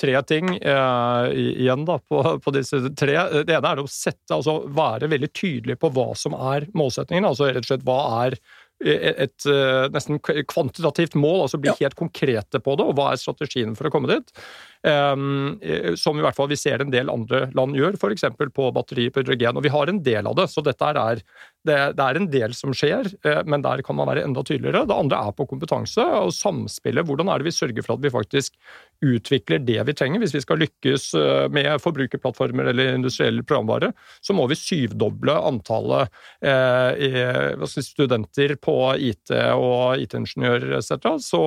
tre 0.00 0.14
ting 0.24 0.54
eh, 0.54 1.26
igjen 1.60 1.84
da, 1.84 1.98
på, 1.98 2.22
på, 2.40 2.54
disse 2.54 2.78
tre. 2.96 3.18
Det 3.44 3.52
ene 3.52 3.74
er 3.74 3.82
å 3.82 3.90
sette, 3.90 4.32
altså 4.32 4.60
være 4.72 5.10
veldig 5.12 5.28
tydelig 5.36 5.76
på 5.82 5.90
hva 5.92 6.12
som 6.16 6.36
er 6.38 6.70
målsettingen. 6.78 7.26
altså 7.28 7.50
rett 7.50 7.66
og 7.66 7.72
slett 7.72 7.84
hva 7.88 8.00
er 8.22 8.38
et, 8.80 9.26
et 9.26 9.48
nesten 9.92 10.22
kvantitativt 10.22 11.18
mål, 11.18 11.42
altså 11.44 11.60
bli 11.60 11.68
Ja. 11.68 11.76
helt 11.82 11.98
konkrete 11.98 12.62
på 12.64 12.78
det, 12.80 12.86
og 12.86 12.96
hva 12.96 13.10
er 13.10 13.20
strategien 13.20 13.74
for 13.76 13.90
å 13.90 13.92
komme 13.92 14.08
dit? 14.08 14.32
Um, 14.80 15.58
som 16.00 16.16
i 16.16 16.22
hvert 16.24 16.36
fall 16.38 16.48
vi 16.48 16.56
ser 16.56 16.80
en 16.80 16.92
del 16.92 17.10
andre 17.12 17.42
land 17.52 17.76
gjør, 17.76 17.98
f.eks. 18.00 18.24
på 18.56 18.68
batteri 18.72 19.10
på 19.12 19.20
hydrogen. 19.20 19.58
Og 19.60 19.66
vi 19.66 19.72
har 19.74 19.90
en 19.92 20.00
del 20.04 20.28
av 20.30 20.38
det, 20.38 20.46
så 20.48 20.64
dette 20.64 20.88
er, 20.88 21.20
det, 21.68 21.76
er 22.00 22.16
en 22.16 22.28
del 22.32 22.54
som 22.56 22.72
skjer, 22.72 23.10
eh, 23.28 23.42
men 23.44 23.60
der 23.64 23.82
kan 23.84 23.98
man 23.98 24.08
være 24.08 24.24
enda 24.24 24.40
tydeligere. 24.46 24.86
Det 24.88 24.96
andre 24.96 25.18
er 25.28 25.34
på 25.36 25.44
kompetanse 25.50 26.04
og 26.22 26.32
samspillet. 26.32 27.04
Hvordan 27.04 27.28
er 27.28 27.40
det 27.40 27.50
vi 27.50 27.52
sørger 27.52 27.84
for 27.84 27.98
at 27.98 28.04
vi 28.06 28.12
faktisk 28.14 28.56
utvikler 29.04 29.60
det 29.68 29.84
vi 29.90 29.96
trenger? 29.96 30.22
Hvis 30.24 30.34
vi 30.38 30.42
skal 30.44 30.62
lykkes 30.62 31.10
eh, 31.20 31.44
med 31.52 31.68
forbrukerplattformer 31.84 32.72
eller 32.72 32.94
industriell 32.94 33.42
programvare, 33.44 33.92
så 34.24 34.36
må 34.36 34.48
vi 34.48 34.58
syvdoble 34.58 35.36
antallet 35.50 36.08
eh, 36.40 37.66
studenter 37.68 38.56
på 38.60 38.76
IT 38.96 39.34
og 39.52 40.00
IT-ingeniører 40.00 40.78
etc. 40.80 41.12
Så 41.20 41.42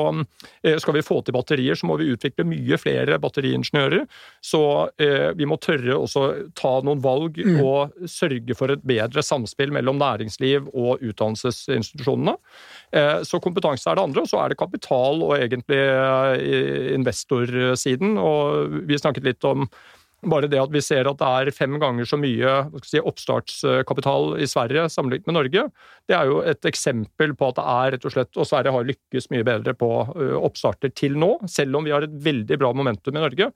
eh, 0.61 0.77
skal 0.77 0.99
vi 0.99 1.05
få 1.05 1.23
til 1.25 1.37
batterier, 1.37 1.77
så 1.79 1.89
må 1.89 1.97
vi 1.97 2.11
utvikle 2.13 2.45
mye 2.47 2.77
flere 2.81 3.17
batteriingeniører. 3.23 4.05
Så 4.43 4.61
eh, 5.01 5.31
vi 5.39 5.47
må 5.49 5.57
tørre 5.63 5.95
også 5.97 6.27
ta 6.59 6.75
noen 6.83 7.01
valg 7.03 7.39
Mm. 7.43 7.59
og 7.65 8.07
sørge 8.09 8.55
for 8.55 8.71
et 8.71 8.83
bedre 8.85 9.23
samspill 9.25 9.71
mellom 9.73 9.97
næringsliv 9.99 10.67
og 10.73 11.01
utdannelsesinstitusjonene. 11.03 12.35
Eh, 12.93 13.23
så 13.25 13.39
kompetanse 13.43 13.89
er 13.89 13.97
det 13.97 14.05
andre, 14.05 14.23
og 14.23 14.29
så 14.29 14.43
er 14.43 14.53
det 14.53 14.59
kapital 14.59 15.23
og 15.25 15.35
egentlig 15.37 15.79
eh, 15.79 16.93
investorsiden. 16.93 18.17
Og 18.21 18.79
vi 18.87 18.99
snakket 19.01 19.27
litt 19.27 19.49
om 19.49 19.67
bare 20.29 20.49
det 20.51 20.61
at 20.61 20.73
vi 20.73 20.81
ser 20.83 21.09
at 21.09 21.19
det 21.19 21.29
er 21.29 21.55
fem 21.55 21.77
ganger 21.81 22.07
så 22.07 22.19
mye 22.19 22.55
si, 22.85 23.01
oppstartskapital 23.01 24.37
i 24.41 24.47
Sverige 24.49 24.87
sammenlignet 24.91 25.29
med 25.29 25.37
Norge, 25.37 25.65
det 26.09 26.17
er 26.17 26.29
jo 26.29 26.41
et 26.47 26.67
eksempel 26.69 27.35
på 27.37 27.51
at 27.51 27.59
det 27.59 27.65
er 27.75 27.95
rett 27.95 28.07
og 28.09 28.15
slett 28.15 28.39
Og 28.39 28.49
Sverige 28.49 28.73
har 28.75 28.89
lykkes 28.89 29.29
mye 29.33 29.47
bedre 29.47 29.75
på 29.77 29.89
oppstarter 30.39 30.93
til 30.95 31.17
nå, 31.19 31.35
selv 31.51 31.79
om 31.79 31.87
vi 31.87 31.95
har 31.95 32.05
et 32.05 32.21
veldig 32.25 32.59
bra 32.59 32.73
momentum 32.75 33.15
i 33.15 33.23
Norge. 33.23 33.49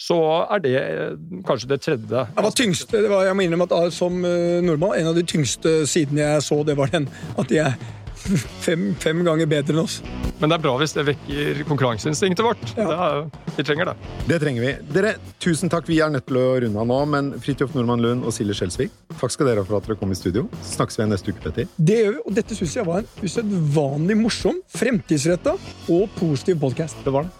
Så 0.00 0.16
er 0.48 0.62
det 0.64 0.76
kanskje 1.44 1.68
det 1.74 1.80
tredje. 1.84 2.22
Det 2.32 2.44
var 2.46 2.54
tyngste, 2.56 3.02
det 3.04 3.10
var, 3.12 3.26
jeg 3.28 3.36
må 3.36 3.44
innrømme 3.44 3.66
at 3.68 3.92
Som 3.92 4.22
nordmann, 4.64 4.96
en 4.96 5.10
av 5.10 5.18
de 5.18 5.26
tyngste 5.28 5.82
sidene 5.90 6.24
jeg 6.24 6.46
så, 6.46 6.62
det 6.64 6.78
var 6.78 6.92
den 6.94 7.08
at 7.36 7.52
er 7.52 7.76
fem, 8.66 8.90
fem 9.00 9.22
ganger 9.26 9.48
bedre 9.50 9.76
enn 9.76 9.82
oss. 9.84 10.00
Men 10.40 10.52
det 10.52 10.56
er 10.56 10.64
bra 10.64 10.74
hvis 10.80 10.94
det 10.96 11.04
vekker 11.10 11.62
konkurranseinstinktet 11.68 12.44
vårt. 12.44 12.62
Ja. 12.76 12.86
Det 12.86 12.98
er, 13.06 13.50
vi 13.56 13.66
trenger 13.68 13.90
det. 13.90 13.96
Det 14.30 14.38
trenger 14.42 14.66
vi. 14.66 14.72
Dere, 14.94 15.14
tusen 15.42 15.72
takk. 15.72 15.88
Vi 15.90 16.00
er 16.00 16.12
nødt 16.12 16.28
til 16.28 16.40
å 16.40 16.46
runde 16.64 16.80
av 16.80 16.88
nå, 16.88 17.00
men 17.12 17.32
Fridtjof 17.42 17.74
Nordmann 17.76 18.04
Lund 18.04 18.28
og 18.28 18.34
Silje 18.36 18.56
Skjelsvik, 18.60 18.94
takk 19.20 19.34
skal 19.34 19.50
dere 19.50 19.64
ha 19.64 19.68
for 19.68 19.80
at 19.80 19.88
dere 19.88 19.98
kom 20.00 20.14
i 20.14 20.18
studio. 20.18 20.46
Snakkes 20.72 21.00
vi 21.00 21.10
neste 21.10 21.34
uke, 21.34 21.44
Petter. 21.44 21.68
Det 21.76 22.00
gjør 22.00 22.16
vi, 22.16 22.24
og 22.24 22.40
dette 22.40 22.56
syns 22.58 22.78
jeg 22.78 22.88
var 22.88 23.02
en 23.02 23.12
usedvanlig 23.26 24.18
morsom, 24.22 24.64
fremtidsretta 24.76 25.56
og 25.92 26.08
positiv 26.20 26.60
podkast. 26.64 27.00
Det 27.04 27.14
var 27.14 27.28
det. 27.28 27.39